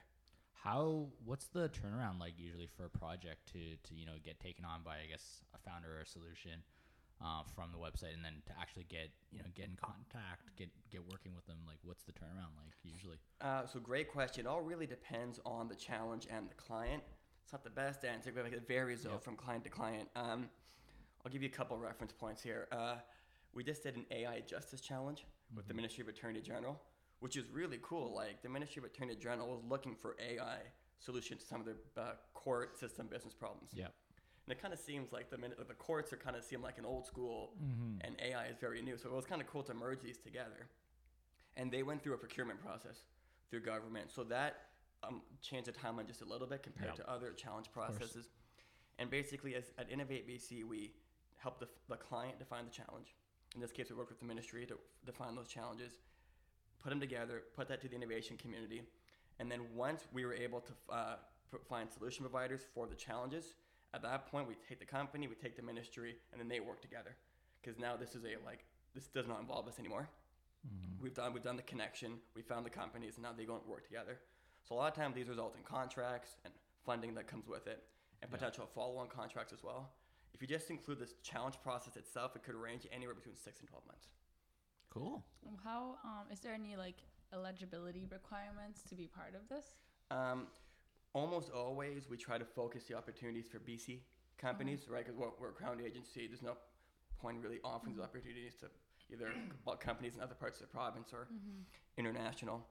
How 0.54 1.08
what's 1.26 1.48
the 1.48 1.70
turnaround 1.70 2.20
like 2.20 2.34
usually 2.38 2.68
for 2.68 2.86
a 2.86 2.90
project 2.90 3.52
to 3.54 3.76
to 3.90 3.96
you 3.96 4.06
know 4.06 4.14
get 4.24 4.40
taken 4.40 4.64
on 4.64 4.82
by 4.84 4.98
I 5.04 5.08
guess 5.10 5.42
a 5.56 5.58
founder 5.58 5.98
or 5.98 6.02
a 6.02 6.06
solution 6.06 6.62
uh, 7.20 7.42
from 7.56 7.72
the 7.72 7.80
website 7.80 8.14
and 8.14 8.24
then 8.24 8.44
to 8.46 8.54
actually 8.60 8.86
get 8.88 9.10
you 9.32 9.40
know 9.40 9.46
get 9.56 9.66
in 9.66 9.76
contact 9.82 10.56
get 10.58 10.70
get 10.92 11.02
working 11.10 11.34
with 11.34 11.48
them 11.48 11.58
like 11.66 11.78
what's 11.84 12.04
the 12.04 12.12
turnaround 12.12 12.54
like 12.64 12.74
usually? 12.84 13.18
Uh, 13.42 13.66
so 13.66 13.80
great 13.80 14.12
question. 14.12 14.46
It 14.46 14.50
all 14.50 14.62
really 14.62 14.86
depends 14.86 15.40
on 15.48 15.68
the 15.68 15.76
challenge 15.76 16.28
and 16.30 16.48
the 16.48 16.54
client. 16.54 17.02
It's 17.44 17.52
not 17.54 17.64
the 17.64 17.72
best 17.72 18.06
answer, 18.06 18.32
but 18.34 18.44
like 18.44 18.54
it 18.54 18.68
varies 18.68 19.02
though 19.02 19.14
Yep. 19.14 19.24
from 19.24 19.36
client 19.36 19.64
to 19.64 19.72
client. 19.72 20.10
Um, 20.16 20.48
I'll 21.26 21.32
give 21.32 21.42
you 21.42 21.50
a 21.50 21.52
couple 21.52 21.76
reference 21.80 22.14
points 22.14 22.44
here. 22.44 22.68
Uh, 22.72 22.96
we 23.54 23.64
just 23.64 23.82
did 23.82 23.96
an 23.96 24.06
AI 24.12 24.42
justice 24.42 24.80
challenge 24.80 25.26
with 25.56 25.68
the 25.68 25.74
Ministry 25.74 26.02
of 26.02 26.08
Attorney 26.08 26.42
General, 26.42 26.80
which 27.20 27.36
is 27.38 27.50
really 27.50 27.80
cool. 27.82 28.14
Like 28.16 28.42
the 28.42 28.50
Ministry 28.50 28.82
of 28.82 28.86
Attorney 28.86 29.16
General 29.16 29.48
was 29.48 29.62
looking 29.68 29.96
for 29.96 30.16
AI 30.20 30.58
solutions 31.00 31.42
to 31.42 31.48
some 31.48 31.60
of 31.60 31.66
their 31.66 31.76
uh, 31.98 32.12
court 32.34 32.78
system 32.80 33.08
business 33.08 33.34
problems. 33.34 33.72
Yeah. 33.74 33.86
And 34.48 34.54
it 34.58 34.62
kind 34.62 34.74
of 34.74 34.80
seems 34.80 35.12
like 35.12 35.30
the 35.30 35.38
min- 35.38 35.54
the 35.68 35.74
courts 35.76 36.12
are 36.14 36.18
kind 36.18 36.36
of 36.36 36.44
seem 36.44 36.62
like 36.62 36.78
an 36.78 36.86
old 36.86 37.06
school, 37.06 37.54
and 38.02 38.16
AI 38.22 38.46
is 38.48 38.58
very 38.60 38.82
new. 38.82 38.98
So 38.98 39.10
it 39.10 39.16
was 39.16 39.26
kind 39.26 39.42
of 39.42 39.48
cool 39.48 39.64
to 39.64 39.74
merge 39.74 40.02
these 40.02 40.18
together. 40.18 40.68
And 41.58 41.72
they 41.72 41.84
went 41.84 42.02
through 42.02 42.14
a 42.14 42.18
procurement 42.18 42.60
process 42.62 43.04
through 43.50 43.62
government, 43.62 44.10
so 44.10 44.24
that 44.24 44.56
um, 45.04 45.22
changed 45.42 45.68
the 45.68 45.74
timeline 45.74 46.08
just 46.08 46.22
a 46.22 46.26
little 46.26 46.48
bit 46.48 46.64
compared 46.64 46.90
Yep. 46.92 46.96
to 46.98 47.10
other 47.12 47.32
challenge 47.34 47.72
processes. 47.72 48.30
And 48.98 49.10
basically, 49.10 49.56
as 49.56 49.66
at 49.78 49.92
Innovate 49.92 50.28
BC, 50.28 50.64
we 50.64 50.92
help 51.38 51.60
the, 51.60 51.68
the 51.90 51.98
client 51.98 52.40
define 52.40 52.66
the 52.66 52.72
challenge. 52.72 53.16
In 53.56 53.62
this 53.62 53.72
case, 53.72 53.90
we 53.90 53.96
work 53.96 54.10
with 54.10 54.20
the 54.20 54.26
ministry 54.26 54.66
to 54.66 54.76
define 55.06 55.36
those 55.36 55.48
challenges, 55.48 55.94
put 56.82 56.90
them 56.90 57.00
together, 57.00 57.44
put 57.56 57.68
that 57.68 57.82
to 57.82 57.88
the 57.90 57.96
innovation 57.96 58.38
community, 58.38 58.82
and 59.40 59.52
then 59.52 59.62
once 59.76 60.08
we 60.14 60.26
were 60.26 60.34
able 60.34 60.62
to 60.62 60.72
uh, 60.90 61.16
find 61.68 61.90
solution 61.92 62.24
providers 62.24 62.62
for 62.74 62.88
the 62.88 62.96
challenges, 62.96 63.56
at 63.94 64.02
that 64.04 64.28
point 64.28 64.48
we 64.48 64.56
take 64.68 64.80
the 64.80 64.86
company, 64.86 65.28
we 65.28 65.36
take 65.36 65.56
the 65.58 65.62
ministry, 65.64 66.16
and 66.32 66.40
then 66.40 66.48
they 66.48 66.60
work 66.60 66.82
together. 66.82 67.16
Because 67.62 67.78
now 67.78 67.96
this 67.98 68.16
is 68.16 68.24
a 68.24 68.44
like 68.46 68.66
this 68.96 69.08
does 69.08 69.28
not 69.28 69.40
involve 69.40 69.68
us 69.68 69.80
anymore. 69.80 70.08
We've 71.02 71.14
done 71.14 71.34
we've 71.34 71.44
done 71.44 71.58
the 71.58 71.64
connection, 71.64 72.14
we 72.36 72.42
found 72.44 72.66
the 72.66 72.70
companies, 72.70 73.16
and 73.16 73.24
now 73.24 73.34
they 73.36 73.46
go 73.46 73.56
and 73.56 73.66
work 73.68 73.84
together. 73.84 74.20
So 74.68 74.76
a 74.76 74.78
lot 74.78 74.88
of 74.90 74.96
times 74.96 75.16
these 75.16 75.28
result 75.28 75.56
in 75.58 75.64
contracts 75.64 76.36
and 76.46 76.54
funding 76.86 77.16
that 77.16 77.28
comes 77.28 77.48
with 77.48 77.68
it, 77.68 77.84
and 78.22 78.32
Yeah. 78.32 78.38
potential 78.38 78.66
follow-on 78.74 79.08
contracts 79.10 79.54
as 79.54 79.64
well. 79.64 79.92
If 80.42 80.50
you 80.50 80.58
just 80.58 80.72
include 80.72 80.98
this 80.98 81.14
challenge 81.22 81.54
process 81.62 81.96
itself, 81.98 82.36
it 82.36 82.42
could 82.42 82.56
range 82.56 82.88
anywhere 82.92 83.14
between 83.14 83.36
six 83.36 83.60
and 83.60 83.70
twelve 83.70 83.86
months. 83.86 84.08
Cool. 84.90 85.24
How 85.64 85.98
um, 86.04 86.32
is 86.32 86.40
there 86.40 86.52
any 86.52 86.76
like 86.76 86.96
eligibility 87.32 88.08
requirements 88.12 88.82
to 88.90 88.96
be 88.96 89.06
part 89.06 89.36
of 89.36 89.48
this? 89.50 89.76
Um, 90.10 90.48
almost 91.14 91.52
always, 91.52 92.10
we 92.10 92.18
try 92.18 92.40
to 92.40 92.44
focus 92.44 92.86
the 92.86 92.96
opportunities 92.96 93.46
for 93.52 93.60
BC 93.60 94.00
companies, 94.40 94.88
right? 94.90 95.06
Because 95.06 95.16
we're, 95.16 95.28
we're 95.40 95.50
a 95.50 95.54
crown 95.54 95.80
agency. 95.80 96.26
There's 96.26 96.42
no 96.42 96.58
point 97.22 97.38
really 97.44 97.60
offering 97.64 97.94
these 97.94 98.04
opportunities 98.04 98.56
to 98.62 98.66
either 99.14 99.32
co- 99.66 99.76
companies 99.76 100.16
in 100.16 100.22
other 100.22 100.34
parts 100.34 100.60
of 100.60 100.68
the 100.68 100.74
province 100.74 101.14
or 101.14 101.28
international. 102.00 102.66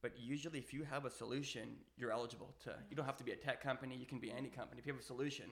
But 0.00 0.12
usually, 0.16 0.60
if 0.60 0.72
you 0.72 0.84
have 0.84 1.06
a 1.06 1.10
solution, 1.10 1.70
you're 1.96 2.12
eligible 2.12 2.54
to. 2.62 2.70
You 2.88 2.94
don't 2.94 3.06
have 3.06 3.16
to 3.16 3.24
be 3.24 3.32
a 3.32 3.36
tech 3.36 3.60
company. 3.60 3.96
You 3.96 4.06
can 4.06 4.20
be 4.20 4.30
any 4.30 4.48
company. 4.48 4.78
If 4.78 4.86
you 4.86 4.92
have 4.92 5.02
a 5.02 5.04
solution, 5.04 5.46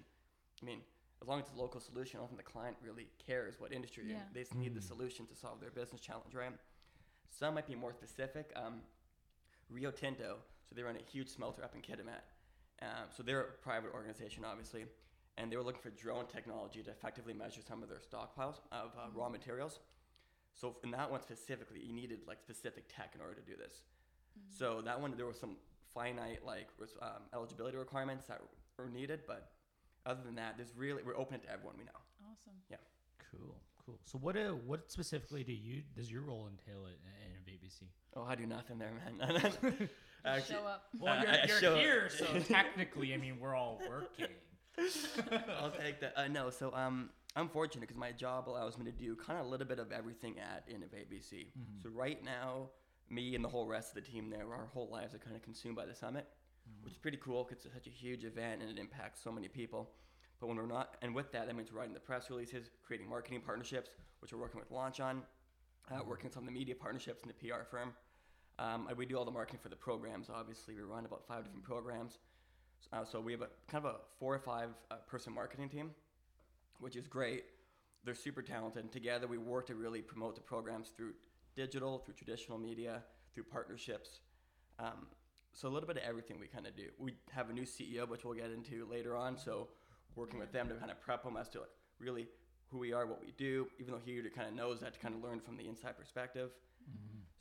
I 0.63 0.65
mean, 0.65 0.83
as 1.21 1.29
long 1.29 1.41
as 1.41 1.47
it's 1.47 1.57
a 1.57 1.61
local 1.61 1.81
solution, 1.81 2.21
often 2.21 2.37
the 2.37 2.43
client 2.43 2.77
really 2.83 3.09
cares 3.25 3.55
what 3.59 3.73
industry. 3.73 4.05
Yeah. 4.09 4.17
They 4.33 4.41
just 4.41 4.55
need 4.55 4.75
the 4.75 4.83
solution 4.83 5.27
to 5.27 5.35
solve 5.35 5.61
their 5.61 5.71
business 5.71 6.01
challenge, 6.01 6.35
right? 6.35 6.53
Some 7.31 7.55
might 7.55 7.67
be 7.67 7.75
more 7.75 7.93
specific. 7.93 8.53
Um, 8.57 8.81
Rio 9.71 9.91
Tinto, 9.91 10.37
so 10.69 10.75
they 10.75 10.83
run 10.83 10.97
a 10.97 11.11
huge 11.11 11.29
smelter 11.29 11.63
up 11.65 11.75
in 11.75 11.83
Kitimat. 11.83 12.23
Um, 12.81 13.09
so 13.15 13.23
they're 13.23 13.41
a 13.41 13.45
private 13.63 13.93
organization, 13.93 14.45
obviously, 14.45 14.87
and 15.37 15.51
they 15.51 15.57
were 15.57 15.63
looking 15.63 15.83
for 15.83 15.91
drone 15.91 16.27
technology 16.27 16.83
to 16.83 16.91
effectively 16.91 17.35
measure 17.35 17.61
some 17.67 17.83
of 17.83 17.89
their 17.89 17.99
stockpiles 17.99 18.61
of 18.71 18.93
uh, 18.97 19.11
raw 19.15 19.29
materials. 19.29 19.81
So 20.55 20.77
in 20.85 20.91
that 20.93 21.11
one 21.11 21.23
specifically, 21.23 21.81
you 21.85 21.93
needed 21.93 22.21
like 22.27 22.39
specific 22.41 22.85
tech 22.89 23.13
in 23.15 23.21
order 23.21 23.35
to 23.35 23.43
do 23.43 23.57
this. 23.57 23.83
So 24.57 24.81
that 24.83 25.01
one, 25.01 25.15
there 25.17 25.27
was 25.27 25.39
some 25.39 25.57
finite 25.93 26.45
like 26.45 26.69
res- 26.79 26.95
um, 27.03 27.23
eligibility 27.35 27.77
requirements 27.77 28.27
that 28.27 28.41
were 28.79 28.89
needed, 28.89 29.21
but 29.27 29.51
other 30.09 30.21
than 30.25 30.35
that, 30.37 30.55
there's 30.57 30.73
really 30.77 31.03
we're 31.05 31.17
open 31.17 31.41
to 31.41 31.51
everyone 31.51 31.77
we 31.79 31.85
know. 31.85 32.01
Awesome. 32.25 32.55
Yeah. 32.71 32.77
Cool. 33.31 33.55
Cool. 33.85 33.99
So 34.05 34.19
what 34.19 34.37
uh, 34.37 34.51
what 34.67 34.91
specifically 34.91 35.45
do 35.45 35.53
you 35.53 35.83
does 35.97 36.11
your 36.11 36.23
role 36.23 36.49
entail 36.51 36.87
at, 36.87 36.93
at 36.93 37.31
Innovate 37.37 37.61
Oh, 38.17 38.25
I 38.25 38.35
do 38.35 38.47
nothing 38.47 38.79
there, 38.79 38.91
man. 38.93 39.19
Actually, 40.25 40.55
Show 40.57 40.65
up. 40.67 40.85
Well, 40.99 41.15
Uh, 41.15 41.23
you're, 41.23 41.31
I- 41.31 41.35
I 41.37 41.45
you're 41.47 41.61
show- 41.61 41.77
here, 41.77 42.09
so 42.11 42.27
technically, 42.41 43.15
I 43.15 43.17
mean, 43.19 43.39
we're 43.41 43.55
all 43.55 43.81
working. 43.89 44.35
I'll 45.61 45.71
take 45.71 46.01
that. 46.01 46.15
Uh, 46.17 46.29
no, 46.29 46.51
so 46.51 46.73
um, 46.75 47.11
I'm 47.37 47.49
fortunate 47.49 47.81
because 47.83 47.97
my 47.97 48.13
job 48.13 48.49
allows 48.49 48.79
me 48.79 48.85
to 48.85 48.93
do 48.93 49.15
kind 49.17 49.39
of 49.39 49.47
a 49.47 49.49
little 49.49 49.67
bit 49.67 49.79
of 49.79 49.93
everything 49.93 50.37
at 50.39 50.65
Innovate 50.73 51.11
BC. 51.11 51.47
So 51.83 51.91
right 51.91 52.23
now, 52.25 52.71
me 53.11 53.35
and 53.35 53.45
the 53.45 53.49
whole 53.49 53.67
rest 53.67 53.97
of 53.97 54.05
the 54.05 54.11
team 54.11 54.31
there, 54.31 54.47
our 54.53 54.69
whole 54.73 54.89
lives 54.91 55.15
are 55.15 55.19
kind 55.19 55.35
of 55.37 55.43
consumed 55.43 55.77
by 55.77 55.87
the 55.87 55.95
summit, 55.95 56.27
which 56.83 56.93
is 56.93 56.99
pretty 56.99 57.19
cool 57.19 57.45
because 57.45 57.65
it's 57.65 57.75
such 57.75 57.87
a 57.87 57.91
huge 57.91 58.25
event 58.25 58.63
and 58.63 58.71
it 58.71 58.79
impacts 58.79 59.23
so 59.23 59.31
many 59.31 59.49
people. 59.49 59.91
But 60.41 60.47
when 60.47 60.57
we're 60.57 60.67
not, 60.67 60.97
and 61.03 61.15
with 61.15 61.33
that, 61.33 61.47
that 61.47 61.57
means 61.57 61.73
writing 61.73 61.95
the 61.95 62.01
press 62.01 62.31
releases, 62.31 62.71
creating 62.87 63.09
marketing 63.09 63.43
partnerships, 63.45 63.91
which 64.21 64.33
we're 64.33 64.39
working 64.39 64.61
with 64.61 64.71
Launch 64.71 65.01
on, 65.01 65.23
uh, 65.91 66.01
working 66.07 66.25
with 66.25 66.35
some 66.35 66.45
of 66.45 66.47
the 66.47 66.53
media 66.53 66.75
partnerships 66.75 67.23
and 67.23 67.31
the 67.31 67.35
PR 67.35 67.65
firm. 67.69 67.93
Um, 68.59 68.89
we 68.97 69.07
do 69.07 69.17
all 69.17 69.25
the 69.25 69.31
marketing 69.31 69.61
for 69.63 69.69
the 69.69 69.77
programs. 69.77 70.29
Obviously, 70.33 70.75
we 70.75 70.83
run 70.83 71.05
about 71.05 71.27
five 71.27 71.45
different 71.45 71.65
programs. 71.65 72.19
Uh, 72.93 73.05
so 73.05 73.21
we 73.21 73.33
have 73.33 73.43
a 73.43 73.49
kind 73.71 73.85
of 73.85 73.95
a 73.95 73.99
four 74.19 74.35
or 74.35 74.39
five 74.39 74.71
uh, 74.91 74.97
person 75.07 75.33
marketing 75.33 75.69
team, 75.69 75.91
which 76.81 76.97
is 76.97 77.07
great. 77.07 77.45
They're 78.05 78.15
super 78.15 78.43
talented. 78.43 78.85
And 78.85 78.93
together 78.93 79.27
we 79.27 79.39
work 79.39 79.67
to 79.67 79.75
really 79.75 80.01
promote 80.01 80.35
the 80.35 80.41
programs 80.41 80.89
through 80.97 81.13
digital, 81.55 81.99
through 81.99 82.15
traditional 82.15 82.59
media, 82.59 83.03
through 83.35 83.45
partnerships. 83.45 84.21
Um, 84.79 85.07
so 85.53 85.69
a 85.69 85.71
little 85.71 85.87
bit 85.87 85.97
of 85.97 86.03
everything 86.03 86.39
we 86.39 86.47
kind 86.47 86.67
of 86.67 86.77
do. 86.77 86.89
We 86.99 87.15
have 87.33 87.51
a 87.51 87.53
new 87.53 87.63
CEO, 87.63 88.09
which 88.09 88.25
we'll 88.25 88.35
get 88.35 88.51
into 88.51 88.87
later 88.91 89.17
on. 89.17 89.37
So 89.37 89.69
working 90.15 90.39
with 90.39 90.53
them 90.53 90.69
to 90.69 90.75
kind 90.75 90.91
of 90.91 91.01
prep 91.01 91.25
them 91.25 91.37
as 91.37 91.49
to 91.51 91.61
like 91.61 91.71
really 91.99 92.29
who 92.71 92.79
we 92.79 92.93
are, 92.93 93.07
what 93.07 93.21
we 93.21 93.33
do, 93.37 93.69
even 93.81 93.93
though 93.93 94.01
he 94.05 94.21
kind 94.35 94.49
of 94.49 94.55
knows 94.55 94.81
that 94.81 94.93
to 94.95 94.99
kind 95.01 95.15
of 95.15 95.23
learn 95.23 95.41
from 95.41 95.57
the 95.57 95.67
inside 95.67 95.97
perspective. 95.97 96.51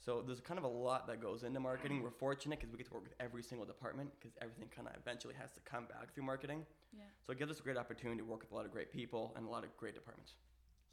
So 0.07 0.23
there's 0.25 0.39
kind 0.39 0.57
of 0.57 0.63
a 0.63 0.69
lot 0.69 1.05
that 1.07 1.21
goes 1.21 1.43
into 1.43 1.59
marketing. 1.59 2.01
We're 2.01 2.11
fortunate 2.11 2.59
because 2.59 2.71
we 2.71 2.77
get 2.77 2.87
to 2.87 2.93
work 2.93 3.03
with 3.03 3.15
every 3.19 3.43
single 3.43 3.65
department 3.65 4.09
because 4.17 4.37
everything 4.41 4.69
kind 4.73 4.87
of 4.87 4.93
eventually 4.95 5.33
has 5.37 5.51
to 5.53 5.59
come 5.61 5.85
back 5.85 6.13
through 6.13 6.23
marketing. 6.23 6.65
Yeah. 6.95 7.03
So 7.25 7.33
it 7.33 7.39
gives 7.39 7.51
us 7.51 7.59
a 7.59 7.63
great 7.63 7.75
opportunity 7.75 8.19
to 8.19 8.25
work 8.25 8.41
with 8.41 8.51
a 8.51 8.55
lot 8.55 8.65
of 8.65 8.71
great 8.71 8.91
people 8.91 9.33
and 9.35 9.45
a 9.45 9.49
lot 9.49 9.65
of 9.65 9.75
great 9.75 9.95
departments. 9.95 10.35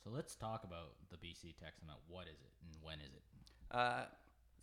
So 0.02 0.10
let's 0.10 0.34
talk 0.34 0.64
about 0.64 0.94
the 1.10 1.16
BC 1.16 1.54
Tech 1.62 1.74
Summit. 1.78 1.94
What 2.08 2.26
is 2.26 2.40
it 2.40 2.50
and 2.66 2.74
when 2.82 2.98
is 2.98 3.14
it? 3.14 3.22
Uh, 3.70 4.04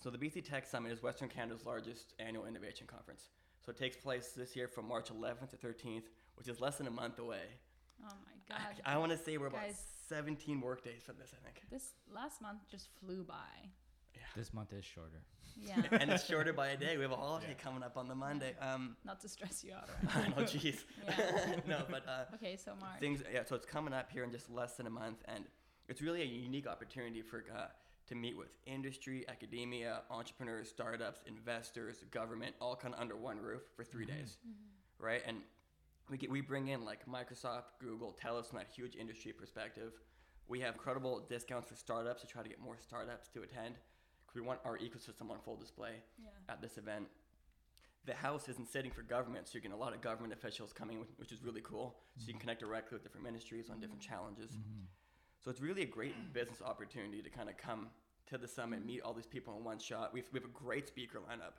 so 0.02 0.10
the 0.10 0.18
BC 0.18 0.44
Tech 0.48 0.66
Summit 0.66 0.92
is 0.92 1.04
Western 1.04 1.30
Canada's 1.30 1.66
largest 1.66 2.14
annual 2.20 2.46
innovation 2.46 2.88
conference. 2.88 3.30
So 3.66 3.72
it 3.72 3.78
takes 3.78 3.96
place 3.96 4.30
this 4.36 4.56
year 4.56 4.68
from 4.68 4.88
March 4.88 5.10
11th 5.10 5.52
to 5.52 5.58
13th, 5.58 6.04
which 6.36 6.48
is 6.48 6.60
less 6.60 6.78
than 6.78 6.88
a 6.88 6.92
month 6.92 7.20
away. 7.20 7.44
Oh 8.04 8.08
my 8.26 8.56
god. 8.56 8.82
I, 8.84 8.96
I 8.96 8.98
want 8.98 9.12
to 9.12 9.18
say 9.18 9.38
we're 9.38 9.48
about 9.48 9.62
Guys. 9.62 9.84
17 10.10 10.60
work 10.60 10.84
days 10.84 11.04
for 11.06 11.14
this, 11.14 11.30
I 11.40 11.44
think. 11.46 11.62
this 11.70 11.92
last 12.12 12.42
month 12.42 12.60
just 12.70 12.88
flew 13.00 13.24
by. 13.24 13.36
Yeah. 14.16 14.22
This 14.36 14.54
month 14.54 14.74
is 14.74 14.84
shorter. 14.84 15.22
Yeah. 15.56 15.82
and 15.92 16.10
it's 16.10 16.26
shorter 16.26 16.52
by 16.54 16.70
a 16.70 16.78
day. 16.78 16.98
We 16.98 17.04
have 17.04 17.12
a 17.12 17.16
holiday 17.16 17.48
Yeah. 17.50 17.64
coming 17.64 17.84
up 17.84 17.96
on 17.98 18.08
the 18.08 18.16
Monday. 18.16 18.56
Um, 18.60 18.96
Not 19.06 19.20
to 19.22 19.30
stress 19.30 19.64
you 19.64 19.74
out. 19.74 19.88
I 20.16 20.28
know, 20.30 20.48
jeez. 20.48 20.80
No, 21.68 21.84
but 21.92 22.04
uh, 22.08 22.24
okay, 22.36 22.58
so 22.58 22.72
March. 22.82 23.00
things 23.00 23.22
yeah 23.32 23.44
so 23.46 23.56
it's 23.56 23.66
coming 23.68 23.94
up 23.94 24.10
here 24.12 24.24
in 24.24 24.32
just 24.32 24.50
less 24.50 24.74
than 24.78 24.88
a 24.88 24.90
month 24.90 25.18
and 25.26 25.46
it's 25.88 26.02
really 26.02 26.22
a 26.24 26.26
unique 26.26 26.66
opportunity 26.68 27.22
for 27.22 27.44
uh, 27.56 27.66
to 28.12 28.18
meet 28.18 28.38
with 28.38 28.50
industry 28.66 29.26
academia 29.30 30.02
entrepreneurs 30.10 30.70
startups 30.70 31.22
investors 31.26 32.04
government 32.12 32.54
all 32.62 32.76
kind 32.76 32.94
of 32.94 33.00
under 33.00 33.16
one 33.16 33.38
roof 33.38 33.62
for 33.76 33.84
3 33.84 34.06
mm-hmm. 34.06 34.16
days 34.16 34.38
mm-hmm. 34.46 35.06
right 35.06 35.22
and 35.26 35.38
we 36.10 36.18
get 36.18 36.30
we 36.30 36.42
bring 36.42 36.68
in 36.68 36.84
like 36.86 37.06
microsoft 37.08 37.72
google 37.80 38.16
telus 38.24 38.48
from 38.50 38.60
that 38.60 38.68
huge 38.68 38.96
industry 38.96 39.32
perspective 39.32 39.94
we 40.48 40.60
have 40.60 40.78
credible 40.78 41.26
discounts 41.30 41.70
for 41.70 41.76
startups 41.76 42.22
to 42.22 42.28
try 42.28 42.44
to 42.44 42.50
get 42.50 42.60
more 42.60 42.78
startups 42.80 43.28
to 43.30 43.42
attend 43.44 43.76
we 44.34 44.42
want 44.42 44.60
our 44.66 44.78
ecosystem 44.78 45.30
on 45.30 45.40
full 45.44 45.58
display 45.58 45.96
yeah. 46.22 46.30
at 46.54 46.62
this 46.62 46.78
event. 46.78 47.08
The 48.06 48.14
house 48.14 48.50
isn't 48.50 48.70
sitting 48.70 48.92
for 48.92 49.04
government, 49.04 49.48
so 49.48 49.52
you're 49.54 49.62
getting 49.62 49.78
a 49.78 49.80
lot 49.80 49.94
of 49.94 50.02
government 50.02 50.34
officials 50.34 50.74
coming, 50.74 51.00
which- 51.00 51.10
which 51.18 51.32
is 51.32 51.44
really 51.44 51.62
cool. 51.62 52.00
So 52.18 52.22
you 52.22 52.22
mm-hmm. 52.22 52.32
can 52.32 52.40
connect 52.40 52.60
directly 52.62 52.96
with 52.96 53.04
different 53.04 53.26
ministries 53.26 53.70
on 53.70 53.80
different 53.80 54.02
challenges. 54.02 54.58
So 55.44 55.50
it's 55.50 55.60
really 55.62 55.82
a 55.82 55.88
great 55.88 56.34
business 56.34 56.62
opportunity 56.62 57.22
to 57.22 57.30
kind 57.30 57.50
of 57.50 57.58
come 57.58 57.88
to 58.28 58.38
the 58.38 58.48
summit, 58.48 58.86
meet 58.86 59.02
all 59.02 59.14
these 59.14 59.26
people 59.26 59.58
in 59.58 59.64
one 59.64 59.80
shot. 59.80 60.14
We've, 60.14 60.26
we 60.32 60.40
have 60.40 60.48
a 60.48 60.54
great 60.54 60.88
speaker 60.88 61.18
lineup. 61.20 61.54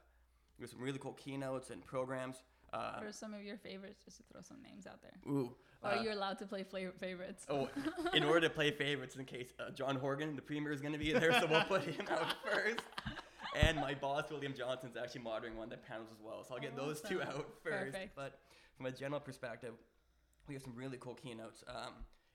We 0.59 0.63
have 0.63 0.71
some 0.71 0.81
really 0.81 0.99
cool 0.99 1.15
keynotes 1.15 1.71
and 1.71 1.85
programs. 1.85 2.37
Uh, 2.73 2.93
What 2.99 3.07
are 3.07 3.13
some 3.13 3.35
of 3.35 3.43
your 3.43 3.57
favorites? 3.59 4.01
Just 4.05 4.19
to 4.19 4.23
throw 4.33 4.41
some 4.41 4.59
names 4.63 4.87
out 4.87 5.03
there. 5.03 5.13
ooh, 5.27 5.55
uh, 5.83 5.89
are 5.89 5.97
you 6.03 6.13
allowed 6.13 6.39
to 6.39 6.47
play 6.47 6.65
favorites? 7.01 7.45
Oh, 7.51 7.69
in 8.15 8.23
order 8.23 8.49
to 8.49 8.51
play 8.55 8.71
favorites, 8.71 9.17
in 9.17 9.25
case 9.25 9.53
uh, 9.59 9.71
John 9.71 9.97
Horgan, 9.97 10.37
the 10.37 10.43
premier, 10.43 10.73
is 10.73 10.81
going 10.81 10.93
to 10.93 10.99
be 10.99 11.13
there, 11.13 11.33
so 11.41 11.47
we'll 11.47 11.65
put 11.65 11.83
him 11.83 12.07
out 12.09 12.35
first. 12.51 12.81
And 13.61 13.77
my 13.79 13.93
boss, 13.95 14.31
William 14.31 14.55
Johnson, 14.57 14.89
is 14.91 14.97
actually 14.97 15.23
moderating 15.23 15.59
one 15.59 15.65
of 15.65 15.71
the 15.71 15.77
panels 15.77 16.09
as 16.17 16.23
well, 16.25 16.45
so 16.45 16.55
I'll 16.55 16.61
get 16.61 16.77
those 16.77 17.03
two 17.03 17.21
out 17.21 17.47
first. 17.63 17.93
Perfect. 17.93 18.17
But 18.17 18.39
from 18.77 18.87
a 18.87 18.93
general 18.93 19.21
perspective, 19.21 19.75
we 20.49 20.55
have 20.55 20.63
some 20.63 20.75
really 20.75 20.97
cool 20.99 21.15
keynotes. 21.15 21.63
Um, 21.69 21.93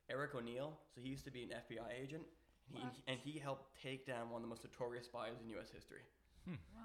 Eric 0.10 0.36
O'Neill, 0.36 0.78
so 0.94 1.02
he 1.02 1.10
used 1.10 1.26
to 1.26 1.32
be 1.32 1.44
an 1.44 1.50
FBI 1.50 1.92
agent, 2.02 2.24
and 2.70 2.78
he, 2.78 2.84
What? 2.84 2.94
and 3.08 3.20
he 3.20 3.38
helped 3.40 3.76
take 3.82 4.06
down 4.06 4.30
one 4.30 4.38
of 4.38 4.44
the 4.44 4.48
most 4.50 4.64
notorious 4.64 5.06
spies 5.06 5.34
in 5.44 5.50
U.S. 5.52 5.70
history. 5.74 6.02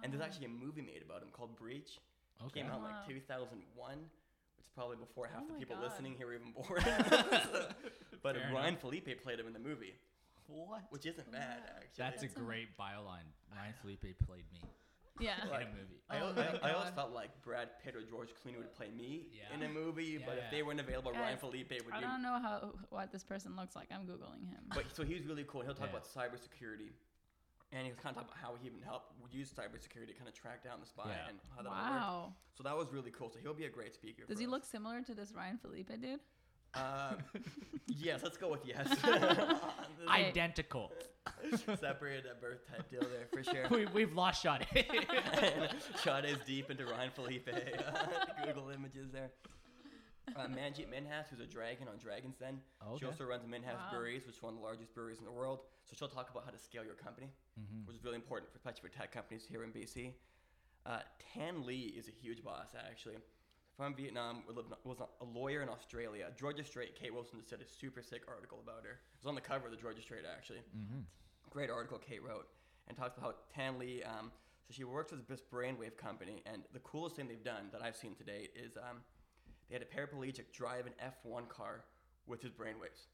And 0.03 0.13
there's 0.13 0.23
actually 0.23 0.47
a 0.47 0.49
movie 0.49 0.83
made 0.83 1.03
about 1.07 1.23
him 1.23 1.29
called 1.33 1.55
Breach. 1.57 2.01
Okay. 2.47 2.63
Came 2.63 2.71
out 2.71 2.81
Wow. 2.83 3.05
like 3.07 3.15
2001, 3.15 3.99
which 3.99 4.67
is 4.67 4.71
probably 4.75 4.97
before 4.97 5.29
half 5.33 5.45
Oh 5.49 5.53
the 5.53 5.59
people 5.61 5.77
God. 5.77 5.85
listening 5.85 6.15
here 6.19 6.27
were 6.27 6.35
even 6.35 6.51
born. 6.51 6.83
but 8.23 8.35
Fair 8.35 8.51
Ryan 8.53 8.69
enough. 8.75 8.81
Phillippe 8.81 9.23
played 9.23 9.39
him 9.39 9.47
in 9.47 9.53
the 9.53 9.61
movie, 9.63 9.95
What? 10.49 10.83
which 10.91 11.07
isn't 11.07 11.31
bad 11.31 11.63
actually. 11.77 11.87
That's 11.97 12.23
a 12.23 12.27
That's 12.27 12.37
am- 12.37 12.45
great 12.45 12.77
bio 12.77 13.05
line. 13.05 13.27
Ryan 13.57 13.75
Phillippe 13.83 14.17
played 14.27 14.45
me 14.53 14.59
Yeah. 15.23 15.43
in 15.45 15.49
a 15.49 15.59
movie. 15.71 15.99
I, 16.11 16.19
Oh 16.21 16.35
I, 16.63 16.69
I 16.69 16.73
always 16.75 16.91
felt 16.91 17.13
like 17.13 17.31
Brad 17.43 17.69
Pitt 17.83 17.95
or 17.97 18.03
George 18.03 18.29
Clooney 18.45 18.59
would 18.59 18.75
play 18.75 18.91
me 18.95 19.29
Yeah. 19.33 19.55
in 19.55 19.63
a 19.63 19.69
movie, 19.73 20.19
but 20.19 20.37
Yeah. 20.37 20.45
if 20.45 20.51
they 20.51 20.63
weren't 20.63 20.81
available, 20.81 21.13
Ryan 21.13 21.39
Phillippe 21.39 21.71
would 21.85 21.95
I 21.95 22.01
be. 22.01 22.05
don't 22.05 22.23
know 22.23 22.39
how 22.43 22.73
what 22.91 23.11
this 23.13 23.25
person 23.25 23.57
looks 23.57 23.75
like. 23.75 23.89
I'm 23.91 24.03
googling 24.07 24.45
him. 24.49 24.61
But 24.75 24.95
so 24.95 25.05
he's 25.05 25.25
really 25.27 25.45
cool. 25.49 25.63
He'll 25.63 25.75
talk 25.75 25.89
Yeah. 25.91 25.97
about 26.01 26.05
cybersecurity, 26.05 26.91
and 27.73 27.87
he'll 27.87 27.97
kind 27.97 28.15
of 28.15 28.23
talk 28.23 28.25
about 28.31 28.37
how 28.43 28.57
he 28.61 28.67
even 28.67 28.83
helped 28.83 29.13
use 29.33 29.51
cybersecurity 29.51 30.09
to 30.09 30.13
kind 30.15 30.29
of 30.29 30.35
track 30.35 30.63
down 30.63 30.81
the 30.81 30.87
spy 30.87 31.05
Yeah. 31.09 31.29
and 31.31 31.39
how 31.57 31.63
that 31.63 31.69
all 31.71 31.75
worked. 31.75 31.91
wow. 31.91 32.35
So 32.59 32.63
that 32.65 32.77
was 32.77 32.93
really 32.93 33.11
cool. 33.11 33.31
So 33.31 33.39
he'll 33.43 33.55
be 33.55 33.65
a 33.65 33.71
great 33.71 33.95
speaker. 33.95 34.25
Does 34.27 34.37
for 34.37 34.41
he 34.41 34.47
us. 34.47 34.51
look 34.51 34.65
similar 34.67 35.01
to 35.03 35.15
this 35.15 35.33
Ryan 35.35 35.57
Phillippe 35.57 35.99
dude? 35.99 36.21
Um, 36.75 37.17
yes, 37.87 38.23
let's 38.23 38.37
go 38.37 38.51
with 38.51 38.65
yes. 38.67 38.87
Identical. 40.09 40.93
Separated 41.81 42.27
at 42.27 42.41
birth 42.41 42.67
type 42.69 42.89
deal 42.91 43.01
there 43.03 43.27
for 43.33 43.43
sure. 43.43 43.67
we, 43.71 43.87
we've 43.87 44.15
lost 44.15 44.43
shot. 44.43 44.65
Shot 46.05 46.25
is 46.25 46.39
deep 46.47 46.71
into 46.71 46.87
Ryan 46.87 47.11
Phillippe. 47.15 47.49
Google 48.47 48.71
images 48.71 49.11
there. 49.13 49.31
Uh, 50.37 50.47
Manjit 50.47 50.87
Minhas, 50.89 51.27
who's 51.31 51.41
a 51.41 51.47
dragon 51.47 51.89
on 51.89 51.99
Dragon's 51.99 52.37
Den. 52.37 52.61
She 52.99 53.05
also 53.05 53.25
runs 53.25 53.45
Minhas 53.45 53.75
Wow. 53.75 53.91
Breweries, 53.91 54.27
which 54.27 54.37
is 54.37 54.43
one 54.43 54.55
of 54.55 54.59
the 54.61 54.65
largest 54.65 54.95
breweries 54.95 55.19
in 55.19 55.25
the 55.25 55.33
world. 55.33 55.61
So 55.85 55.97
she'll 55.99 56.09
talk 56.09 56.31
about 56.31 56.45
how 56.45 56.51
to 56.53 56.59
scale 56.59 56.85
your 56.85 56.95
company, 56.95 57.29
Mhm. 57.61 57.87
which 57.87 57.97
is 57.97 58.05
really 58.05 58.17
important, 58.17 58.51
for, 58.53 58.57
especially 58.57 58.89
for 58.89 58.97
tech 58.97 59.13
companies 59.13 59.45
here 59.45 59.65
in 59.65 59.73
BC. 59.73 60.15
Uh, 60.87 61.01
Tan 61.35 61.67
Le 61.67 61.73
is 61.73 62.09
a 62.09 62.13
huge 62.13 62.43
boss, 62.43 62.69
actually. 62.79 63.17
From 63.77 63.95
Vietnam, 63.95 64.45
was 64.85 65.01
a 65.01 65.25
lawyer 65.25 65.63
in 65.63 65.69
Australia. 65.69 66.31
Georgia 66.39 66.63
Straight, 66.63 66.95
Kate 66.95 67.13
Wilson 67.13 67.39
just 67.39 67.51
did 67.51 67.61
a 67.61 67.67
super 67.69 68.03
sick 68.03 68.23
article 68.29 68.61
about 68.63 68.85
her. 68.85 68.91
It 68.93 69.19
was 69.21 69.27
on 69.27 69.35
the 69.35 69.41
cover 69.41 69.67
of 69.67 69.71
the 69.73 69.79
Georgia 69.79 70.03
Straight, 70.03 70.25
actually 70.25 70.61
Mhm. 70.77 71.05
Great 71.53 71.69
article 71.69 71.99
Kate 71.99 72.23
wrote 72.25 72.49
and 72.89 72.97
talks 72.97 73.19
about 73.19 73.37
how 73.55 73.63
Tan 73.63 73.79
Le, 73.79 74.03
um, 74.09 74.33
so 74.67 74.73
she 74.73 74.85
works 74.85 75.13
with 75.13 75.29
this 75.29 75.43
brainwave 75.53 75.99
company, 75.99 76.43
and 76.47 76.63
the 76.73 76.79
coolest 76.79 77.17
thing 77.17 77.29
they've 77.29 77.45
done 77.45 77.69
that 77.73 77.83
I've 77.83 77.97
seen 77.97 78.15
to 78.15 78.25
date 78.25 78.53
is 78.57 78.79
um, 78.79 79.03
they 79.69 79.75
had 79.75 79.83
a 79.83 79.85
paraplegic 79.85 80.51
drive 80.51 80.87
an 80.87 80.95
F1 81.05 81.51
car 81.51 81.85
with 82.27 82.41
his 82.41 82.53
brainwaves. 82.53 83.09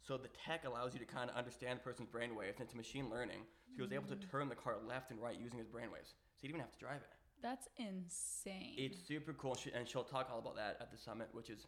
So 0.00 0.16
the 0.16 0.28
tech 0.28 0.64
allows 0.64 0.94
you 0.94 1.00
to 1.00 1.04
kind 1.06 1.28
of 1.28 1.36
understand 1.36 1.80
the 1.80 1.82
person's 1.82 2.08
brainwaves, 2.08 2.58
and 2.58 2.66
it's 2.66 2.74
machine 2.74 3.10
learning. 3.10 3.40
So 3.70 3.78
he 3.78 3.82
was 3.82 3.92
able 3.92 4.08
to 4.08 4.16
turn 4.28 4.48
the 4.48 4.54
car 4.54 4.76
left 4.86 5.10
and 5.10 5.20
right 5.20 5.36
using 5.36 5.58
his 5.58 5.66
brainwaves. 5.66 6.14
So 6.14 6.38
he 6.40 6.48
didn't 6.48 6.58
even 6.58 6.60
have 6.60 6.72
to 6.72 6.78
drive 6.78 7.02
it. 7.02 7.10
That's 7.42 7.66
insane. 7.78 8.74
It's 8.76 8.98
super 9.08 9.32
cool, 9.32 9.56
she, 9.56 9.72
and 9.72 9.88
she'll 9.88 10.04
talk 10.04 10.28
all 10.32 10.38
about 10.38 10.54
that 10.54 10.76
at 10.80 10.92
the 10.92 10.98
summit, 10.98 11.30
which 11.32 11.50
is 11.50 11.66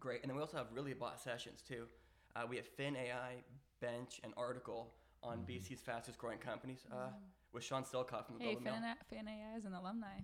great. 0.00 0.22
And 0.22 0.30
then 0.30 0.36
we 0.36 0.42
also 0.42 0.56
have 0.56 0.68
really 0.72 0.94
bought 0.94 1.20
sessions 1.20 1.62
too. 1.66 1.84
Uh, 2.34 2.44
we 2.48 2.56
have 2.56 2.66
Fan 2.66 2.96
AI, 2.96 3.42
Bench, 3.82 4.20
and 4.24 4.32
Article 4.38 4.94
on 5.24 5.38
BC's 5.48 5.80
fastest 5.80 6.18
growing 6.18 6.38
companies 6.38 6.86
uh, 6.92 7.08
with 7.52 7.64
Sean 7.64 7.82
Silcoff 7.82 8.26
from 8.26 8.38
the 8.38 8.44
hey, 8.44 8.54
Globe 8.54 8.66
and 8.66 8.82
Mail. 8.82 8.94
Fan, 9.10 9.24
Fan 9.24 9.28
AI 9.28 9.56
is 9.56 9.64
an 9.64 9.72
alumni. 9.74 10.20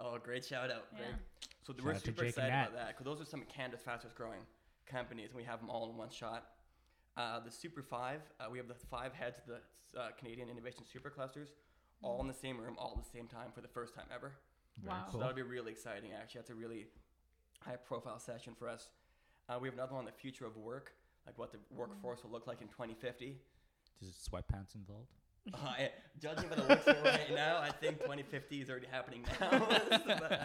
Oh, 0.00 0.16
great 0.22 0.44
shout 0.44 0.70
out! 0.70 0.90
Great. 0.90 1.08
Yeah. 1.10 1.16
So 1.66 1.72
Shout 1.72 1.84
we're 1.84 1.90
out 1.92 1.98
to 1.98 2.06
super 2.06 2.24
excited 2.24 2.48
about 2.48 2.74
that 2.74 2.88
because 2.88 3.04
those 3.04 3.20
are 3.20 3.28
some 3.28 3.42
of 3.42 3.48
Canada's 3.48 3.80
fastest 3.84 4.14
growing 4.14 4.40
companies, 4.86 5.30
and 5.30 5.36
we 5.36 5.44
have 5.44 5.60
them 5.60 5.68
all 5.68 5.90
in 5.90 5.96
one 5.96 6.10
shot. 6.10 6.46
Uh, 7.16 7.40
the 7.40 7.50
Super 7.50 7.82
Five, 7.82 8.20
uh, 8.38 8.44
we 8.50 8.58
have 8.58 8.68
the 8.68 8.74
five 8.74 9.12
heads 9.12 9.38
of 9.38 9.44
the 9.46 10.00
uh, 10.00 10.08
Canadian 10.16 10.48
Innovation 10.48 10.84
Super 10.90 11.10
Clusters, 11.10 11.48
all 12.02 12.20
in 12.20 12.28
the 12.28 12.34
same 12.34 12.58
room, 12.58 12.76
all 12.78 12.94
at 12.96 13.04
the 13.04 13.10
same 13.10 13.26
time 13.26 13.50
for 13.52 13.60
the 13.60 13.68
first 13.68 13.94
time 13.94 14.06
ever. 14.14 14.32
Very 14.80 14.94
Wow. 14.94 15.06
So 15.10 15.18
that'll 15.18 15.34
be 15.34 15.42
really 15.42 15.72
exciting. 15.72 16.10
Actually, 16.12 16.40
that's 16.40 16.50
a 16.50 16.54
really 16.54 16.86
high 17.60 17.76
profile 17.76 18.20
session 18.20 18.54
for 18.56 18.68
us. 18.68 18.88
Uh, 19.48 19.58
we 19.60 19.66
have 19.66 19.74
another 19.74 19.94
one 19.94 20.00
on 20.00 20.04
the 20.04 20.12
future 20.12 20.46
of 20.46 20.56
work, 20.56 20.92
like 21.26 21.36
what 21.38 21.50
the 21.50 21.58
workforce 21.74 22.22
will 22.22 22.30
look 22.30 22.46
like 22.46 22.60
in 22.60 22.68
2050. 22.68 23.36
Is 24.00 24.28
sweatpants 24.30 24.74
involved? 24.74 25.08
Uh, 25.54 25.84
judging 26.20 26.46
by 26.50 26.56
the 26.56 26.62
looks 26.64 26.84
here 26.84 26.96
right 27.02 27.34
now, 27.34 27.58
I 27.58 27.70
think 27.70 28.00
2050 28.00 28.60
is 28.60 28.68
already 28.68 28.86
happening 28.90 29.24
now. 29.40 29.66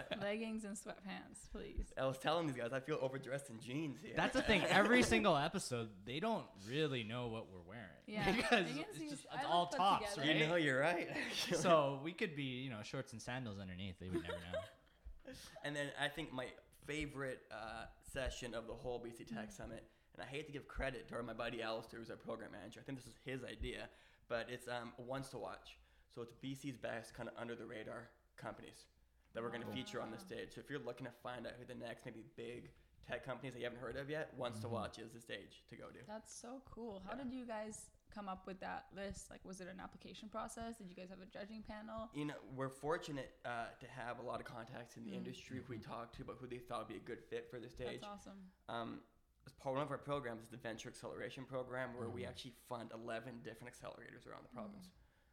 Leggings 0.22 0.64
and 0.64 0.74
sweatpants, 0.74 1.50
please. 1.52 1.92
I 2.00 2.06
was 2.06 2.16
telling 2.16 2.46
these 2.46 2.56
guys, 2.56 2.72
I 2.72 2.80
feel 2.80 2.98
overdressed 3.02 3.50
in 3.50 3.60
jeans 3.60 3.98
here. 4.02 4.14
That's 4.16 4.32
the 4.34 4.40
thing. 4.40 4.62
Every 4.70 5.02
single 5.02 5.36
episode, 5.36 5.90
they 6.06 6.20
don't 6.20 6.46
really 6.70 7.04
know 7.04 7.26
what 7.26 7.48
we're 7.52 7.68
wearing. 7.68 7.84
Yeah, 8.06 8.32
because 8.32 8.64
it's 8.70 9.10
just 9.10 9.26
it's 9.34 9.44
all 9.46 9.66
tops, 9.66 10.14
together. 10.14 10.32
right? 10.32 10.40
you 10.40 10.46
know, 10.46 10.56
you're 10.56 10.80
right. 10.80 11.08
actually. 11.28 11.58
so 11.58 12.00
we 12.02 12.12
could 12.12 12.34
be, 12.34 12.62
you 12.64 12.70
know, 12.70 12.80
shorts 12.82 13.12
and 13.12 13.20
sandals 13.20 13.58
underneath. 13.60 13.98
They 14.00 14.08
would 14.08 14.22
never 14.22 14.38
know. 14.52 15.32
And 15.64 15.76
then 15.76 15.88
I 16.00 16.08
think 16.08 16.32
my 16.32 16.46
favorite 16.86 17.40
uh, 17.50 17.86
session 18.12 18.54
of 18.54 18.66
the 18.66 18.74
whole 18.74 19.00
BC 19.04 19.26
Tech 19.26 19.50
Summit, 19.50 19.84
and 20.14 20.22
I 20.22 20.26
hate 20.26 20.46
to 20.46 20.52
give 20.52 20.66
credit 20.68 21.08
to 21.08 21.22
my 21.22 21.32
buddy 21.32 21.62
Alistair, 21.62 21.98
who's 21.98 22.10
our 22.10 22.16
program 22.16 22.52
manager. 22.52 22.80
I 22.80 22.84
think 22.84 22.98
this 22.98 23.06
is 23.08 23.18
his 23.24 23.42
idea, 23.44 23.88
but 24.28 24.46
it's 24.50 24.68
um, 24.68 24.92
ones 24.98 25.28
to 25.30 25.38
watch. 25.38 25.76
So 26.14 26.22
it's 26.22 26.32
BC's 26.42 26.76
best 26.76 27.14
kind 27.14 27.28
of 27.28 27.34
under 27.40 27.54
the 27.56 27.66
radar 27.66 28.08
companies 28.36 28.86
that 29.34 29.42
we're 29.42 29.50
going 29.50 29.62
to 29.62 29.72
feature 29.72 30.00
on 30.00 30.10
the 30.12 30.18
stage. 30.18 30.54
So 30.54 30.60
if 30.60 30.70
you're 30.70 30.78
looking 30.78 31.06
to 31.06 31.12
find 31.22 31.46
out 31.46 31.54
who 31.58 31.64
the 31.66 31.74
next 31.78 32.04
maybe 32.06 32.22
big 32.36 32.70
tech 33.08 33.26
companies 33.26 33.52
that 33.54 33.58
you 33.58 33.64
haven't 33.66 33.80
heard 33.80 33.96
of 33.96 34.08
yet, 34.08 34.32
ones 34.38 34.60
to 34.60 34.68
watch 34.68 34.98
is 34.98 35.10
the 35.10 35.20
stage 35.20 35.64
to 35.68 35.76
go 35.76 35.88
to. 35.88 35.98
That's 36.06 36.32
so 36.32 36.62
cool. 36.70 37.02
How 37.04 37.16
Yeah. 37.16 37.24
did 37.24 37.32
you 37.32 37.44
guys 37.44 37.90
come 38.14 38.28
up 38.28 38.46
with 38.46 38.60
that 38.60 38.86
list? 38.94 39.28
Like, 39.28 39.44
was 39.44 39.60
it 39.60 39.66
an 39.66 39.80
application 39.80 40.28
process? 40.28 40.78
Did 40.78 40.88
you 40.88 40.94
guys 40.94 41.10
have 41.10 41.20
a 41.20 41.26
judging 41.26 41.64
panel? 41.64 42.08
you 42.14 42.24
know, 42.26 42.34
we're 42.54 42.68
fortunate 42.68 43.32
uh, 43.44 43.66
to 43.80 43.86
have 43.88 44.20
a 44.20 44.22
lot 44.22 44.38
of 44.38 44.46
contacts 44.46 44.96
in 44.96 45.04
the 45.04 45.10
Mm. 45.10 45.16
industry 45.16 45.58
who 45.58 45.64
we 45.72 45.78
talked 45.78 46.14
to 46.16 46.22
about 46.22 46.36
who 46.40 46.46
they 46.46 46.58
thought 46.58 46.78
would 46.86 46.88
be 46.88 46.96
a 46.96 47.00
good 47.00 47.20
fit 47.28 47.50
for 47.50 47.58
the 47.58 47.68
stage. 47.68 48.00
That's 48.02 48.04
awesome. 48.04 48.38
Um, 48.68 49.00
as 49.46 49.52
part 49.54 49.74
one 49.74 49.84
of 49.84 49.90
our 49.90 49.98
programs 49.98 50.42
is 50.42 50.48
the 50.48 50.56
Venture 50.56 50.88
Acceleration 50.88 51.44
Program, 51.44 51.96
where 51.96 52.08
we 52.08 52.22
Mhm. 52.22 52.28
actually 52.28 52.52
fund 52.68 52.90
11 52.92 53.42
different 53.42 53.74
accelerators 53.74 54.26
around 54.26 54.42
the 54.44 54.48
province, 54.48 54.90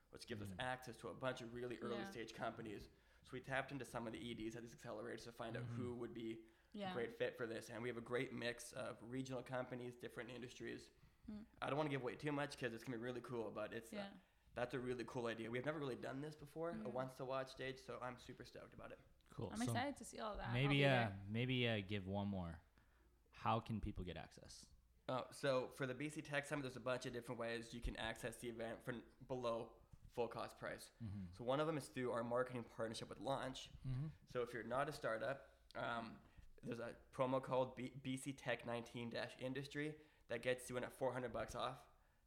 which 0.09 0.27
gives 0.27 0.41
us 0.41 0.49
access 0.59 0.95
to 0.97 1.09
a 1.09 1.13
bunch 1.13 1.41
of 1.41 1.53
really 1.53 1.77
early 1.79 1.95
Yeah. 1.97 2.09
stage 2.09 2.33
companies. 2.33 2.89
So 3.23 3.29
we 3.33 3.39
tapped 3.39 3.71
into 3.71 3.85
some 3.85 4.07
of 4.07 4.13
the 4.13 4.19
EDs 4.19 4.55
at 4.55 4.63
these 4.63 4.75
accelerators 4.75 5.23
to 5.23 5.31
find 5.31 5.55
out 5.55 5.63
who 5.63 5.95
would 5.95 6.13
be 6.13 6.43
Yeah. 6.73 6.91
a 6.91 6.93
great 6.93 7.17
fit 7.17 7.37
for 7.37 7.45
this. 7.47 7.69
And 7.69 7.81
we 7.81 7.87
have 7.89 7.97
a 7.97 8.01
great 8.01 8.33
mix 8.33 8.73
of 8.73 8.97
regional 9.03 9.43
companies, 9.43 9.95
different 9.95 10.29
industries. 10.29 10.89
Mm. 11.29 11.45
I 11.61 11.67
don't 11.69 11.77
want 11.77 11.87
to 11.89 11.91
give 11.91 12.01
away 12.01 12.15
too 12.15 12.31
much 12.31 12.51
because 12.57 12.73
it's 12.73 12.83
gonna 12.83 12.97
be 12.97 13.03
really 13.03 13.21
cool, 13.21 13.51
but 13.51 13.71
it's 13.73 13.93
uh, 13.93 14.09
that's 14.53 14.73
a 14.73 14.79
really 14.79 15.05
cool 15.05 15.27
idea. 15.27 15.49
We've 15.49 15.65
never 15.65 15.79
really 15.79 15.95
done 15.95 16.19
this 16.19 16.35
before, 16.35 16.71
Yeah. 16.71 16.83
a 16.85 16.89
once 16.89 17.15
to 17.15 17.25
watch 17.25 17.51
stage, 17.51 17.79
so 17.79 17.97
I'm 18.01 18.17
super 18.17 18.43
stoked 18.43 18.73
about 18.73 18.91
it. 18.91 18.99
Cool. 19.29 19.49
I'm 19.53 19.59
So 19.59 19.63
excited 19.71 19.95
to 19.97 20.03
see 20.03 20.19
all 20.19 20.35
that. 20.35 20.51
Maybe, 20.51 20.79
be 20.79 20.85
uh, 20.85 20.89
there. 20.89 21.19
maybe 21.29 21.69
uh, 21.69 21.79
give 21.87 22.05
one 22.07 22.27
more. 22.27 22.59
How 23.43 23.59
can 23.59 23.79
people 23.79 24.03
get 24.03 24.17
access? 24.17 24.65
Uh, 25.09 25.21
so 25.31 25.69
for 25.75 25.85
the 25.85 25.93
BC 25.93 26.29
Tech 26.29 26.45
Summit, 26.47 26.63
there's 26.63 26.75
a 26.75 26.79
bunch 26.79 27.05
of 27.05 27.13
different 27.13 27.39
ways 27.39 27.65
you 27.71 27.81
can 27.81 27.95
access 27.97 28.35
the 28.37 28.47
event 28.47 28.75
for 28.83 28.93
below 29.27 29.67
full 30.15 30.27
cost 30.27 30.59
price. 30.59 30.91
Mm-hmm. 31.03 31.25
So 31.37 31.43
one 31.43 31.59
of 31.59 31.67
them 31.67 31.77
is 31.77 31.85
through 31.85 32.11
our 32.11 32.23
marketing 32.23 32.63
partnership 32.75 33.09
with 33.09 33.19
Launch. 33.19 33.69
Mm-hmm. 33.87 34.07
So 34.31 34.41
if 34.41 34.53
you're 34.53 34.63
not 34.63 34.89
a 34.89 34.93
startup, 34.93 35.41
um, 35.75 36.11
there's 36.65 36.79
a 36.79 36.89
promo 37.17 37.41
code 37.41 37.75
B- 37.75 37.91
BC 38.05 38.35
Tech 38.37 38.65
19 38.67 39.11
Industry 39.43 39.93
that 40.29 40.43
gets 40.43 40.69
you 40.69 40.77
in 40.77 40.83
at 40.83 40.97
400 40.97 41.33
bucks 41.33 41.55
off 41.55 41.77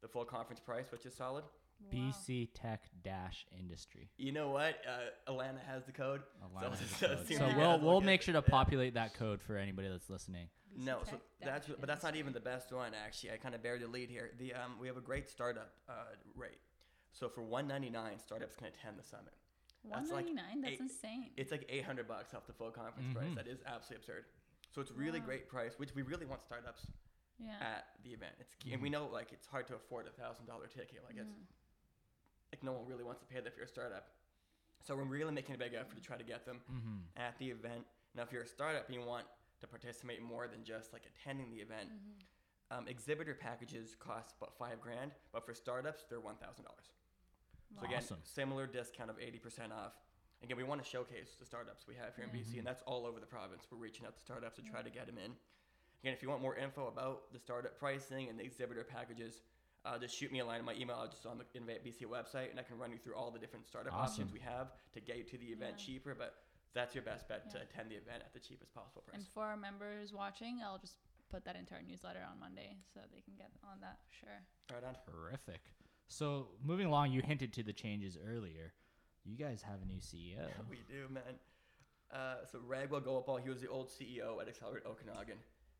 the 0.01 0.07
full 0.07 0.25
conference 0.25 0.59
price, 0.59 0.85
which 0.91 1.05
is 1.05 1.15
solid. 1.15 1.43
Wow. 1.91 2.11
BC 2.27 2.49
Tech 2.53 2.83
Dash 3.03 3.45
Industry. 3.57 4.09
You 4.17 4.31
know 4.31 4.49
what? 4.49 4.75
Uh, 4.87 5.31
Alana 5.31 5.59
has 5.67 5.83
the 5.85 5.91
code. 5.91 6.21
Alana 6.43 6.75
So- 6.99 7.07
has 7.07 7.23
the 7.27 7.35
code. 7.35 7.51
So 7.51 7.57
we'll 7.57 7.79
we'll 7.79 8.01
make 8.01 8.21
sure 8.21 8.33
to 8.33 8.41
populate 8.41 8.93
that 8.93 9.13
code 9.13 9.41
for 9.41 9.57
anybody 9.57 9.89
that's 9.89 10.09
listening. 10.09 10.47
BC 10.77 10.83
No, 10.85 10.99
so 11.05 11.11
Tech 11.11 11.19
that's 11.43 11.67
but 11.67 11.87
that's 11.87 12.03
not 12.03 12.15
even 12.15 12.33
the 12.33 12.39
best 12.39 12.71
one 12.71 12.91
actually. 13.05 13.31
I 13.31 13.37
kind 13.37 13.55
of 13.55 13.63
buried 13.63 13.81
the 13.81 13.87
lead 13.87 14.09
here. 14.09 14.31
The 14.37 14.53
um, 14.53 14.77
we 14.79 14.87
have 14.87 14.97
a 14.97 15.01
great 15.01 15.29
startup 15.29 15.73
uh, 15.89 15.93
rate. 16.35 16.59
So 17.11 17.29
for 17.29 17.41
199, 17.41 18.19
startups 18.19 18.55
can 18.57 18.67
attend 18.67 18.97
the 18.99 19.03
summit. 19.03 19.33
that's 19.85 20.11
like 20.11 20.25
199. 20.25 20.61
That's 20.61 20.73
eight- 20.73 20.79
insane. 20.81 21.29
It's 21.37 21.51
like 21.51 21.65
800 21.69 22.07
bucks 22.07 22.33
off 22.33 22.45
the 22.47 22.53
full 22.53 22.71
conference 22.71 23.13
price. 23.13 23.29
Mhm. 23.29 23.35
That 23.35 23.47
is 23.47 23.59
absolutely 23.65 24.03
absurd. 24.03 24.25
So 24.73 24.81
it's 24.81 24.91
really 24.91 25.19
Wow. 25.21 25.25
great 25.27 25.47
price, 25.47 25.79
which 25.79 25.95
we 25.95 26.01
really 26.01 26.25
want 26.25 26.43
startups 26.43 26.87
Yeah. 27.39 27.55
at 27.61 27.85
the 28.03 28.11
event. 28.13 28.35
It's 28.39 28.51
and 28.71 28.81
we 28.81 28.89
know 28.89 29.07
like 29.07 29.31
it's 29.31 29.47
hard 29.47 29.67
to 29.67 29.75
afford 29.75 30.07
a 30.07 30.11
thousand 30.11 30.45
dollar 30.47 30.67
ticket. 30.67 31.03
Like 31.05 31.15
it's 31.17 31.31
Mhm. 31.31 31.45
like 32.51 32.63
no 32.63 32.73
one 32.73 32.85
really 32.85 33.03
wants 33.03 33.21
to 33.21 33.27
pay 33.27 33.39
that 33.39 33.53
for 33.55 33.63
a 33.63 33.67
startup. 33.67 34.09
So 34.83 34.95
we're 34.95 35.03
really 35.05 35.31
making 35.31 35.55
a 35.55 35.57
big 35.57 35.73
effort 35.73 35.95
to 35.95 36.01
try 36.01 36.17
to 36.17 36.23
get 36.23 36.45
them 36.45 36.59
Mm-hmm. 36.69 36.97
at 37.17 37.37
the 37.39 37.49
event. 37.51 37.87
Now, 38.13 38.23
if 38.23 38.31
you're 38.31 38.43
a 38.43 38.47
startup 38.47 38.85
and 38.87 38.95
you 38.95 39.01
want 39.01 39.25
to 39.61 39.67
participate 39.67 40.21
more 40.21 40.47
than 40.47 40.63
just 40.63 40.93
like 40.93 41.03
attending 41.05 41.49
the 41.49 41.57
event, 41.61 41.89
Mhm. 41.91 42.77
um, 42.77 42.87
exhibitor 42.87 43.35
packages 43.35 43.95
cost 43.95 44.35
about 44.37 44.57
five 44.57 44.81
grand, 44.81 45.13
but 45.31 45.45
for 45.45 45.53
startups 45.53 46.05
they're 46.05 46.19
one 46.19 46.37
thousand 46.37 46.65
dollars. 46.65 46.91
So 47.73 47.81
again, 47.85 47.97
Awesome. 48.03 48.23
similar 48.23 48.67
discount 48.67 49.09
of 49.09 49.19
eighty 49.19 49.39
percent 49.39 49.73
off. 49.73 49.93
Again, 50.41 50.57
we 50.57 50.63
want 50.63 50.83
to 50.83 50.87
showcase 50.89 51.35
the 51.35 51.45
startups 51.45 51.87
we 51.87 51.95
have 51.95 52.15
here 52.15 52.25
in 52.25 52.29
Yeah. 52.35 52.41
BC, 52.43 52.57
and 52.59 52.67
that's 52.67 52.81
all 52.83 53.05
over 53.05 53.19
the 53.19 53.25
province. 53.25 53.69
We're 53.71 53.77
reaching 53.77 54.05
out 54.05 54.15
to 54.15 54.21
startups 54.21 54.57
to 54.57 54.61
try 54.63 54.81
to 54.81 54.89
get 54.89 55.07
them 55.07 55.17
in. 55.17 55.37
Again, 56.01 56.13
if 56.13 56.21
you 56.21 56.29
want 56.29 56.41
more 56.41 56.55
info 56.55 56.87
about 56.87 57.31
the 57.31 57.39
startup 57.39 57.77
pricing 57.79 58.29
and 58.29 58.37
the 58.39 58.43
exhibitor 58.43 58.83
packages, 58.83 59.41
uh, 59.85 59.97
just 59.97 60.15
shoot 60.15 60.31
me 60.31 60.39
a 60.39 60.45
line. 60.45 60.59
In 60.59 60.65
my 60.65 60.73
email 60.75 61.01
is 61.03 61.11
just 61.11 61.25
on 61.25 61.37
the 61.37 61.45
Innovate 61.53 61.83
BC 61.83 62.05
website, 62.05 62.51
and 62.51 62.59
I 62.59 62.63
can 62.63 62.77
run 62.77 62.91
you 62.91 62.97
through 62.99 63.15
all 63.15 63.31
the 63.31 63.39
different 63.39 63.65
startup 63.65 63.93
options 63.93 64.31
we 64.31 64.39
have 64.41 64.71
to 64.93 64.99
get 64.99 65.17
you 65.17 65.23
to 65.23 65.37
the 65.37 65.51
event 65.51 65.79
Yeah. 65.79 65.85
cheaper. 65.85 66.13
But 66.13 66.43
that's 66.75 66.93
your 66.93 67.03
best 67.03 67.27
bet 67.27 67.49
to 67.51 67.57
attend 67.61 67.89
the 67.89 67.95
event 67.95 68.21
at 68.23 68.33
the 68.33 68.39
cheapest 68.39 68.73
possible 68.75 69.01
price. 69.07 69.15
And 69.17 69.25
for 69.33 69.43
our 69.43 69.57
members 69.57 70.13
watching, 70.13 70.59
I'll 70.63 70.77
just 70.77 70.95
put 71.31 71.43
that 71.45 71.55
into 71.55 71.73
our 71.73 71.81
newsletter 71.81 72.19
on 72.29 72.39
Monday 72.39 72.75
so 72.93 72.99
they 73.11 73.21
can 73.21 73.33
get 73.37 73.49
on 73.63 73.79
that. 73.81 73.97
for 74.11 74.27
Sure. 74.27 74.39
right 74.75 74.83
on. 74.83 74.95
Terrific. 75.09 75.61
So 76.07 76.49
moving 76.63 76.85
along, 76.85 77.11
you 77.13 77.21
hinted 77.21 77.51
to 77.53 77.63
the 77.63 77.73
changes 77.73 78.17
earlier. 78.23 78.73
You 79.23 79.35
guys 79.35 79.63
have 79.63 79.81
a 79.81 79.85
new 79.85 79.97
CEO. 79.99 80.45
we 80.69 80.77
do, 80.87 81.07
man. 81.09 81.39
Uh, 82.13 82.45
so 82.45 82.59
Raghwa 82.59 83.03
Gopal, 83.03 83.37
he 83.37 83.49
was 83.49 83.61
the 83.61 83.67
old 83.69 83.89
CEO 83.89 84.39
at 84.41 84.47
Accelerate 84.47 84.85
Okanagan. 84.85 85.37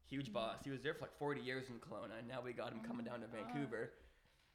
Huge 0.10 0.30
Mhm. 0.30 0.34
boss. 0.34 0.64
He 0.64 0.72
was 0.72 0.82
there 0.82 0.94
for 0.96 1.02
like 1.02 1.18
40 1.18 1.42
years 1.42 1.70
in 1.70 1.80
Kelowna, 1.80 2.18
and 2.20 2.28
now 2.28 2.42
we 2.42 2.54
got 2.54 2.72
him 2.72 2.82
Oh 2.84 2.88
coming 2.88 3.06
down 3.06 3.22
to 3.22 3.28
God. 3.28 3.36
Vancouver. 3.36 3.92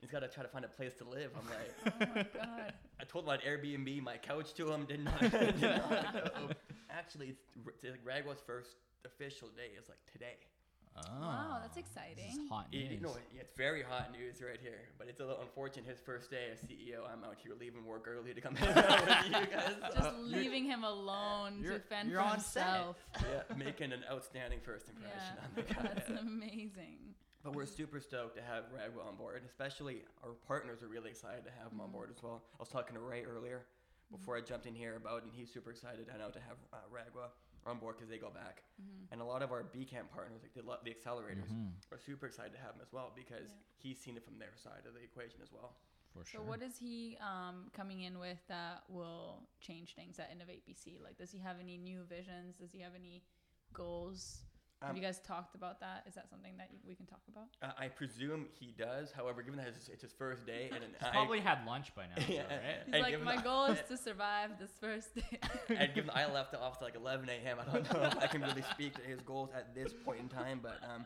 He's 0.00 0.10
got 0.10 0.20
to 0.20 0.28
try 0.28 0.42
to 0.42 0.48
find 0.48 0.64
a 0.64 0.68
place 0.68 0.94
to 0.94 1.04
live. 1.04 1.30
I'm 1.38 1.46
like, 1.48 1.94
Oh 2.00 2.12
my 2.14 2.22
god. 2.44 2.72
I 3.00 3.04
told 3.04 3.24
him 3.24 3.30
I'd 3.30 3.42
Airbnb 3.42 4.02
my 4.02 4.16
couch 4.16 4.54
to 4.54 4.70
him. 4.72 4.84
Did 4.86 5.04
not. 5.04 5.20
did 5.30 5.60
not 5.60 5.90
know. 6.14 6.30
Oh. 6.36 6.50
Actually, 6.90 7.28
it's, 7.28 7.42
it's 7.82 7.92
like 7.92 8.04
Raghwa's 8.04 8.40
first 8.46 8.70
official 9.04 9.48
day 9.48 9.70
is 9.78 9.88
like 9.88 9.98
today. 10.12 10.36
Oh, 10.96 11.02
Wow, 11.20 11.58
that's 11.62 11.76
ah. 11.76 11.76
This 11.76 11.84
exciting. 11.84 12.42
is 12.42 12.48
hot 12.48 12.66
You- 12.72 12.80
news. 12.80 12.90
you 12.92 13.00
know, 13.00 13.14
yeah, 13.32 13.42
it's 13.42 13.56
very 13.56 13.82
hot 13.82 14.10
news 14.10 14.42
right 14.42 14.58
here, 14.60 14.88
but 14.98 15.06
it's 15.08 15.20
a 15.20 15.24
little 15.24 15.40
unfortunate. 15.40 15.86
His 15.88 16.00
first 16.00 16.30
day 16.30 16.48
as 16.52 16.58
CEO, 16.68 17.04
I'm 17.10 17.22
out 17.22 17.36
here 17.42 17.52
leaving 17.58 17.84
work 17.86 18.06
early 18.08 18.34
to 18.34 18.40
come 18.40 18.54
hang 18.56 18.76
out 18.76 19.06
with 19.06 19.26
you 19.26 19.46
guys. 19.56 19.74
Just 19.94 19.96
So, 20.02 20.14
leaving 20.18 20.64
him 20.64 20.82
alone 20.82 21.62
to 21.62 21.78
fend 21.78 22.10
for 22.12 22.18
on 22.20 22.40
set. 22.40 22.64
himself. 22.66 22.96
yeah, 23.20 23.56
making 23.56 23.92
an 23.92 24.00
outstanding 24.10 24.58
first 24.64 24.88
impression 24.88 25.36
Yeah, 25.36 25.44
on 25.44 25.50
the 25.54 25.62
guy. 25.74 25.94
that's 25.94 26.10
amazing. 26.20 26.98
But 27.42 27.55
we're 27.55 27.64
super 27.66 28.00
stoked 28.00 28.37
to 28.37 28.42
have 28.42 28.64
Raghwa 28.64 29.07
on 29.09 29.16
board, 29.16 29.37
and 29.37 29.46
especially 29.46 30.03
our 30.22 30.33
partners 30.46 30.83
are 30.83 30.88
really 30.88 31.09
excited 31.11 31.44
to 31.44 31.50
have 31.50 31.72
him 31.72 31.81
on 31.81 31.88
Mhm. 31.88 31.92
board 31.92 32.11
as 32.11 32.22
well. 32.22 32.42
I 32.55 32.59
was 32.59 32.68
talking 32.68 32.94
to 32.94 33.00
Ray 33.00 33.24
earlier 33.24 33.66
before 34.11 34.37
I 34.37 34.42
jumped 34.42 34.66
in 34.66 34.74
here 34.74 34.96
about, 34.96 35.22
and 35.22 35.33
he's 35.33 35.50
super 35.50 35.70
excited 35.70 36.11
I 36.11 36.18
know 36.18 36.31
to 36.31 36.40
have 36.40 36.59
uh, 36.72 36.76
Raghwa 36.92 37.31
on 37.64 37.79
board 37.79 37.96
because 37.96 38.11
they 38.11 38.18
go 38.18 38.31
back. 38.31 38.62
Mhm. 38.83 39.09
And 39.12 39.20
a 39.22 39.24
lot 39.24 39.42
of 39.42 39.53
our 39.53 39.62
B 39.64 39.87
Camp 39.87 40.11
partners, 40.11 40.42
like 40.42 40.53
the, 40.53 40.62
the 40.85 40.94
accelerators, 40.94 41.48
Mhm, 41.48 41.72
are 41.90 41.98
super 41.98 42.26
excited 42.26 42.53
to 42.53 42.59
have 42.59 42.74
him 42.74 42.83
as 42.83 42.92
well 42.92 43.11
because 43.14 43.48
Yeah. 43.50 43.57
he's 43.79 43.98
seen 44.00 44.16
it 44.18 44.22
from 44.24 44.38
their 44.38 44.55
side 44.57 44.85
of 44.87 44.92
the 44.94 45.00
equation 45.00 45.40
as 45.40 45.50
well. 45.53 45.76
For 46.12 46.24
sure. 46.24 46.40
So 46.40 46.46
what 46.46 46.61
is 46.61 46.76
he 46.76 47.16
um, 47.18 47.70
coming 47.70 48.00
in 48.00 48.18
with 48.18 48.44
that 48.48 48.88
will 48.90 49.48
change 49.61 49.94
things 49.94 50.18
at 50.18 50.31
Innovate 50.31 50.66
BC? 50.66 50.98
Like, 50.98 51.16
does 51.16 51.31
he 51.31 51.38
have 51.38 51.59
any 51.61 51.79
new 51.79 52.03
visions? 52.05 52.57
Does 52.57 52.72
he 52.72 52.81
have 52.81 52.94
any 52.96 53.22
goals? 53.72 54.42
Have 54.80 54.90
Um, 54.90 54.96
you 54.96 55.02
guys 55.02 55.20
talked 55.20 55.54
about 55.54 55.80
that? 55.80 56.04
Is 56.08 56.14
that 56.14 56.28
something 56.30 56.56
that 56.56 56.68
you, 56.72 56.78
we 56.86 56.94
can 56.94 57.06
talk 57.06 57.20
about? 57.28 57.48
Uh, 57.62 57.72
I 57.78 57.88
presume 57.88 58.46
he 58.58 58.72
does. 58.78 59.12
However, 59.12 59.42
given 59.42 59.58
that 59.58 59.68
it's, 59.68 59.88
it's 59.88 60.02
his 60.02 60.12
first 60.12 60.46
day, 60.46 60.70
and 60.74 60.82
an, 60.82 60.90
He's 60.98 61.06
I, 61.08 61.10
probably 61.10 61.40
had 61.40 61.66
lunch 61.66 61.94
by 61.94 62.04
now, 62.06 62.14
though, 62.26 62.32
Yeah. 62.32 62.42
right? 62.42 62.60
He's 62.86 62.94
And 62.94 63.02
like, 63.02 63.22
my 63.22 63.36
the- 63.36 63.42
goal 63.42 63.64
is 63.66 63.78
to 63.88 63.96
survive 63.96 64.58
this 64.58 64.70
first 64.80 65.14
day. 65.14 65.38
and 65.68 65.94
given 65.94 66.10
I 66.14 66.30
left 66.32 66.52
the 66.52 66.60
office 66.60 66.78
at 66.80 66.84
like 66.84 66.96
11 66.96 67.28
a.m., 67.28 67.58
I 67.60 67.70
don't 67.72 67.92
know 67.92 68.02
if 68.04 68.16
I 68.18 68.26
can 68.26 68.40
really 68.42 68.62
speak 68.70 68.94
to 68.94 69.02
his 69.02 69.20
goals 69.20 69.50
at 69.54 69.74
this 69.74 69.92
point 70.04 70.20
in 70.20 70.28
time. 70.28 70.60
But 70.62 70.78
um, 70.82 71.04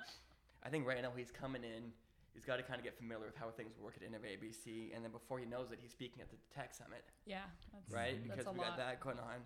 I 0.64 0.68
think 0.68 0.86
right 0.86 1.02
now 1.02 1.10
he's 1.16 1.30
coming 1.32 1.64
in. 1.64 1.90
He's 2.32 2.44
got 2.44 2.56
to 2.56 2.62
kind 2.64 2.78
of 2.78 2.84
get 2.84 2.96
familiar 2.96 3.26
with 3.26 3.36
how 3.36 3.50
things 3.50 3.78
work 3.78 3.94
at 3.96 4.02
Innovate 4.06 4.42
BC, 4.42 4.94
and 4.94 5.04
then 5.04 5.12
before 5.12 5.38
he 5.38 5.46
knows 5.46 5.70
it, 5.70 5.78
he's 5.80 5.92
speaking 5.92 6.20
at 6.20 6.30
the 6.30 6.36
Tech 6.52 6.74
Summit, 6.74 7.04
yeah, 7.26 7.38
that's, 7.72 7.92
right? 7.92 8.18
Mhm. 8.18 8.30
Because 8.36 8.52
we 8.52 8.58
lot. 8.58 8.70
got 8.70 8.78
that 8.78 8.98
going 8.98 9.20
on. 9.20 9.38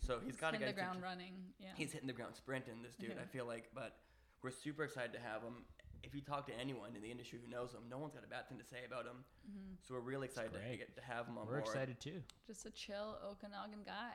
So 0.00 0.18
he's 0.24 0.36
got 0.36 0.52
to 0.52 0.58
get 0.58 0.64
the 0.66 0.70
into- 0.70 0.80
ground 0.82 1.02
running. 1.02 1.34
Yeah. 1.58 1.68
He's 1.76 1.92
hitting 1.92 2.06
the 2.06 2.12
ground 2.12 2.34
sprinting, 2.36 2.82
this 2.82 2.94
dude. 2.96 3.10
Yeah. 3.16 3.22
I 3.22 3.26
feel 3.26 3.46
like, 3.46 3.70
but 3.74 3.96
we're 4.42 4.50
super 4.50 4.84
excited 4.84 5.12
to 5.14 5.18
have 5.20 5.42
him. 5.42 5.64
If 6.02 6.14
you 6.14 6.20
talk 6.20 6.46
to 6.46 6.52
anyone 6.60 6.94
in 6.94 7.02
the 7.02 7.10
industry 7.10 7.40
who 7.44 7.50
knows 7.50 7.72
him, 7.72 7.80
no 7.90 7.98
one's 7.98 8.14
got 8.14 8.22
a 8.22 8.28
bad 8.28 8.48
thing 8.48 8.58
to 8.58 8.64
say 8.64 8.84
about 8.86 9.06
him. 9.06 9.24
hmm 9.50 9.74
So 9.82 9.94
we're 9.94 10.00
really 10.00 10.26
excited 10.26 10.52
to 10.52 10.76
get 10.76 10.94
to 10.96 11.02
have 11.02 11.26
him 11.26 11.36
on 11.38 11.46
We're 11.46 11.54
board. 11.60 11.64
excited 11.66 11.98
too. 12.00 12.22
Just 12.46 12.64
a 12.66 12.70
chill 12.70 13.18
Okanagan 13.28 13.82
guy. 13.84 14.14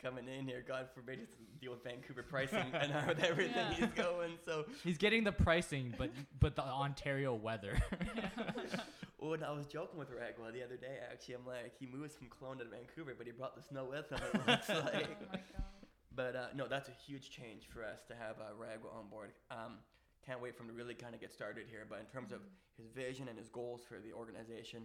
Coming 0.00 0.28
in 0.28 0.46
here, 0.46 0.62
God 0.66 0.88
forbid, 0.94 1.18
he's 1.18 1.28
to 1.30 1.36
deal 1.60 1.72
with 1.72 1.82
Vancouver 1.82 2.22
pricing 2.22 2.66
and 2.74 2.92
how 2.92 3.10
everything 3.26 3.54
Yeah. 3.56 3.72
he's 3.72 3.88
going. 3.96 4.32
So 4.44 4.66
He's 4.84 4.98
getting 4.98 5.24
the 5.24 5.32
pricing, 5.32 5.94
but 5.98 6.10
but 6.38 6.54
the 6.54 6.62
Ontario 6.62 7.34
weather. 7.34 7.76
And 9.34 9.44
I 9.44 9.50
was 9.52 9.66
joking 9.66 9.98
with 9.98 10.10
Raghwa 10.10 10.52
the 10.52 10.62
other 10.62 10.76
day. 10.76 10.98
Actually, 11.10 11.34
I'm 11.34 11.46
like, 11.46 11.72
he 11.78 11.86
moves 11.86 12.14
from 12.14 12.28
Kelowna 12.28 12.60
to 12.60 12.64
Vancouver, 12.66 13.14
but 13.16 13.26
he 13.26 13.32
brought 13.32 13.56
the 13.56 13.62
snow 13.62 13.84
with 13.84 14.10
him. 14.10 14.18
It 14.34 14.46
looks 14.48 14.70
oh 14.70 14.80
like. 14.92 15.20
my 15.30 15.38
god. 15.38 15.40
But 16.14 16.36
uh, 16.36 16.46
no, 16.54 16.66
that's 16.66 16.88
a 16.88 16.96
huge 17.06 17.30
change 17.30 17.68
for 17.68 17.84
us 17.84 18.00
to 18.08 18.14
have 18.14 18.36
uh, 18.40 18.96
on 18.98 19.08
board. 19.10 19.32
Um, 19.50 19.78
can't 20.24 20.40
wait 20.40 20.56
for 20.56 20.62
him 20.64 20.70
to 20.70 20.74
really 20.74 20.94
kind 20.94 21.14
of 21.14 21.20
get 21.20 21.32
started 21.32 21.66
here. 21.70 21.86
But 21.88 22.00
in 22.00 22.06
terms 22.06 22.32
of 22.32 22.40
Mm-hmm. 22.40 22.82
his 22.82 22.90
vision 22.92 23.28
and 23.28 23.38
his 23.38 23.48
goals 23.48 23.80
for 23.88 23.98
the 24.00 24.12
organization, 24.12 24.82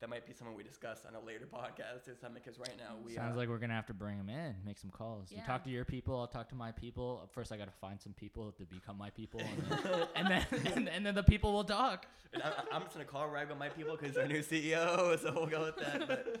that 0.00 0.08
might 0.08 0.26
be 0.26 0.32
something 0.32 0.56
we 0.56 0.62
discuss 0.62 1.00
on 1.06 1.14
a 1.14 1.24
later 1.24 1.46
podcast 1.46 2.08
or 2.08 2.16
something. 2.20 2.40
Because 2.42 2.58
right 2.58 2.74
now 2.78 2.94
we 3.04 3.14
Sounds 3.14 3.36
uh, 3.36 3.38
like 3.38 3.48
we're 3.48 3.58
gonna 3.58 3.74
have 3.74 3.86
to 3.86 3.94
bring 3.94 4.16
him 4.16 4.28
in, 4.28 4.54
make 4.64 4.78
some 4.78 4.90
calls. 4.90 5.30
You 5.30 5.42
talk 5.46 5.62
to 5.64 5.70
your 5.70 5.84
people, 5.84 6.18
I'll 6.18 6.26
talk 6.26 6.48
to 6.50 6.54
my 6.54 6.72
people. 6.72 7.28
First, 7.32 7.52
I 7.52 7.56
gotta 7.56 7.70
find 7.80 8.00
some 8.00 8.14
people 8.14 8.52
to 8.52 8.64
become 8.64 8.96
my 8.96 9.10
people, 9.10 9.40
and 9.40 9.68
then 9.70 10.06
and 10.16 10.28
then, 10.28 10.46
and, 10.76 10.88
and 10.88 11.06
then 11.06 11.14
the 11.14 11.22
people 11.22 11.52
will 11.52 11.64
talk. 11.64 12.06
And 12.32 12.42
I, 12.42 12.52
I'm 12.72 12.82
just 12.82 12.94
gonna 12.94 13.04
call 13.04 13.28
Raghwa 13.28 13.58
my 13.58 13.68
people 13.68 13.96
because 13.96 14.16
our 14.16 14.26
new 14.26 14.40
CEO, 14.40 15.18
so 15.22 15.32
we'll 15.34 15.46
go 15.46 15.64
with 15.64 15.76
that. 15.76 16.08
But 16.08 16.40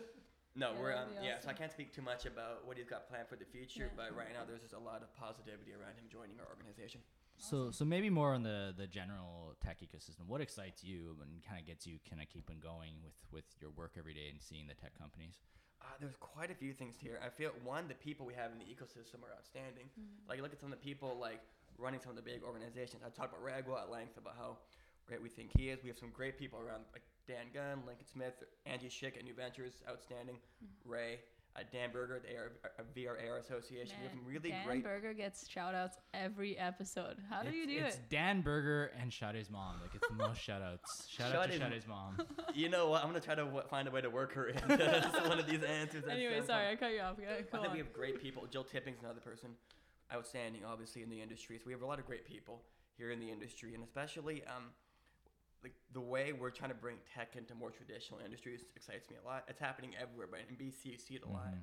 no, 0.56 0.72
Yeah, 0.72 0.80
we're 0.80 0.92
um, 0.92 1.08
that'd 1.14 1.24
yeah. 1.24 1.40
So 1.40 1.50
I 1.50 1.52
can't 1.52 1.70
speak 1.70 1.94
too 1.94 2.02
much 2.02 2.24
about 2.24 2.66
what 2.66 2.78
he's 2.78 2.88
got 2.88 3.08
planned 3.08 3.28
for 3.28 3.36
the 3.36 3.44
future. 3.44 3.90
Yeah. 3.92 4.08
But 4.08 4.16
right 4.16 4.32
now, 4.32 4.48
there's 4.48 4.62
just 4.62 4.74
a 4.74 4.78
lot 4.78 5.02
of 5.02 5.12
positivity 5.14 5.72
around 5.72 6.00
him 6.00 6.08
joining 6.10 6.40
our 6.40 6.48
organization. 6.48 7.00
So 7.40 7.70
so 7.70 7.84
maybe 7.84 8.10
more 8.10 8.34
on 8.34 8.42
the 8.42 8.74
the 8.76 8.86
general 8.86 9.56
tech 9.64 9.80
ecosystem. 9.80 10.28
What 10.28 10.40
excites 10.40 10.84
you 10.84 11.16
and 11.22 11.42
kind 11.42 11.58
of 11.58 11.66
gets 11.66 11.86
you 11.86 11.98
kind 12.08 12.20
of 12.20 12.28
keeping 12.28 12.60
going 12.60 13.00
with 13.02 13.16
with 13.32 13.44
your 13.60 13.70
work 13.70 13.96
every 13.98 14.12
day 14.12 14.28
and 14.30 14.40
seeing 14.40 14.66
the 14.68 14.74
tech 14.74 14.92
companies? 14.98 15.40
Uh, 15.80 15.86
there's 15.98 16.16
quite 16.20 16.50
a 16.50 16.54
few 16.54 16.74
things 16.74 16.94
here. 17.00 17.18
I 17.24 17.30
feel 17.30 17.52
one, 17.64 17.88
the 17.88 17.94
people 17.94 18.26
we 18.26 18.34
have 18.34 18.52
in 18.52 18.58
the 18.58 18.68
ecosystem 18.68 19.24
are 19.24 19.32
outstanding. 19.32 19.88
Like 20.28 20.42
look 20.42 20.52
at 20.52 20.60
some 20.60 20.70
of 20.70 20.78
the 20.78 20.84
people 20.84 21.16
like 21.18 21.40
running 21.78 22.00
some 22.00 22.10
of 22.10 22.16
the 22.16 22.22
big 22.22 22.42
organizations. 22.44 23.02
I 23.04 23.08
talked 23.08 23.32
about 23.32 23.42
Raghwa 23.42 23.82
at 23.82 23.90
length 23.90 24.18
about 24.18 24.36
how 24.36 24.58
great 25.06 25.22
we 25.22 25.30
think 25.30 25.50
he 25.56 25.70
is. 25.70 25.82
We 25.82 25.88
have 25.88 25.98
some 25.98 26.12
great 26.12 26.38
people 26.38 26.60
around 26.60 26.84
like 26.92 27.02
Dan 27.26 27.48
Gunn, 27.54 27.82
Lincoln 27.86 28.06
Smith, 28.06 28.44
Angie 28.66 28.92
Schick 28.92 29.16
at 29.16 29.24
New 29.24 29.34
Ventures, 29.34 29.80
outstanding. 29.88 30.36
Ray, 30.84 31.20
uh, 31.60 31.64
Dan 31.72 31.90
Burgar, 31.92 32.20
the 32.20 32.36
AR, 32.36 32.52
uh, 32.64 32.82
VRAR 32.96 33.40
Association. 33.40 33.96
we 34.00 34.08
have 34.08 34.12
some 34.12 34.24
really 34.26 34.50
Dan 34.50 34.66
great. 34.66 34.82
Dan 34.82 34.92
Burgar 34.92 35.14
gets 35.14 35.48
shout 35.48 35.74
outs 35.74 35.96
every 36.14 36.56
episode. 36.58 37.16
How 37.28 37.42
do 37.42 37.48
it's, 37.48 37.56
you 37.56 37.66
do 37.66 37.72
it's 37.84 37.96
it? 37.96 37.98
It's 38.00 38.08
Dan 38.08 38.40
Burgar 38.40 38.90
and 39.00 39.12
Shade's 39.12 39.50
mom. 39.50 39.76
Like 39.82 39.94
it's 39.94 40.08
the 40.08 40.14
most 40.14 40.40
shout 40.40 40.62
outs. 40.62 41.06
Shout 41.08 41.34
out 41.34 41.46
to 41.46 41.52
Shade's- 41.52 41.72
Shade's 41.72 41.86
mom. 41.86 42.18
you 42.54 42.68
know 42.68 42.88
what? 42.88 43.02
I'm 43.02 43.08
gonna 43.08 43.20
try 43.20 43.34
to 43.34 43.44
w- 43.44 43.62
find 43.68 43.88
a 43.88 43.90
way 43.90 44.00
to 44.00 44.10
work 44.10 44.32
her 44.34 44.48
into 44.48 44.66
one 45.28 45.38
of 45.38 45.46
these 45.46 45.62
answers. 45.62 46.04
Anyway, 46.10 46.40
sorry, 46.46 46.66
fun. 46.66 46.72
I 46.72 46.76
cut 46.76 46.92
you 46.92 47.00
off. 47.00 47.16
Go, 47.16 47.22
I 47.24 47.42
think 47.42 47.66
on. 47.66 47.72
we 47.72 47.78
have 47.78 47.92
great 47.92 48.20
people. 48.22 48.46
Jill 48.50 48.64
Tipping's 48.64 49.00
another 49.00 49.20
person, 49.20 49.50
outstanding, 50.14 50.62
obviously 50.64 51.02
in 51.02 51.10
the 51.10 51.20
industry. 51.20 51.58
So 51.58 51.64
we 51.66 51.72
have 51.72 51.82
a 51.82 51.86
lot 51.86 51.98
of 51.98 52.06
great 52.06 52.24
people 52.24 52.62
here 52.96 53.10
in 53.10 53.20
the 53.20 53.30
industry, 53.30 53.74
and 53.74 53.82
especially 53.82 54.42
um, 54.44 54.64
like 55.62 55.74
the 55.92 56.00
way 56.00 56.32
we're 56.32 56.50
trying 56.50 56.70
to 56.70 56.76
bring 56.76 56.96
tech 57.14 57.36
into 57.36 57.54
more 57.54 57.70
traditional 57.70 58.20
industries 58.24 58.64
excites 58.76 59.08
me 59.10 59.16
a 59.22 59.26
lot. 59.26 59.44
It's 59.48 59.60
happening 59.60 59.94
everywhere, 60.00 60.28
but 60.30 60.40
in 60.48 60.56
BC 60.56 60.84
you 60.92 60.98
see 60.98 61.14
it 61.14 61.24
a 61.24 61.28
lot. 61.28 61.52
Mhm. 61.52 61.60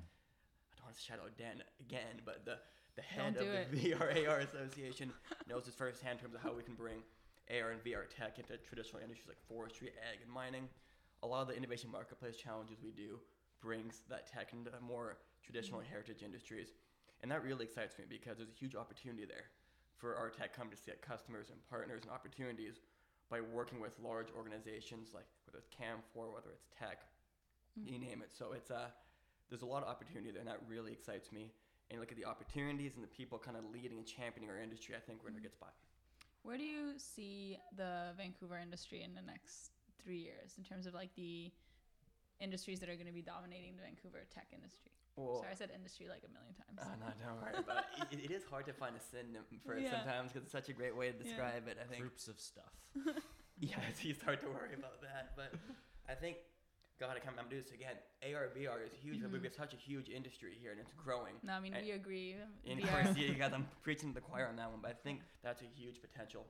I 0.72 0.76
don't 0.76 0.84
want 0.86 0.96
to 0.96 1.02
shout 1.02 1.18
out 1.18 1.36
Dan 1.36 1.62
again, 1.80 2.22
but 2.24 2.44
the 2.44 2.58
the 2.96 3.02
Don't 3.14 3.34
head 3.34 3.36
of 3.36 3.42
do 3.46 3.50
the 3.52 3.92
it. 3.92 3.98
VRAR 3.98 4.40
Association 4.48 5.12
knows 5.46 5.66
this 5.66 5.74
firsthand 5.74 6.18
in 6.18 6.22
terms 6.24 6.34
of 6.34 6.42
how 6.42 6.52
we 6.52 6.64
can 6.64 6.74
bring 6.74 7.02
AR 7.48 7.70
and 7.70 7.82
VR 7.84 8.06
tech 8.10 8.38
into 8.38 8.56
traditional 8.58 9.00
industries 9.00 9.28
like 9.28 9.40
forestry, 9.46 9.90
ag, 10.10 10.20
and 10.22 10.30
mining. 10.30 10.68
A 11.22 11.26
lot 11.26 11.42
of 11.42 11.48
the 11.48 11.56
innovation 11.56 11.90
marketplace 11.90 12.36
challenges 12.36 12.78
we 12.82 12.90
do 12.90 13.20
brings 13.60 14.02
that 14.08 14.26
tech 14.26 14.52
into 14.52 14.70
more 14.80 15.18
traditional 15.42 15.80
heritage 15.80 16.22
industries, 16.22 16.74
and 17.22 17.30
that 17.30 17.42
really 17.42 17.64
excites 17.64 17.98
me 17.98 18.04
because 18.08 18.36
there's 18.38 18.50
a 18.50 18.58
huge 18.58 18.74
opportunity 18.74 19.24
there 19.24 19.46
for 19.96 20.16
our 20.16 20.30
tech 20.30 20.54
companies 20.54 20.80
to 20.80 20.86
get 20.86 21.02
customers 21.02 21.50
and 21.50 21.58
partners 21.68 22.02
and 22.02 22.10
opportunities 22.12 22.80
by 23.30 23.40
working 23.40 23.80
with 23.80 23.92
large 24.02 24.28
organizations 24.36 25.10
like 25.14 25.26
whether 25.46 25.58
it's 25.58 25.68
Canfor, 25.68 26.32
whether 26.32 26.50
it's 26.50 26.66
tech, 26.78 27.02
mm-hmm. 27.78 27.92
you 27.92 27.98
name 27.98 28.22
it. 28.22 28.30
So 28.36 28.52
it's 28.52 28.70
a 28.70 28.92
there's 29.48 29.62
a 29.62 29.66
lot 29.66 29.82
of 29.82 29.88
opportunity 29.88 30.30
there, 30.30 30.40
and 30.40 30.48
that 30.48 30.60
really 30.68 30.92
excites 30.92 31.32
me. 31.32 31.50
And 31.90 32.00
look 32.00 32.12
at 32.12 32.18
the 32.18 32.26
opportunities 32.26 32.92
and 32.96 33.02
the 33.02 33.08
people 33.08 33.38
kind 33.38 33.56
of 33.56 33.64
leading 33.72 33.96
and 33.96 34.06
championing 34.06 34.50
our 34.50 34.60
industry. 34.60 34.94
I 34.94 35.00
think 35.00 35.22
we're 35.22 35.30
a 35.30 35.32
mm-hmm. 35.32 35.42
good 35.44 35.54
spot. 35.54 35.72
Where 36.42 36.58
do 36.58 36.64
you 36.64 36.92
see 36.96 37.58
the 37.76 38.12
Vancouver 38.16 38.58
industry 38.58 39.02
in 39.02 39.14
the 39.14 39.22
next 39.22 39.72
three 40.02 40.18
years 40.18 40.54
in 40.58 40.64
terms 40.64 40.86
of 40.86 40.94
like 40.94 41.14
the 41.16 41.50
industries 42.40 42.80
that 42.80 42.88
are 42.88 42.94
going 42.94 43.06
to 43.06 43.12
be 43.12 43.22
dominating 43.22 43.76
the 43.76 43.82
Vancouver 43.82 44.22
tech 44.32 44.46
industry? 44.52 44.92
Well, 45.16 45.40
Sorry, 45.42 45.50
I 45.52 45.54
said 45.58 45.70
industry 45.74 46.06
like 46.06 46.22
a 46.22 46.30
million 46.30 46.54
times. 46.54 46.78
uh, 46.78 46.94
no, 47.02 47.10
don't 47.18 47.42
worry 47.42 47.58
about 47.64 47.84
it. 47.98 48.14
it. 48.14 48.30
It 48.30 48.32
is 48.34 48.44
hard 48.46 48.66
to 48.66 48.72
find 48.72 48.94
a 48.94 49.02
synonym 49.02 49.42
for 49.66 49.74
it 49.74 49.82
Yeah. 49.82 49.98
sometimes 49.98 50.30
because 50.32 50.44
it's 50.46 50.52
such 50.54 50.68
a 50.68 50.72
great 50.72 50.94
way 50.96 51.10
to 51.10 51.16
Yeah. 51.18 51.22
describe 51.24 51.66
it. 51.66 51.76
I 51.82 51.86
think. 51.90 52.00
Groups 52.02 52.28
of 52.28 52.38
stuff. 52.40 52.72
Yeah, 53.60 53.74
it's, 53.90 54.04
you 54.04 54.14
start 54.14 54.38
to 54.42 54.46
worry 54.46 54.74
about 54.78 55.02
that. 55.02 55.34
But 55.34 55.50
I 56.08 56.14
think, 56.14 56.36
God, 57.00 57.16
I 57.16 57.18
come, 57.18 57.34
I'm 57.40 57.48
doing 57.48 57.60
this 57.66 57.72
again. 57.72 57.96
AR/VR 58.22 58.86
is 58.86 58.92
huge. 59.02 59.20
but 59.20 59.32
We 59.32 59.40
Mhm. 59.40 59.50
have 59.50 59.54
such 59.54 59.74
a 59.74 59.76
huge 59.76 60.08
industry 60.08 60.54
here, 60.62 60.70
and 60.70 60.78
it's 60.78 60.92
growing. 60.92 61.34
No, 61.42 61.54
I 61.54 61.58
mean 61.58 61.74
And- 61.74 61.84
we 61.84 61.90
agree. 61.90 62.36
In 62.62 62.78
VR. 62.78 62.84
of 62.84 62.90
course, 63.06 63.16
you 63.18 63.34
got 63.34 63.50
them 63.50 63.66
preaching 63.82 64.10
to 64.10 64.14
the 64.14 64.20
choir 64.20 64.46
on 64.46 64.54
that 64.62 64.70
one, 64.70 64.78
but 64.80 64.92
I 64.92 64.94
think 64.94 65.22
that's 65.42 65.60
a 65.62 65.64
huge 65.66 66.00
potential 66.00 66.46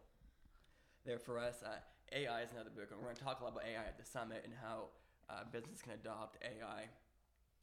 there 1.07 1.19
for 1.19 1.39
us. 1.39 1.63
Uh, 1.63 1.79
AI 2.13 2.43
is 2.43 2.53
another 2.53 2.69
big 2.69 2.91
one. 2.91 2.99
We're 3.01 3.07
going 3.07 3.17
to 3.17 3.25
talk 3.25 3.41
a 3.41 3.45
lot 3.45 3.53
about 3.55 3.65
AI 3.65 3.85
at 3.85 3.97
the 3.97 4.05
summit 4.05 4.43
and 4.45 4.53
how 4.61 4.89
uh, 5.31 5.45
business 5.53 5.83
can 5.83 5.93
adopt 5.93 6.39
AI, 6.43 6.89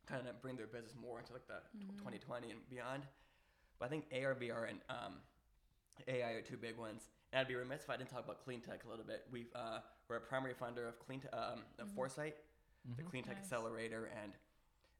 kind 0.06 0.28
of 0.28 0.41
bring 0.41 0.56
their 0.56 0.67
business 0.67 0.93
more 0.99 1.19
into 1.19 1.34
like 1.34 1.47
the 1.47 1.60
tw- 1.80 1.88
Mhm. 1.91 1.97
2020 1.97 2.51
and 2.51 2.69
beyond. 2.69 3.08
But 3.80 3.86
I 3.86 3.89
think 3.89 4.06
AR, 4.13 4.36
VR, 4.36 4.69
and 4.69 4.80
um, 4.89 5.21
AI 6.08 6.32
are 6.32 6.41
two 6.41 6.58
big 6.58 6.78
ones. 6.78 7.10
And 7.32 7.39
I'd 7.41 7.47
be 7.47 7.56
remiss 7.56 7.84
if 7.84 7.89
I 7.89 7.97
didn't 7.97 8.10
talk 8.10 8.23
about 8.23 8.43
clean 8.43 8.62
tech 8.62 8.86
a 8.86 8.89
little 8.89 9.04
bit. 9.06 9.28
We've 9.32 9.54
uh, 9.56 9.80
we're 10.08 10.17
a 10.17 10.21
primary 10.21 10.54
funder 10.54 10.88
of 10.88 10.99
clean 10.99 11.19
te- 11.21 11.30
um, 11.30 11.63
of 11.80 11.88
Mhm. 11.89 11.95
Foresight, 11.95 12.38
the 12.97 13.04
Mhm. 13.04 13.10
Clean 13.10 13.23
Tech 13.23 13.36
Nice. 13.38 13.45
Accelerator, 13.45 14.06
and 14.06 14.38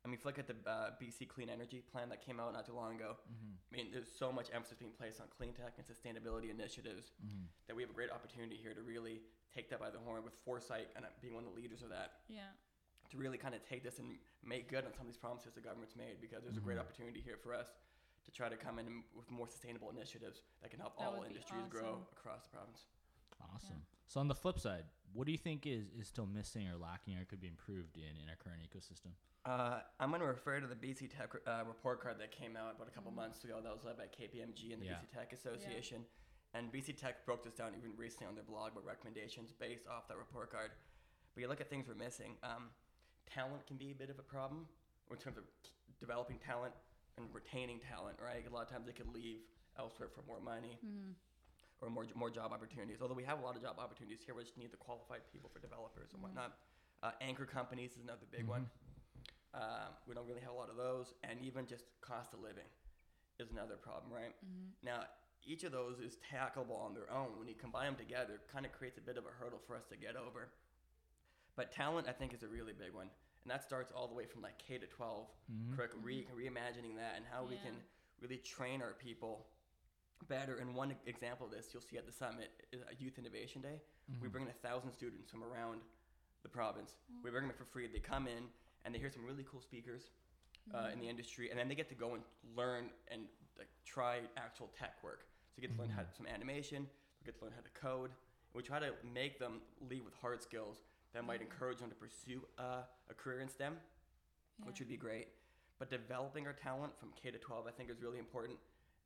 I 0.04 0.08
mean, 0.08 0.16
if 0.16 0.20
you 0.22 0.26
look 0.26 0.38
at 0.40 0.46
the 0.48 0.70
uh, 0.70 0.96
BC 1.00 1.26
Clean 1.28 1.50
Energy 1.50 1.82
Plan 1.82 2.10
that 2.10 2.22
came 2.22 2.40
out 2.40 2.54
not 2.54 2.66
too 2.66 2.74
long 2.74 2.96
ago, 2.96 3.18
Mhm. 3.32 3.58
I 3.72 3.76
mean, 3.76 3.92
there's 3.92 4.12
so 4.12 4.32
much 4.32 4.52
emphasis 4.52 4.78
being 4.78 4.92
placed 4.94 5.20
on 5.22 5.28
clean 5.30 5.54
tech 5.54 5.78
and 5.78 5.88
sustainability 5.88 6.50
initiatives 6.50 7.12
Mhm. 7.24 7.48
that 7.68 7.76
we 7.76 7.82
have 7.84 7.90
a 7.90 7.94
great 7.94 8.12
opportunity 8.12 8.56
here 8.58 8.74
to 8.76 8.82
really 8.84 9.24
take 9.56 9.70
that 9.70 9.80
by 9.80 9.90
the 9.90 9.98
horn 10.04 10.24
with 10.24 10.34
foresight 10.44 10.90
and 10.96 11.06
being 11.22 11.34
one 11.34 11.46
of 11.46 11.50
the 11.50 11.56
leaders 11.56 11.82
of 11.82 11.90
that 11.90 12.20
yeah. 12.28 12.52
to 13.10 13.18
really 13.18 13.38
kind 13.38 13.56
of 13.56 13.64
take 13.64 13.84
this 13.84 14.00
and 14.00 14.18
make 14.44 14.68
good 14.70 14.84
on 14.84 14.92
some 14.94 15.02
of 15.02 15.08
these 15.08 15.18
promises 15.18 15.54
the 15.56 15.62
government's 15.62 15.96
made 15.96 16.20
because 16.20 16.44
there's 16.44 16.58
a 16.58 16.60
great 16.60 16.78
Mhm. 16.78 16.82
opportunity 16.82 17.22
here 17.22 17.38
for 17.38 17.54
us 17.54 17.70
to 18.26 18.32
try 18.32 18.50
to 18.50 18.58
come 18.58 18.80
in 18.80 19.04
with 19.16 19.32
more 19.32 19.48
sustainable 19.48 19.90
initiatives 19.90 20.42
that 20.62 20.70
can 20.72 20.80
help 20.80 20.98
That 20.98 21.06
all 21.06 21.14
would 21.20 21.30
be 21.30 21.36
industries 21.36 21.68
grow 21.70 22.06
across 22.12 22.44
the 22.44 22.50
province. 22.50 22.86
Awesome. 23.54 23.86
So 24.08 24.20
on 24.20 24.28
the 24.28 24.36
flip 24.36 24.60
side, 24.60 24.86
what 25.14 25.26
do 25.26 25.32
you 25.32 25.38
think 25.38 25.66
is, 25.66 25.88
is 25.98 26.08
still 26.08 26.26
missing 26.26 26.68
or 26.68 26.76
lacking 26.78 27.18
or 27.18 27.26
could 27.26 27.40
be 27.40 27.48
improved 27.48 27.98
in, 27.98 28.18
in 28.22 28.28
our 28.30 28.36
current 28.36 28.62
ecosystem? 28.64 29.14
Uh, 29.46 29.82
I'm 30.00 30.10
going 30.10 30.22
to 30.22 30.28
refer 30.28 30.60
to 30.60 30.68
the 30.68 30.76
BC 30.76 31.10
Tech 31.16 31.30
uh, 31.46 31.64
report 31.68 32.02
card 32.02 32.20
that 32.20 32.32
came 32.32 32.58
out 32.58 32.76
about 32.76 32.88
a 32.88 32.92
couple 32.92 33.12
Mhm. 33.12 33.16
months 33.16 33.44
ago. 33.44 33.62
That 33.62 33.72
was 33.72 33.84
led 33.84 33.96
by 33.98 34.08
KPMG 34.08 34.74
and 34.74 34.82
the 34.82 34.88
Yeah. 34.88 35.00
BC 35.02 35.08
Tech 35.14 35.34
Association. 35.34 36.06
And 36.56 36.72
BC 36.72 36.96
Tech 36.96 37.26
broke 37.26 37.44
this 37.44 37.54
down 37.54 37.76
even 37.78 37.92
recently 37.98 38.28
on 38.28 38.36
their 38.36 38.48
blog 38.48 38.76
with 38.76 38.86
recommendations 38.86 39.52
based 39.52 39.88
off 39.92 40.08
that 40.08 40.16
report 40.18 40.52
card. 40.52 40.72
But 41.36 41.42
you 41.44 41.48
look 41.52 41.60
at 41.60 41.70
things 41.70 41.86
we're 41.88 42.00
missing. 42.00 42.40
Um, 42.44 42.72
talent 43.28 43.68
can 43.68 43.76
be 43.76 43.92
a 43.92 43.96
bit 43.96 44.10
of 44.10 44.20
a 44.20 44.24
problem 44.24 44.66
in 45.12 45.18
terms 45.18 45.38
of 45.38 45.44
developing 46.00 46.40
talent 46.40 46.72
and 47.18 47.28
retaining 47.36 47.80
talent, 47.84 48.16
right? 48.24 48.40
A 48.48 48.54
lot 48.54 48.64
of 48.64 48.70
times 48.72 48.88
they 48.88 48.94
could 48.96 49.12
leave 49.12 49.44
elsewhere 49.78 50.08
for 50.08 50.24
more 50.28 50.40
money 50.40 50.80
Mm-hmm. 50.80 51.12
or 51.84 51.90
more 51.92 52.06
more 52.16 52.32
job 52.32 52.54
opportunities. 52.56 53.00
Although 53.02 53.20
we 53.20 53.28
have 53.28 53.40
a 53.40 53.44
lot 53.44 53.58
of 53.58 53.62
job 53.62 53.76
opportunities 53.78 54.24
here, 54.26 54.34
we 54.34 54.44
just 54.48 54.58
need 54.58 54.72
the 54.72 54.78
qualified 54.80 55.28
people 55.34 55.50
for 55.52 55.60
developers 55.60 56.14
and 56.14 56.20
Mhm. 56.24 56.32
whatnot. 56.32 56.56
Uh, 57.04 57.12
anchor 57.20 57.46
companies 57.46 57.92
is 57.98 58.02
another 58.02 58.26
big 58.32 58.48
one. 58.48 58.70
Um, 59.54 59.92
we 60.08 60.16
don't 60.16 60.26
really 60.28 60.42
have 60.42 60.52
a 60.52 60.56
lot 60.56 60.70
of 60.70 60.78
those, 60.78 61.14
and 61.24 61.40
even 61.42 61.66
just 61.68 61.84
cost 62.00 62.34
of 62.34 62.40
living 62.40 62.68
is 63.40 63.52
another 63.52 63.76
problem, 63.76 64.12
right? 64.12 64.34
Mm-hmm. 64.40 64.72
Now, 64.84 65.08
each 65.46 65.64
of 65.64 65.72
those 65.72 66.00
is 66.00 66.18
tackleable 66.32 66.80
on 66.82 66.94
their 66.94 67.12
own. 67.12 67.38
When 67.38 67.48
you 67.48 67.56
combine 67.56 67.86
them 67.86 67.96
together, 67.96 68.42
kind 68.52 68.66
of 68.66 68.72
creates 68.72 68.98
a 68.98 69.02
bit 69.02 69.18
of 69.18 69.26
a 69.26 69.30
hurdle 69.30 69.60
for 69.66 69.76
us 69.76 69.86
to 69.92 69.98
get 69.98 70.16
over. 70.16 70.50
But 71.56 71.72
talent, 71.72 72.08
I 72.10 72.12
think, 72.12 72.34
is 72.34 72.44
a 72.44 72.48
really 72.48 72.74
big 72.74 72.94
one, 72.94 73.08
and 73.44 73.52
that 73.52 73.64
starts 73.64 73.92
all 73.96 74.08
the 74.08 74.14
way 74.16 74.26
from 74.26 74.42
like 74.42 74.58
K 74.58 74.78
to 74.78 74.88
12 74.88 75.28
Mhm. 75.52 75.76
curriculum, 75.76 76.04
re- 76.06 76.28
reimagining 76.36 76.96
that 76.98 77.16
and 77.16 77.26
how 77.26 77.44
we 77.46 77.58
can 77.58 77.76
really 78.20 78.40
train 78.40 78.82
our 78.82 78.94
people 78.94 79.48
better. 80.28 80.58
And 80.58 80.76
one 80.76 80.96
example 81.06 81.46
of 81.46 81.52
this 81.52 81.74
you'll 81.74 81.84
see 81.84 81.98
at 81.98 82.06
the 82.06 82.12
summit 82.12 82.50
is 82.72 82.82
a 82.90 82.96
Youth 82.96 83.18
Innovation 83.20 83.62
Day. 83.62 83.82
We 84.20 84.28
Mhm. 84.28 84.32
bring 84.32 84.44
in 84.46 84.50
a 84.50 84.54
thousand 84.54 84.92
students 84.94 85.30
from 85.30 85.44
around 85.44 85.82
the 86.42 86.50
province. 86.50 86.96
We 87.24 87.30
bring 87.32 87.48
them 87.48 87.56
for 87.58 87.66
free. 87.66 87.88
They 87.88 88.00
come 88.00 88.28
in 88.28 88.52
and 88.84 88.94
they 88.94 89.00
hear 89.00 89.10
some 89.12 89.26
really 89.26 89.44
cool 89.44 89.62
speakers 89.62 90.12
uh, 90.74 90.90
in 90.92 91.00
the 91.00 91.08
industry, 91.08 91.52
and 91.52 91.60
then 91.60 91.68
they 91.68 91.76
get 91.76 91.88
to 91.90 91.96
go 91.96 92.16
and 92.16 92.24
learn 92.56 92.92
and 93.10 93.30
like 93.56 93.70
try 93.86 94.28
actual 94.36 94.68
tech 94.70 95.02
work. 95.04 95.28
So 95.56 95.62
you 95.62 95.68
get 95.70 95.76
to 95.76 95.82
learn 95.82 95.90
how 95.92 96.02
Mhm. 96.04 96.14
some 96.18 96.28
animation. 96.28 96.90
They 97.20 97.26
get 97.26 97.38
to 97.38 97.46
learn 97.46 97.54
how 97.54 97.62
to 97.62 97.70
code. 97.70 98.12
We 98.54 98.62
try 98.62 98.80
to 98.80 98.94
make 99.04 99.40
them 99.40 99.62
leave 99.80 100.04
with 100.04 100.14
hard 100.16 100.42
skills 100.42 100.82
that 101.14 101.24
might 101.24 101.40
Mhm. 101.40 101.44
encourage 101.46 101.80
them 101.80 101.90
to 101.90 101.96
pursue 101.96 102.46
uh, 102.58 102.86
a 103.10 103.14
career 103.14 103.40
in 103.40 103.48
STEM 103.50 103.82
which 104.64 104.80
would 104.80 104.88
be 104.88 104.96
great. 104.96 105.28
But 105.80 105.90
developing 105.90 106.48
our 106.48 106.54
talent 106.54 106.98
from 106.98 107.12
K 107.12 107.30
to 107.30 107.38
12, 107.38 107.68
I 107.68 107.72
think, 107.72 107.90
is 107.90 108.00
really 108.02 108.20
important, 108.20 108.58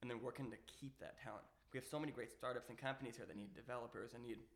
and 0.02 0.10
then 0.12 0.22
working 0.22 0.52
to 0.52 0.58
keep 0.58 1.00
that 1.00 1.18
talent. 1.18 1.44
We 1.74 1.80
have 1.80 1.88
so 1.88 2.00
many 2.00 2.12
great 2.12 2.32
startups 2.32 2.70
and 2.70 2.78
companies 2.78 3.18
here 3.18 3.26
that 3.26 3.36
need 3.36 3.56
developers 3.56 4.14
and 4.14 4.22
need 4.22 4.48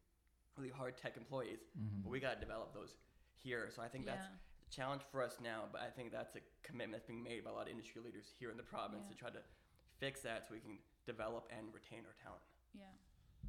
really 0.56 0.69
hard 0.69 0.95
tech 0.95 1.17
employees, 1.17 1.65
Mhm. 1.75 2.03
but 2.03 2.10
we 2.12 2.19
got 2.19 2.36
to 2.36 2.39
develop 2.39 2.73
those 2.73 2.95
here. 3.38 3.71
So 3.71 3.82
I 3.82 3.89
think 3.89 4.06
that's 4.06 4.27
yeah. 4.27 4.38
a 4.67 4.69
challenge 4.69 5.01
for 5.06 5.23
us 5.23 5.39
now, 5.39 5.67
but 5.71 5.82
I 5.82 5.89
think 5.89 6.12
that's 6.12 6.36
a 6.36 6.41
commitment 6.62 6.91
that's 7.01 7.08
being 7.08 7.23
made 7.23 7.43
by 7.43 7.49
a 7.49 7.53
lot 7.53 7.63
of 7.63 7.69
industry 7.69 8.01
leaders 8.03 8.29
here 8.34 8.51
in 8.51 8.58
the 8.58 8.63
province 8.63 9.06
Yeah. 9.08 9.13
to 9.13 9.17
try 9.17 9.29
to 9.32 9.43
fix 9.97 10.21
that 10.21 10.45
so 10.47 10.53
we 10.53 10.60
can 10.60 10.79
develop 11.05 11.51
and 11.55 11.67
retain 11.73 12.05
our 12.05 12.15
talent. 12.21 12.43
Yeah, 12.73 12.93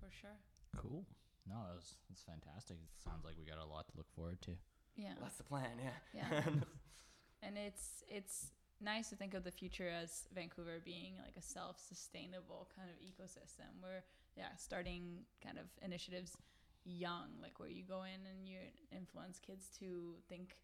for 0.01 0.11
sure. 0.11 0.37
Cool. 0.77 1.07
No, 1.49 1.57
that 1.67 1.77
was, 1.77 1.97
that's 2.09 2.23
fantastic. 2.23 2.79
It 2.81 3.03
sounds 3.03 3.25
like 3.25 3.35
we 3.39 3.45
got 3.45 3.63
a 3.63 3.69
lot 3.69 3.87
to 3.89 3.95
look 3.97 4.11
forward 4.15 4.41
to. 4.43 4.53
Yeah. 4.97 5.15
Well, 5.17 5.29
that's 5.29 5.37
the 5.37 5.45
plan, 5.45 5.77
yeah. 5.79 5.99
Yeah. 6.15 6.41
and 7.43 7.59
it's 7.59 8.03
it's 8.09 8.53
nice 8.81 9.11
to 9.11 9.17
think 9.17 9.35
of 9.35 9.45
the 9.45 9.51
future 9.51 9.89
as 9.89 10.27
Vancouver 10.35 10.81
being 10.85 11.15
like 11.25 11.37
a 11.37 11.43
self-sustainable 11.43 12.69
kind 12.77 12.89
of 12.91 12.97
ecosystem 13.01 13.81
where 13.81 14.05
yeah 14.37 14.55
starting 14.59 15.25
kind 15.43 15.59
of 15.59 15.67
initiatives 15.83 16.37
young 16.85 17.29
like 17.41 17.59
where 17.61 17.69
you 17.69 17.83
go 17.83 18.03
in 18.03 18.21
and 18.27 18.49
you 18.49 18.59
influence 18.95 19.39
kids 19.39 19.69
to 19.79 20.15
think 20.29 20.57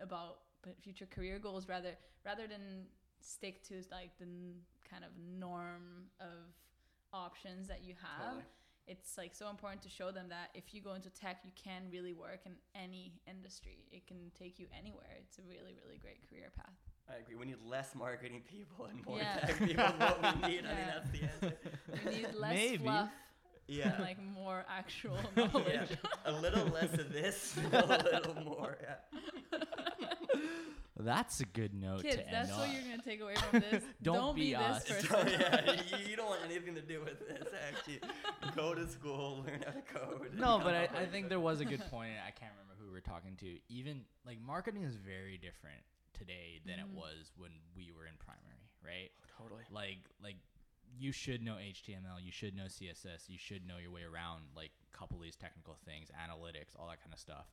about 0.00 0.38
future 0.80 1.06
career 1.06 1.38
goals 1.38 1.68
rather 1.68 1.96
rather 2.24 2.46
than 2.46 2.86
stick 3.20 3.62
to 3.68 3.74
like 3.90 4.10
the 4.18 4.24
n- 4.24 4.54
kind 4.90 5.04
of 5.04 5.10
norm 5.38 6.06
of 6.20 6.52
options 7.12 7.68
that 7.68 7.82
you 7.84 7.94
have 8.00 8.26
Totally. 8.26 8.44
it's 8.86 9.16
like 9.18 9.34
so 9.34 9.48
important 9.50 9.82
to 9.82 9.88
show 9.88 10.10
them 10.10 10.26
that 10.28 10.50
if 10.54 10.72
you 10.74 10.80
go 10.82 10.94
into 10.94 11.10
tech 11.10 11.38
you 11.44 11.52
can 11.62 11.82
really 11.90 12.12
work 12.12 12.40
in 12.46 12.52
any 12.74 13.12
industry 13.26 13.78
it 13.90 14.06
can 14.06 14.30
take 14.38 14.58
you 14.58 14.66
anywhere 14.78 15.16
it's 15.20 15.38
a 15.38 15.42
really 15.42 15.74
really 15.84 15.98
great 15.98 16.18
career 16.28 16.50
path 16.56 16.74
I 17.10 17.20
agree. 17.20 17.36
We 17.36 17.46
need 17.46 17.56
less 17.66 17.94
marketing 17.94 18.42
people 18.46 18.84
and 18.84 19.02
more 19.06 19.16
Yeah. 19.16 19.38
tech 19.38 19.58
people. 19.60 19.82
what 19.82 20.42
we 20.42 20.48
need. 20.50 20.66
I 20.66 20.74
think 20.74 20.78
Yeah. 20.78 20.92
that's 20.92 21.10
the 21.10 21.22
answer. 21.22 21.56
we 22.04 22.10
need 22.16 22.34
less 22.34 22.52
Maybe. 22.54 22.84
fluff 22.84 23.10
Yeah. 23.66 23.94
and 23.94 24.04
like 24.04 24.22
more 24.22 24.66
actual 24.68 25.16
yeah, 25.36 25.46
knowledge 25.46 25.96
a 26.26 26.32
little 26.32 26.66
less 26.66 26.92
of 26.92 27.10
this, 27.10 27.56
a 27.72 27.86
little 28.12 28.34
more. 28.44 28.76
Yeah. 28.82 29.58
That's 30.98 31.40
a 31.40 31.44
good 31.46 31.74
note 31.74 32.02
kids 32.02 32.16
to 32.16 32.22
end 32.26 32.32
that's 32.32 32.50
on. 32.50 32.58
what 32.60 32.72
you're 32.72 32.82
gonna 32.82 33.02
take 33.02 33.20
away 33.20 33.34
from 33.36 33.60
this 33.60 33.84
Don't 34.02 34.34
be 34.34 34.46
be, 34.50 34.54
us. 34.56 34.84
this 34.84 35.00
So, 35.02 35.14
person 35.16 35.40
yeah, 35.40 35.72
you, 35.98 36.10
you 36.10 36.16
don't 36.16 36.26
want 36.26 36.40
anything 36.44 36.74
to 36.74 36.82
do 36.82 37.00
with 37.00 37.20
this. 37.26 37.48
Actually, 37.68 38.00
go 38.56 38.74
to 38.74 38.86
school, 38.88 39.44
learn 39.46 39.62
how 39.64 39.72
to 39.72 39.82
code. 39.82 40.30
no, 40.36 40.58
but 40.62 40.74
I, 40.74 40.88
I 41.02 41.06
think 41.12 41.28
there 41.28 41.40
was 41.40 41.60
a 41.60 41.64
good 41.64 41.82
point. 41.90 42.10
and 42.10 42.20
I 42.26 42.30
can't 42.32 42.52
remember 42.52 42.74
who 42.80 42.86
we 42.88 42.92
were 42.92 43.00
talking 43.00 43.36
to. 43.36 43.58
Even 43.68 44.02
like 44.26 44.40
marketing 44.40 44.82
is 44.82 44.96
very 44.96 45.36
different 45.38 45.82
today 46.12 46.60
than 46.66 46.76
Mhm. 46.78 46.82
it 46.82 46.88
was 46.96 47.30
when 47.36 47.50
we 47.76 47.92
were 47.96 48.06
in 48.06 48.14
primary, 48.18 48.66
right? 48.84 49.10
totally. 49.38 49.62
Like 49.70 49.98
like 50.22 50.36
you 50.98 51.12
should 51.12 51.42
know 51.44 51.54
HTML, 51.62 52.18
you 52.24 52.32
should 52.32 52.56
know 52.56 52.64
CSS, 52.64 53.28
you 53.28 53.38
should 53.38 53.64
know 53.68 53.76
your 53.80 53.92
way 53.92 54.02
around 54.02 54.42
like 54.56 54.72
a 54.92 54.96
couple 54.96 55.16
of 55.18 55.22
these 55.22 55.36
technical 55.36 55.76
things, 55.84 56.08
analytics, 56.10 56.74
all 56.76 56.88
that 56.88 57.00
kind 57.00 57.12
of 57.12 57.20
stuff. 57.20 57.46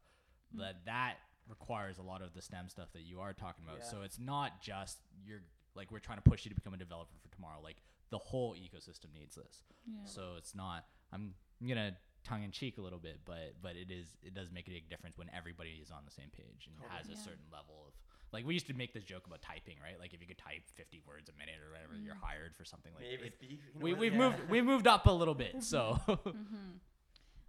Mm. 0.55 0.59
That 0.61 0.85
that 0.85 1.15
requires 1.49 1.97
a 1.97 2.01
lot 2.01 2.21
of 2.21 2.33
the 2.33 2.41
STEM 2.41 2.69
stuff 2.69 2.89
that 2.93 3.03
you 3.03 3.19
are 3.19 3.33
talking 3.33 3.63
about. 3.65 3.79
Yeah. 3.79 3.89
So 3.91 4.01
it's 4.03 4.19
not 4.19 4.61
just 4.61 4.97
you're 5.25 5.41
like 5.75 5.91
we're 5.91 5.99
trying 5.99 6.17
to 6.17 6.29
push 6.29 6.45
you 6.45 6.49
to 6.49 6.55
become 6.55 6.73
a 6.73 6.77
developer 6.77 7.15
for 7.21 7.33
tomorrow. 7.35 7.59
Like 7.63 7.77
the 8.11 8.17
whole 8.17 8.53
ecosystem 8.55 9.13
needs 9.13 9.35
this. 9.35 9.63
yeah. 9.87 10.05
So 10.05 10.33
it's 10.37 10.55
not. 10.55 10.85
I'm, 11.13 11.33
I'm 11.61 11.67
gonna 11.67 11.97
tongue 12.23 12.43
in 12.43 12.51
cheek 12.51 12.77
a 12.77 12.81
little 12.81 12.99
bit, 12.99 13.19
but 13.25 13.53
but 13.61 13.75
it 13.75 13.91
is 13.91 14.07
it 14.23 14.33
does 14.33 14.51
make 14.51 14.67
a 14.67 14.71
big 14.71 14.89
difference 14.89 15.17
when 15.17 15.29
everybody 15.35 15.79
is 15.81 15.91
on 15.91 15.99
the 16.05 16.11
same 16.11 16.29
page 16.35 16.67
and 16.67 16.75
Totally. 16.77 16.97
has 16.97 17.07
a 17.07 17.11
Yeah. 17.11 17.17
certain 17.25 17.45
level 17.51 17.85
of 17.87 17.93
like 18.33 18.45
we 18.45 18.53
used 18.53 18.67
to 18.67 18.73
make 18.73 18.93
this 18.93 19.03
joke 19.03 19.27
about 19.27 19.41
typing, 19.41 19.75
right? 19.81 19.99
Like 19.99 20.13
if 20.13 20.19
you 20.21 20.27
could 20.27 20.37
type 20.39 20.63
50 20.75 21.01
words 21.07 21.29
a 21.29 21.37
minute 21.37 21.55
or 21.65 21.71
whatever, 21.71 21.93
you're 21.95 22.15
Mm. 22.15 22.21
hired 22.21 22.55
for 22.55 22.65
something 22.65 22.91
like. 22.95 23.03
Maybe 23.05 23.27
it- 23.27 23.33
speak, 23.35 23.49
you 23.51 23.57
know 23.57 23.81
we, 23.81 23.93
we've 23.93 24.13
yeah. 24.13 24.17
moved 24.19 24.49
we've 24.49 24.65
moved 24.65 24.87
up 24.87 25.05
a 25.05 25.11
little 25.11 25.35
bit, 25.35 25.63
so. 25.63 25.93
hmm 26.07 26.81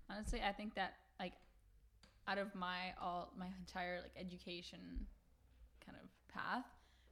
Honestly, 0.09 0.41
I 0.47 0.53
think 0.53 0.75
that 0.75 0.95
like 1.19 1.33
out 2.29 2.39
of 2.39 2.55
my 2.55 2.93
all 3.01 3.33
my 3.39 3.47
entire 3.59 4.01
like 4.03 4.13
education 4.19 5.07
kind 5.85 5.99
of 6.03 6.09
path, 6.33 6.67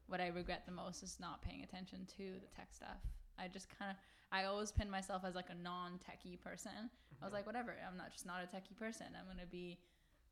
what 0.07 0.21
I 0.21 0.29
regret 0.29 0.63
the 0.67 0.73
most 0.73 1.03
is 1.03 1.19
not 1.21 1.43
paying 1.43 1.63
attention 1.63 2.07
to 2.17 2.23
the 2.41 2.49
tech 2.57 2.69
stuff 2.73 2.99
I 3.39 3.49
just 3.49 3.69
kind 3.79 3.91
of 3.91 3.97
I 4.33 4.45
always 4.45 4.73
pin 4.73 4.91
myself 4.91 5.23
as 5.25 5.35
like 5.35 5.51
a 5.51 5.55
non-techie 5.55 6.41
person. 6.41 6.91
I 7.21 7.25
was 7.25 7.31
Mhm. 7.31 7.35
like, 7.35 7.47
whatever, 7.47 7.77
I'm 7.87 7.97
not 7.97 8.11
just 8.11 8.27
not 8.27 8.43
a 8.43 8.47
techie 8.47 8.77
person. 8.77 9.07
I'm 9.15 9.27
gonna 9.27 9.47
be 9.47 9.79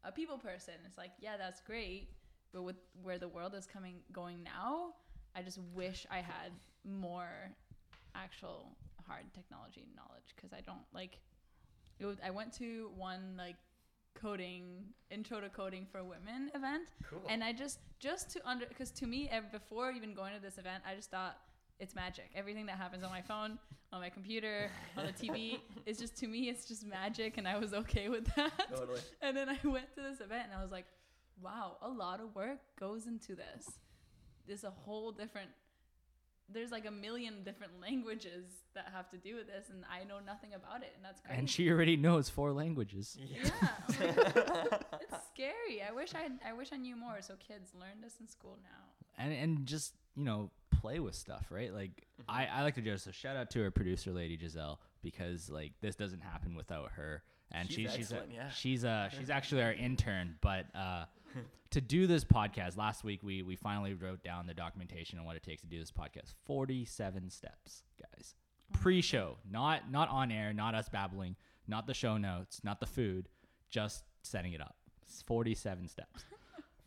a 0.02 0.10
people 0.10 0.38
person. 0.38 0.74
It's 0.84 0.98
like, 0.98 1.12
yeah, 1.20 1.36
that's 1.36 1.60
great, 1.60 2.08
but 2.52 2.62
with 2.62 2.76
where 3.02 3.18
the 3.18 3.28
world 3.28 3.54
is 3.54 3.66
coming 3.66 4.02
going 4.12 4.42
now, 4.42 4.94
I 5.34 5.42
just 5.42 5.58
wish 5.58 6.06
I 6.10 6.20
had 6.20 6.52
more 6.84 7.54
actual 8.14 8.76
hard 9.06 9.32
technology 9.34 9.86
knowledge 9.94 10.34
because 10.34 10.52
I 10.52 10.60
don't 10.60 10.84
like. 10.92 11.18
It 11.98 12.06
was, 12.06 12.18
I 12.20 12.30
went 12.30 12.52
to 12.54 12.90
one 12.96 13.36
like 13.36 13.56
coding 14.14 14.84
intro 15.10 15.40
to 15.40 15.48
coding 15.48 15.86
for 15.90 16.02
women 16.04 16.50
event 16.54 16.88
Cool. 17.08 17.22
and 17.28 17.42
I 17.44 17.52
just 17.52 17.78
just 17.98 18.30
to 18.30 18.48
under 18.48 18.66
because 18.66 18.90
to 18.92 19.06
me 19.06 19.30
before 19.50 19.90
even 19.92 20.14
going 20.14 20.34
to 20.34 20.40
this 20.40 20.58
event, 20.58 20.82
I 20.88 20.94
just 20.94 21.10
thought 21.10 21.36
it's 21.78 21.94
magic. 21.94 22.30
Everything 22.34 22.66
that 22.66 22.76
happens 22.76 23.02
on 23.02 23.10
my 23.10 23.22
phone, 23.22 23.58
on 23.92 24.00
my 24.00 24.08
computer, 24.08 24.70
on 24.96 25.06
the 25.06 25.12
TV, 25.12 25.58
is 25.86 25.98
just 26.02 26.16
to 26.18 26.26
me 26.28 26.48
it's 26.48 26.66
just 26.66 26.86
magic, 26.86 27.38
and 27.38 27.48
I 27.48 27.58
was 27.58 27.74
okay 27.74 28.08
with 28.08 28.24
that. 28.36 28.52
totally. 28.70 29.00
And 29.22 29.36
then 29.36 29.48
I 29.48 29.58
went 29.64 29.92
to 29.96 30.02
this 30.02 30.20
event 30.20 30.44
and 30.50 30.52
I 30.58 30.62
was 30.62 30.70
like, 30.70 30.86
wow, 31.40 31.76
a 31.82 31.88
lot 31.88 32.20
of 32.20 32.34
work 32.34 32.58
goes 32.78 33.06
into 33.06 33.34
this. 33.34 33.68
There's 34.46 34.64
a 34.64 34.70
whole 34.70 35.12
different. 35.12 35.50
There's 36.48 36.70
like 36.70 36.86
a 36.86 36.90
million 36.90 37.44
different 37.44 37.80
languages 37.80 38.44
that 38.74 38.86
have 38.94 39.08
to 39.10 39.16
do 39.16 39.36
with 39.36 39.46
this, 39.46 39.70
and 39.70 39.84
I 39.90 40.04
know 40.04 40.18
nothing 40.24 40.50
about 40.54 40.82
it, 40.82 40.92
and 40.96 41.04
that's 41.04 41.20
crazy. 41.20 41.38
And 41.38 41.48
she 41.50 41.70
already 41.70 41.96
knows 41.96 42.28
four 42.28 42.52
languages. 42.52 43.16
Yeah, 43.20 43.48
it's 43.88 45.26
scary. 45.32 45.82
I 45.86 45.92
wish 45.94 46.12
I 46.14 46.28
I 46.48 46.52
wish 46.52 46.68
I 46.72 46.76
knew 46.76 46.96
more. 46.96 47.18
So 47.20 47.34
kids 47.36 47.70
learn 47.78 48.00
this 48.02 48.14
in 48.20 48.28
school 48.28 48.58
now. 48.62 49.22
and 49.24 49.32
and 49.32 49.66
just 49.66 49.94
you 50.16 50.24
know 50.24 50.50
play 50.70 50.98
with 51.00 51.14
stuff 51.14 51.46
right 51.50 51.72
like 51.72 52.06
i 52.28 52.46
i 52.46 52.62
like 52.62 52.74
to 52.74 52.80
just 52.82 53.04
so 53.04 53.10
shout 53.12 53.36
out 53.36 53.48
to 53.50 53.62
our 53.62 53.70
producer 53.70 54.10
lady 54.10 54.36
giselle 54.36 54.80
because 55.02 55.48
like 55.48 55.72
this 55.80 55.94
doesn't 55.94 56.20
happen 56.22 56.54
without 56.56 56.90
her 56.92 57.22
and 57.52 57.70
She's 57.70 57.90
she, 57.92 57.98
she's 57.98 58.12
a, 58.12 58.22
yeah. 58.34 58.50
she's 58.50 58.84
uh 58.84 59.08
she's 59.16 59.30
actually 59.30 59.62
our 59.62 59.72
intern 59.72 60.34
but 60.40 60.66
uh 60.74 61.04
to 61.70 61.80
do 61.80 62.06
this 62.06 62.24
podcast 62.24 62.76
last 62.76 63.02
week 63.04 63.22
we 63.22 63.42
we 63.42 63.56
finally 63.56 63.94
wrote 63.94 64.22
down 64.22 64.46
the 64.46 64.54
documentation 64.54 65.18
on 65.18 65.24
what 65.24 65.36
it 65.36 65.42
takes 65.42 65.62
to 65.62 65.66
do 65.68 65.78
this 65.78 65.90
podcast. 65.90 66.34
47 66.46 67.30
steps 67.30 67.82
guys. 68.00 68.34
Pre-show 68.72 69.36
not 69.50 69.90
not 69.90 70.08
on 70.08 70.30
air 70.32 70.52
not 70.52 70.74
us 70.74 70.88
babbling 70.88 71.36
not 71.68 71.86
the 71.86 71.94
show 71.94 72.16
notes 72.16 72.60
not 72.64 72.80
the 72.80 72.86
food 72.86 73.28
just 73.70 74.04
setting 74.22 74.52
it 74.52 74.60
up. 74.60 74.76
It's 75.02 75.22
47 75.22 75.88
steps. 75.88 76.24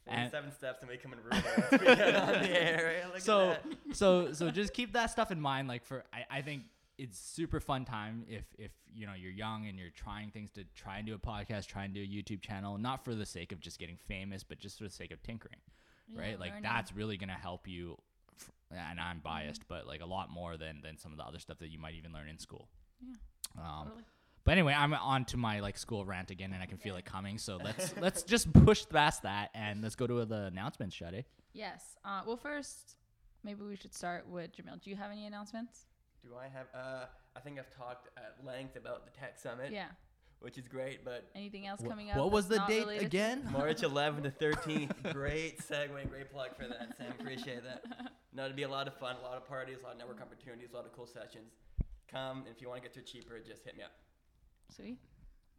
And- 0.07 0.29
Forty-seven 0.29 0.51
steps 0.51 0.81
and 0.83 0.89
we 0.91 0.97
come 0.97 1.13
in 1.13 1.19
room 1.19 1.31
once 1.31 1.71
we 1.71 1.95
get 1.95 2.15
on 2.15 2.27
the 2.33 2.61
air. 2.61 3.01
Look 3.07 3.15
at 3.15 3.23
so 3.23 3.47
that. 3.47 3.63
so 3.93 4.33
so 4.33 4.51
just 4.51 4.71
keep 4.71 4.93
that 4.93 5.07
stuff 5.09 5.31
in 5.31 5.41
mind 5.41 5.67
like 5.67 5.83
for 5.83 6.03
I, 6.13 6.37
I 6.37 6.41
think 6.43 6.61
it's 6.97 7.19
super 7.19 7.59
fun 7.59 7.83
time 7.85 8.23
if 8.29 8.45
if 8.57 8.71
you 8.93 9.05
know 9.05 9.13
you're 9.13 9.31
young 9.31 9.67
and 9.67 9.77
you're 9.77 9.89
trying 9.89 10.31
things 10.31 10.49
to 10.51 10.63
try 10.75 10.97
and 10.97 11.05
do 11.07 11.13
a 11.13 11.17
podcast 11.17 11.67
try 11.67 11.83
and 11.83 11.93
do 11.93 12.01
a 12.01 12.07
youtube 12.07 12.41
channel 12.41 12.77
not 12.77 13.03
for 13.03 13.13
the 13.15 13.25
sake 13.25 13.51
of 13.51 13.59
just 13.59 13.79
getting 13.79 13.97
famous 14.07 14.43
but 14.43 14.57
just 14.57 14.77
for 14.77 14.85
the 14.85 14.89
sake 14.89 15.11
of 15.11 15.21
tinkering 15.23 15.59
right 16.17 16.39
like 16.39 16.53
that's 16.61 16.93
really 16.93 17.17
gonna 17.17 17.33
help 17.33 17.67
you 17.67 17.97
and 18.71 18.99
i'm 18.99 19.19
biased 19.19 19.67
but 19.67 19.85
like 19.87 20.01
a 20.01 20.05
lot 20.05 20.29
more 20.29 20.55
than 20.57 20.81
than 20.81 20.97
some 20.97 21.11
of 21.11 21.17
the 21.17 21.23
other 21.23 21.39
stuff 21.39 21.57
that 21.59 21.69
you 21.69 21.79
might 21.79 21.95
even 21.95 22.13
learn 22.13 22.27
in 22.29 22.37
school 22.39 22.67
Yeah, 23.01 23.15
um, 23.61 23.85
totally. 23.87 24.03
but 24.45 24.51
anyway, 24.53 24.73
I'm 24.73 24.93
on 24.93 25.25
to 25.25 25.37
my 25.37 25.59
like 25.59 25.77
school 25.77 26.05
rant 26.05 26.29
again, 26.31 26.53
and 26.53 26.61
I 26.61 26.65
can 26.65 26.77
feel 26.77 26.95
it 26.97 27.05
coming. 27.05 27.37
So 27.37 27.57
let's 27.63 27.93
let's 28.05 28.23
just 28.23 28.51
push 28.53 28.85
past 28.89 29.23
that 29.23 29.49
and 29.53 29.81
let's 29.81 29.95
go 29.95 30.07
to 30.07 30.23
the 30.25 30.43
announcements, 30.45 30.95
Shade. 30.95 31.25
Yes. 31.53 31.81
Uh, 32.05 32.21
well, 32.27 32.37
first, 32.37 32.97
maybe 33.43 33.63
we 33.63 33.75
should 33.75 33.93
start 33.93 34.27
with 34.29 34.51
Jamil. 34.55 34.81
Do 34.81 34.89
you 34.89 34.95
have 34.95 35.11
any 35.11 35.25
announcements? 35.25 35.85
Do 36.26 36.32
I 36.36 36.47
have? 36.47 36.67
Uh, 36.73 37.05
I 37.36 37.39
think 37.39 37.59
I've 37.59 37.69
talked 37.76 38.09
at 38.17 38.43
length 38.45 38.76
about 38.76 39.05
the 39.05 39.11
Tech 39.11 39.38
Summit, 39.38 39.71
Yeah. 39.71 39.88
which 40.39 40.57
is 40.57 40.67
great. 40.67 41.05
But 41.05 41.30
Anything 41.36 41.67
else 41.67 41.82
coming 41.88 42.09
up? 42.09 42.17
what 42.17 42.32
was 42.32 42.47
the 42.47 42.59
date 42.67 42.80
related 42.82 42.99
to- 43.01 43.05
again? 43.05 43.47
March 43.51 43.82
11th 43.82 44.23
to 44.23 44.32
13th. 44.32 45.13
great 45.13 45.59
segue, 45.59 46.09
great 46.09 46.32
plug 46.32 46.55
for 46.55 46.67
that, 46.67 46.97
Sam. 46.97 47.11
Appreciate 47.19 47.63
that. 47.63 47.84
No, 48.34 48.45
it'll 48.45 48.55
be 48.57 48.63
a 48.63 48.67
lot 48.69 48.88
of 48.88 48.95
fun, 48.97 49.15
a 49.17 49.21
lot 49.21 49.38
of 49.38 49.47
parties, 49.47 49.78
a 49.82 49.84
lot 49.84 49.93
of 49.93 49.97
network 49.99 50.21
opportunities, 50.21 50.69
a 50.73 50.76
lot 50.76 50.86
of 50.86 50.93
cool 50.93 51.07
sessions. 51.07 51.53
Come, 52.11 52.39
and 52.39 52.47
if 52.47 52.61
you 52.61 52.69
want 52.69 52.82
to 52.82 52.88
get 52.88 52.93
there 52.95 53.03
cheaper, 53.03 53.39
just 53.39 53.63
hit 53.63 53.78
me 53.78 53.84
up. 53.84 53.91
Sweet. 54.76 54.97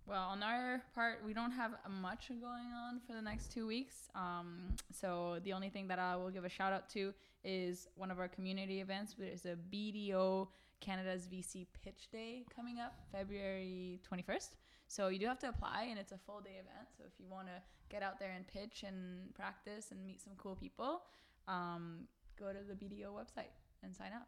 Well, 0.06 0.22
on 0.28 0.42
our 0.42 0.82
part, 0.94 1.18
we 1.24 1.32
don't 1.34 1.50
have 1.50 1.72
much 1.90 2.28
going 2.28 2.66
on 2.72 3.00
for 3.06 3.12
the 3.12 3.22
next 3.22 3.52
two 3.52 3.66
weeks. 3.66 4.08
Um, 4.14 4.74
so 4.92 5.40
the 5.42 5.52
only 5.52 5.68
thing 5.68 5.88
that 5.88 5.98
I 5.98 6.14
will 6.16 6.30
give 6.30 6.44
a 6.44 6.48
shout 6.48 6.72
out 6.72 6.88
to 6.90 7.12
is 7.46 7.86
one 7.94 8.10
of 8.10 8.18
our 8.18 8.28
community 8.28 8.80
events. 8.80 9.14
There's 9.18 9.46
a 9.46 9.56
BDO 9.72 10.48
Canada's 10.80 11.26
VC 11.32 11.66
Pitch 11.84 12.08
Day 12.10 12.44
coming 12.54 12.80
up 12.80 12.98
February 13.12 14.00
21st. 14.12 14.56
So 14.88 15.08
you 15.08 15.18
do 15.18 15.26
have 15.26 15.38
to 15.38 15.48
apply, 15.48 15.86
and 15.90 15.98
it's 15.98 16.12
a 16.12 16.18
full 16.18 16.40
day 16.40 16.52
event. 16.60 16.88
So 16.96 17.04
if 17.06 17.12
you 17.18 17.26
want 17.30 17.46
to 17.46 17.62
get 17.88 18.02
out 18.02 18.18
there 18.18 18.32
and 18.32 18.46
pitch 18.46 18.84
and 18.86 19.32
practice 19.34 19.90
and 19.92 20.04
meet 20.04 20.20
some 20.20 20.32
cool 20.36 20.54
people, 20.56 21.02
um, 21.48 22.00
go 22.38 22.52
to 22.52 22.58
the 22.68 22.74
BDO 22.74 23.06
website 23.12 23.50
and 23.82 23.94
sign 23.94 24.12
up. 24.14 24.26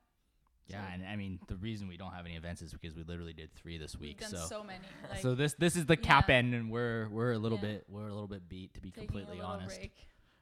Yeah, 0.69 0.83
So 0.87 0.93
and 0.95 1.07
I 1.07 1.17
mean 1.17 1.39
the 1.49 1.57
reason 1.57 1.89
we 1.89 1.97
don't 1.97 2.13
have 2.13 2.27
any 2.27 2.37
events 2.37 2.61
is 2.63 2.73
because 2.73 2.95
we 2.95 3.03
literally 3.03 3.33
did 3.33 3.55
three 3.55 3.79
this 3.79 3.95
we've 3.95 4.11
week. 4.11 4.21
done 4.21 4.31
So 4.31 4.37
so, 4.49 4.63
many. 4.65 4.81
Like, 5.11 5.21
so 5.23 5.35
this 5.35 5.55
this 5.55 5.77
is 5.77 5.87
the 5.87 5.97
cap 5.97 6.29
Yeah. 6.29 6.37
end, 6.37 6.55
and 6.55 6.71
we're 6.71 7.09
we're 7.09 7.33
a 7.33 7.39
little 7.39 7.59
Yeah. 7.59 7.63
bit 7.69 7.85
we're 7.89 8.07
a 8.09 8.13
little 8.13 8.29
bit 8.29 8.49
beat 8.49 8.75
to 8.75 8.81
be 8.81 8.91
taking 8.91 9.09
completely 9.09 9.41
honest. 9.41 9.79
break. 9.79 9.93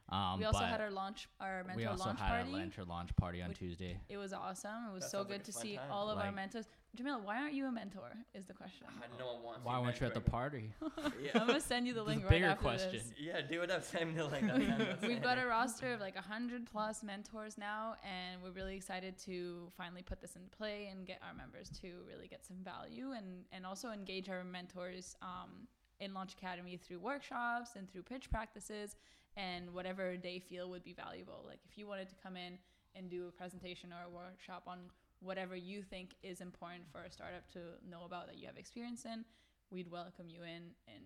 Um, 0.09 0.39
we 0.39 0.45
also 0.45 0.59
but 0.59 0.69
had 0.69 0.79
our 0.79 0.89
launch, 0.91 1.27
our 1.41 1.63
mentor 1.65 1.75
we 1.75 1.85
also 1.85 2.05
launch 2.05 2.19
had 2.21 2.29
party. 2.29 2.51
our 2.53 2.57
mentor 2.59 2.83
launch 2.85 3.13
party 3.17 3.41
on 3.41 3.49
which- 3.49 3.61
Our 3.61 3.87
It 4.07 4.17
was 4.17 4.31
awesome. 4.31 4.87
It 4.89 4.93
was 4.93 5.03
That 5.03 5.09
so 5.11 5.17
sounds 5.19 5.29
like 5.29 5.39
good 5.39 5.45
to 5.45 5.51
see 5.51 5.75
time. 5.75 5.91
all 5.91 6.09
of 6.09 6.17
our 6.17 6.31
mentors. 6.31 6.69
Jamil, 6.97 7.21
why 7.23 7.41
aren't 7.41 7.53
you 7.53 7.65
a 7.67 7.71
mentor? 7.71 8.09
Is 8.33 8.45
the 8.45 8.53
question. 8.53 8.87
no 9.19 9.25
one 9.33 9.43
wants 9.43 9.65
Why 9.65 9.75
you 9.77 9.81
weren't 9.83 9.99
you 9.99 10.07
at 10.07 10.13
the 10.13 10.21
party? 10.21 10.71
Yeah. 11.21 11.31
I'm 11.41 11.47
gonna 11.47 11.59
send 11.59 11.85
you 11.87 11.93
the 11.93 11.99
The 11.99 12.05
link 12.05 12.23
right 12.23 12.29
bigger 12.29 12.45
after 12.47 12.61
question. 12.63 12.91
this. 12.93 13.11
Yeah, 13.19 13.41
do 13.41 13.61
it 13.63 13.69
up, 13.69 13.83
Sam 13.83 14.15
Nilling. 14.15 14.47
That's- 14.47 14.77
that's- 14.77 15.01
We've 15.01 15.21
got 15.21 15.37
a 15.37 15.45
roster 15.45 15.93
of 15.93 15.99
like 15.99 16.15
a 16.15 16.21
hundred 16.21 16.65
plus 16.71 17.03
mentors 17.03 17.57
now, 17.57 17.95
and 18.03 18.41
we're 18.41 18.51
really 18.51 18.77
excited 18.77 19.17
to 19.25 19.69
finally 19.75 20.03
put 20.03 20.21
this 20.21 20.37
into 20.37 20.49
play 20.49 20.87
and 20.89 21.05
get 21.05 21.19
our 21.21 21.33
members 21.33 21.69
to 21.81 22.01
really 22.07 22.27
get 22.29 22.45
some 22.45 22.57
value 22.63 23.11
and 23.11 23.43
and 23.51 23.65
also 23.65 23.89
engage 23.91 24.29
our 24.29 24.43
mentors 24.45 25.17
um, 25.21 25.67
in 25.99 26.13
Launch 26.13 26.33
Academy 26.33 26.77
through 26.77 26.99
workshops 26.99 27.71
and 27.75 27.89
through 27.91 28.03
pitch 28.03 28.29
practices 28.29 28.95
and 29.37 29.71
whatever 29.73 30.17
they 30.21 30.39
feel 30.39 30.69
would 30.69 30.83
be 30.83 30.93
valuable. 30.93 31.43
Like 31.47 31.59
if 31.69 31.77
you 31.77 31.87
wanted 31.87 32.09
to 32.09 32.15
come 32.21 32.35
in 32.35 32.57
and 32.95 33.09
do 33.09 33.27
a 33.27 33.31
presentation 33.31 33.93
or 33.93 34.07
a 34.07 34.09
workshop 34.09 34.63
on 34.67 34.79
whatever 35.19 35.55
you 35.55 35.81
think 35.83 36.15
is 36.23 36.41
important 36.41 36.83
for 36.91 37.01
a 37.03 37.11
startup 37.11 37.47
to 37.53 37.59
know 37.89 38.03
about 38.05 38.27
that 38.27 38.37
you 38.37 38.47
have 38.47 38.57
experience 38.57 39.05
in, 39.05 39.23
we'd 39.71 39.89
welcome 39.89 40.27
you 40.27 40.41
in 40.43 40.73
and 40.87 41.05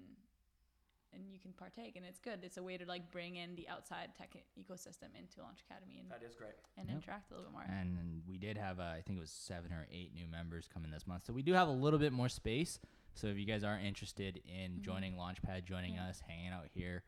and 1.13 1.23
you 1.29 1.37
can 1.39 1.51
partake 1.51 1.97
and 1.97 2.05
it's 2.05 2.19
good 2.19 2.39
it's 2.41 2.55
a 2.55 2.63
way 2.63 2.77
to 2.77 2.85
like 2.85 3.11
bring 3.11 3.35
in 3.35 3.53
the 3.55 3.67
outside 3.67 4.07
tech 4.17 4.29
ecosystem 4.57 5.09
into 5.19 5.41
launch 5.41 5.59
academy 5.69 5.97
and, 5.99 6.09
that 6.09 6.23
is 6.25 6.33
great. 6.35 6.53
and 6.77 6.87
Yep. 6.87 6.95
interact 7.03 7.31
a 7.31 7.33
little 7.35 7.49
bit 7.49 7.53
more 7.53 7.65
and 7.69 8.21
we 8.25 8.37
did 8.37 8.57
have 8.57 8.79
uh, 8.79 8.83
I 8.83 9.01
think 9.05 9.17
it 9.17 9.19
was 9.19 9.29
seven 9.29 9.73
or 9.73 9.85
eight 9.91 10.13
new 10.15 10.25
members 10.25 10.69
coming 10.73 10.89
this 10.89 11.05
month. 11.05 11.25
So 11.25 11.33
we 11.33 11.41
do 11.43 11.51
have 11.51 11.67
a 11.67 11.71
little 11.71 11.99
bit 11.99 12.13
more 12.13 12.29
space. 12.29 12.79
So 13.13 13.27
if 13.27 13.37
you 13.37 13.45
guys 13.45 13.65
are 13.65 13.77
interested 13.77 14.41
in 14.47 14.77
Mhm. 14.77 14.81
joining 14.83 15.15
Launchpad, 15.15 15.65
joining 15.65 15.95
Yeah. 15.95 16.07
us, 16.07 16.21
hanging 16.21 16.47
out 16.53 16.67
here, 16.73 17.03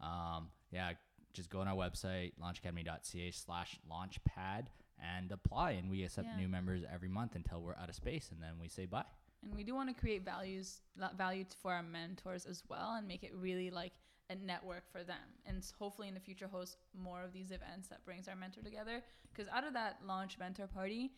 um, 0.00 0.50
yeah, 0.70 0.92
just 1.32 1.50
go 1.50 1.60
on 1.60 1.68
our 1.68 1.76
website 1.76 2.32
launchacademy.ca 2.42 3.30
slash 3.32 3.78
launchpad 3.90 4.66
and 5.02 5.30
apply. 5.32 5.72
And 5.72 5.90
we 5.90 6.02
accept 6.04 6.26
Yeah. 6.28 6.36
new 6.36 6.48
members 6.48 6.82
every 6.92 7.08
month 7.08 7.34
until 7.36 7.60
we're 7.62 7.76
out 7.76 7.88
of 7.88 7.94
space, 7.94 8.30
and 8.32 8.42
then 8.42 8.58
we 8.60 8.68
say 8.68 8.86
bye. 8.86 9.04
and 9.44 9.54
we 9.54 9.62
do 9.62 9.72
want 9.74 9.88
to 9.88 9.94
create 9.94 10.24
values 10.24 10.80
value 11.16 11.44
for 11.62 11.72
our 11.72 11.82
mentors 11.82 12.44
as 12.44 12.64
well 12.68 12.94
and 12.96 13.06
make 13.06 13.22
it 13.22 13.32
really 13.36 13.70
like 13.70 13.92
a 14.30 14.34
network 14.34 14.90
for 14.90 15.04
them 15.04 15.26
and 15.46 15.64
hopefully 15.78 16.08
in 16.08 16.14
the 16.14 16.20
future 16.20 16.48
host 16.48 16.76
more 16.92 17.22
of 17.22 17.32
these 17.32 17.50
events 17.52 17.86
that 17.88 18.04
brings 18.04 18.26
our 18.26 18.34
mentor 18.34 18.62
together 18.62 19.00
because 19.32 19.46
out 19.48 19.64
of 19.64 19.72
that 19.72 20.00
launch 20.04 20.38
mentor 20.40 20.66
party 20.66 21.12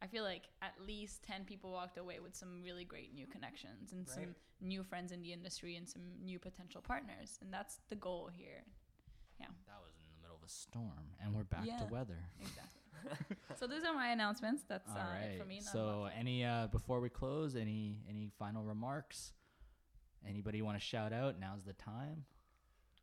i 0.00 0.06
feel 0.06 0.22
like 0.22 0.44
at 0.62 0.72
least 0.86 1.24
10 1.24 1.44
people 1.44 1.70
walked 1.72 1.98
away 1.98 2.20
with 2.20 2.34
some 2.34 2.62
really 2.62 2.84
great 2.84 3.12
new 3.12 3.26
connections 3.26 3.90
and 3.92 4.08
some 4.08 4.34
new 4.60 4.82
friends 4.84 5.10
in 5.12 5.20
the 5.20 5.32
industry 5.32 5.74
and 5.76 5.86
some 5.88 6.02
new 6.24 6.38
potential 6.38 6.80
partners 6.80 7.38
and 7.42 7.52
that's 7.52 7.80
the 7.88 7.96
goal 7.96 8.30
here 8.32 8.62
That 9.40 9.50
was 9.82 9.92
in 9.98 10.06
the 10.14 10.20
middle 10.22 10.33
of 10.33 10.33
a 10.44 10.48
storm, 10.48 11.14
and 11.22 11.34
we're 11.34 11.44
back 11.44 11.64
Yeah. 11.64 11.78
to 11.78 11.86
weather. 11.86 12.18
exactly 12.40 12.80
so 13.56 13.66
those 13.66 13.84
are 13.84 13.92
my 13.94 14.08
announcements 14.08 14.62
that's 14.66 14.88
All 14.90 14.96
uh, 14.96 15.12
right. 15.12 15.32
it 15.34 15.38
for 15.38 15.44
me 15.44 15.60
so 15.60 16.08
any 16.18 16.42
uh, 16.44 16.68
before 16.68 17.00
we 17.00 17.08
close, 17.10 17.54
any 17.56 17.98
any 18.08 18.30
final 18.38 18.64
remarks? 18.64 19.32
Anybody 20.26 20.62
want 20.62 20.78
to 20.78 20.82
shout 20.84 21.12
out? 21.12 21.38
Now's 21.38 21.64
the 21.64 21.74
time. 21.74 22.24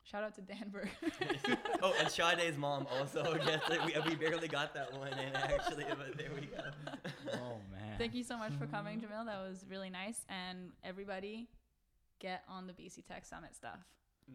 shout 0.03 0.23
out 0.23 0.33
to 0.35 0.41
danberg 0.41 0.89
oh, 1.83 1.93
and 1.99 2.09
Sade's 2.09 2.57
mom 2.57 2.87
also 2.97 3.21
gets 3.45 3.69
it. 3.69 3.79
We, 3.85 4.09
we 4.09 4.15
barely 4.15 4.47
got 4.47 4.73
that 4.73 4.91
one 4.97 5.13
in 5.13 5.35
actually, 5.35 5.85
but 5.89 6.17
there 6.17 6.31
we 6.33 6.47
go. 6.47 6.63
Oh 7.33 7.57
man. 7.71 7.97
Thank 7.99 8.15
you 8.15 8.23
so 8.23 8.37
much 8.37 8.53
for 8.53 8.65
coming, 8.65 8.99
Jamil. 8.99 9.25
That 9.27 9.39
was 9.47 9.65
really 9.69 9.91
nice. 9.91 10.25
And 10.29 10.71
everybody, 10.83 11.47
get 12.19 12.43
on 12.49 12.65
the 12.65 12.73
BC 12.73 13.05
Tech 13.05 13.23
Summit 13.25 13.55
stuff. 13.55 13.79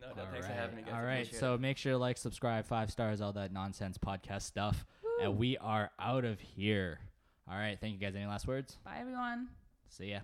No, 0.01 0.09
no, 0.15 0.23
All 0.23 0.29
thanks 0.31 0.47
right. 0.47 0.55
for 0.55 0.61
having 0.61 0.77
me, 0.77 0.83
guys. 0.83 0.95
All 0.95 1.03
right. 1.03 1.35
So 1.35 1.55
it. 1.55 1.61
make 1.61 1.77
sure 1.79 1.93
to 1.93 1.99
like, 1.99 2.19
subscribe, 2.19 2.67
five 2.67 2.91
stars, 2.91 3.21
all 3.21 3.33
that 3.33 3.53
nonsense 3.53 3.99
podcast 3.99 4.43
stuff. 4.43 4.85
And 5.23 5.39
we 5.39 5.57
are 5.57 5.91
out 5.99 6.25
of 6.27 6.39
here. 6.41 7.01
All 7.51 7.57
right. 7.57 7.79
Thank 7.81 7.95
you 7.95 7.99
guys. 7.99 8.15
Any 8.15 8.27
last 8.27 8.47
words? 8.47 8.77
Bye, 8.85 8.99
everyone. 9.01 9.49
See 9.89 10.11
ya. 10.11 10.21